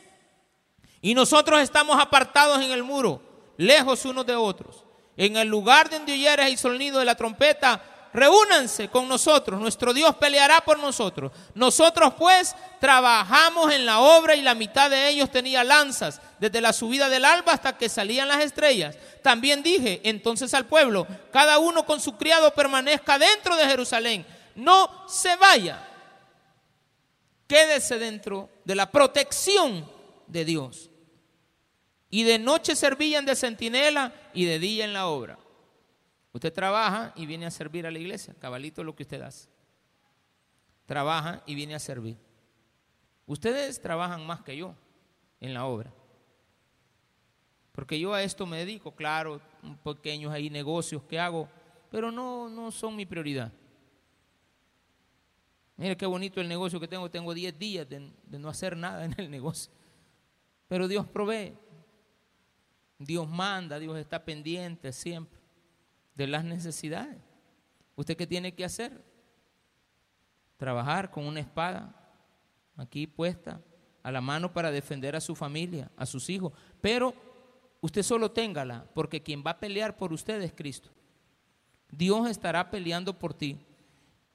Y 1.02 1.16
nosotros 1.16 1.60
estamos 1.62 2.00
apartados 2.00 2.62
en 2.62 2.72
el 2.72 2.84
muro, 2.84 3.22
lejos 3.58 4.06
unos 4.06 4.26
de 4.26 4.36
otros. 4.36 4.86
En 5.18 5.36
el 5.36 5.48
lugar 5.48 5.90
donde 5.90 6.14
oyeres 6.14 6.46
el 6.46 6.58
sonido 6.58 7.00
de 7.00 7.06
la 7.06 7.16
trompeta, 7.16 7.84
reúnanse 8.14 8.90
con 8.90 9.08
nosotros, 9.08 9.60
nuestro 9.60 9.94
Dios 9.94 10.16
peleará 10.16 10.62
por 10.62 10.80
nosotros. 10.80 11.32
Nosotros 11.54 12.14
pues 12.18 12.56
trabajamos 12.80 13.72
en 13.74 13.86
la 13.86 14.00
obra 14.00 14.36
y 14.36 14.42
la 14.42 14.56
mitad 14.56 14.90
de 14.90 15.10
ellos 15.10 15.32
tenía 15.32 15.64
lanzas, 15.64 16.22
desde 16.40 16.62
la 16.62 16.74
subida 16.74 17.10
del 17.10 17.26
alba 17.26 17.54
hasta 17.54 17.78
que 17.78 17.90
salían 17.90 18.28
las 18.28 18.44
estrellas. 18.44 18.98
También 19.22 19.64
dije 19.64 20.02
entonces 20.04 20.54
al 20.54 20.66
pueblo, 20.66 21.08
cada 21.32 21.60
uno 21.60 21.86
con 21.86 22.00
su 22.00 22.18
criado 22.18 22.54
permanezca 22.54 23.20
dentro 23.20 23.56
de 23.56 23.68
Jerusalén, 23.68 24.26
no 24.56 25.08
se 25.08 25.36
vaya, 25.38 25.88
quédese 27.48 28.00
dentro 28.00 28.50
de 28.66 28.76
la 28.76 28.92
protección 28.92 29.90
de 30.28 30.46
Dios. 30.46 30.90
Y 32.10 32.24
de 32.24 32.40
noche 32.40 32.76
servían 32.76 33.26
de 33.26 33.36
centinela 33.36 34.14
y 34.34 34.46
de 34.46 34.60
día 34.60 34.84
en 34.84 34.94
la 34.94 35.08
obra. 35.08 35.38
Usted 36.34 36.54
trabaja 36.54 37.12
y 37.16 37.26
viene 37.26 37.46
a 37.46 37.52
servir 37.52 37.86
a 37.86 37.92
la 37.92 38.00
iglesia, 38.00 38.34
cabalito 38.40 38.84
lo 38.84 38.96
que 38.96 39.04
usted 39.04 39.22
hace. 39.22 39.50
Trabaja 40.86 41.44
y 41.46 41.56
viene 41.56 41.76
a 41.76 41.80
servir. 41.80 42.18
Ustedes 43.26 43.82
trabajan 43.82 44.26
más 44.26 44.42
que 44.42 44.56
yo 44.56 44.76
en 45.40 45.54
la 45.54 45.66
obra. 45.66 45.94
Porque 47.74 48.00
yo 48.00 48.14
a 48.14 48.24
esto 48.24 48.46
me 48.46 48.58
dedico, 48.58 48.94
claro, 48.94 49.42
pequeños 49.84 50.32
ahí 50.32 50.50
negocios 50.50 51.04
que 51.04 51.20
hago, 51.20 51.50
pero 51.90 52.12
no, 52.12 52.50
no 52.50 52.72
son 52.72 52.96
mi 52.96 53.06
prioridad. 53.06 53.52
Mire 55.78 55.98
qué 55.98 56.06
bonito 56.06 56.40
el 56.40 56.48
negocio 56.48 56.80
que 56.80 56.88
tengo, 56.88 57.10
tengo 57.10 57.34
10 57.34 57.58
días 57.58 57.88
de 57.90 58.40
no 58.40 58.50
hacer 58.50 58.78
nada 58.78 59.04
en 59.04 59.16
el 59.18 59.32
negocio. 59.32 59.72
Pero 60.68 60.88
Dios 60.88 61.06
provee, 61.08 61.54
Dios 62.98 63.28
manda, 63.28 63.80
Dios 63.80 63.98
está 63.98 64.24
pendiente 64.24 64.94
siempre 64.94 65.41
de 66.16 66.28
las 66.28 66.44
necesidades. 66.44 67.18
¿Usted 67.96 68.18
qué 68.18 68.28
tiene 68.28 68.54
que 68.54 68.66
hacer? 68.66 69.04
Trabajar 70.58 71.12
con 71.12 71.26
una 71.26 71.40
espada 71.40 71.96
aquí 72.78 73.08
puesta 73.08 73.62
a 74.04 74.12
la 74.12 74.22
mano 74.22 74.52
para 74.54 74.72
defender 74.72 75.16
a 75.16 75.22
su 75.22 75.36
familia, 75.36 75.92
a 75.96 76.06
sus 76.06 76.30
hijos. 76.30 76.54
Pero 76.82 77.14
usted 77.82 78.04
solo 78.04 78.32
téngala, 78.32 78.86
porque 78.94 79.22
quien 79.22 79.44
va 79.46 79.52
a 79.52 79.60
pelear 79.60 79.98
por 79.98 80.14
usted 80.14 80.42
es 80.42 80.54
Cristo. 80.54 80.90
Dios 81.92 82.30
estará 82.30 82.70
peleando 82.72 83.18
por 83.18 83.34
ti. 83.34 83.58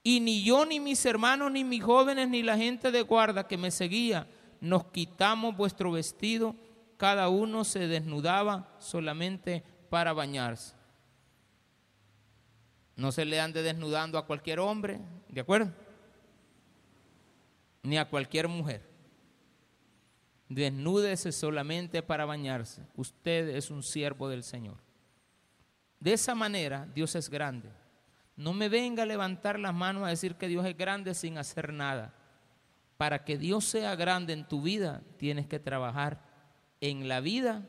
Y 0.03 0.19
ni 0.21 0.43
yo, 0.43 0.65
ni 0.65 0.79
mis 0.79 1.05
hermanos, 1.05 1.51
ni 1.51 1.63
mis 1.63 1.83
jóvenes, 1.83 2.29
ni 2.29 2.43
la 2.43 2.55
gente 2.57 2.91
de 2.91 3.01
guarda 3.01 3.47
que 3.47 3.57
me 3.57 3.71
seguía, 3.71 4.27
nos 4.61 4.85
quitamos 4.85 5.57
vuestro 5.57 5.91
vestido. 5.91 6.55
Cada 6.95 7.29
uno 7.29 7.63
se 7.63 7.87
desnudaba 7.87 8.73
solamente 8.79 9.63
para 9.89 10.13
bañarse. 10.13 10.76
No 12.97 13.11
se 13.11 13.25
le 13.25 13.39
ande 13.39 13.61
desnudando 13.61 14.17
a 14.17 14.25
cualquier 14.25 14.59
hombre, 14.59 14.99
¿de 15.29 15.41
acuerdo? 15.41 15.71
Ni 17.83 17.97
a 17.97 18.09
cualquier 18.09 18.47
mujer. 18.47 18.81
Desnúdese 20.49 21.31
solamente 21.31 22.01
para 22.01 22.25
bañarse. 22.25 22.81
Usted 22.95 23.49
es 23.49 23.69
un 23.69 23.83
siervo 23.83 24.27
del 24.27 24.43
Señor. 24.43 24.77
De 25.99 26.13
esa 26.13 26.33
manera, 26.33 26.87
Dios 26.95 27.15
es 27.15 27.29
grande. 27.29 27.69
No 28.35 28.53
me 28.53 28.67
venga 28.67 29.03
a 29.03 29.07
levantar 29.07 29.59
las 29.59 29.75
manos 29.75 30.03
a 30.03 30.09
decir 30.09 30.35
que 30.35 30.47
Dios 30.47 30.65
es 30.65 30.75
grande 30.75 31.13
sin 31.13 31.37
hacer 31.37 31.71
nada. 31.71 32.15
Para 32.97 33.23
que 33.23 33.37
Dios 33.37 33.65
sea 33.65 33.95
grande 33.95 34.33
en 34.33 34.47
tu 34.47 34.63
vida, 34.63 35.03
tienes 35.17 35.45
que 35.45 35.59
trabajar 35.59 36.23
en 36.81 37.07
la 37.07 37.19
vida 37.19 37.63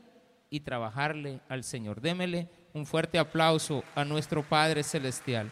y 0.49 0.61
trabajarle 0.61 1.41
al 1.49 1.63
Señor. 1.63 2.01
Démele 2.01 2.49
un 2.73 2.85
fuerte 2.85 3.17
aplauso 3.17 3.83
a 3.95 4.05
nuestro 4.05 4.43
Padre 4.43 4.83
Celestial. 4.83 5.51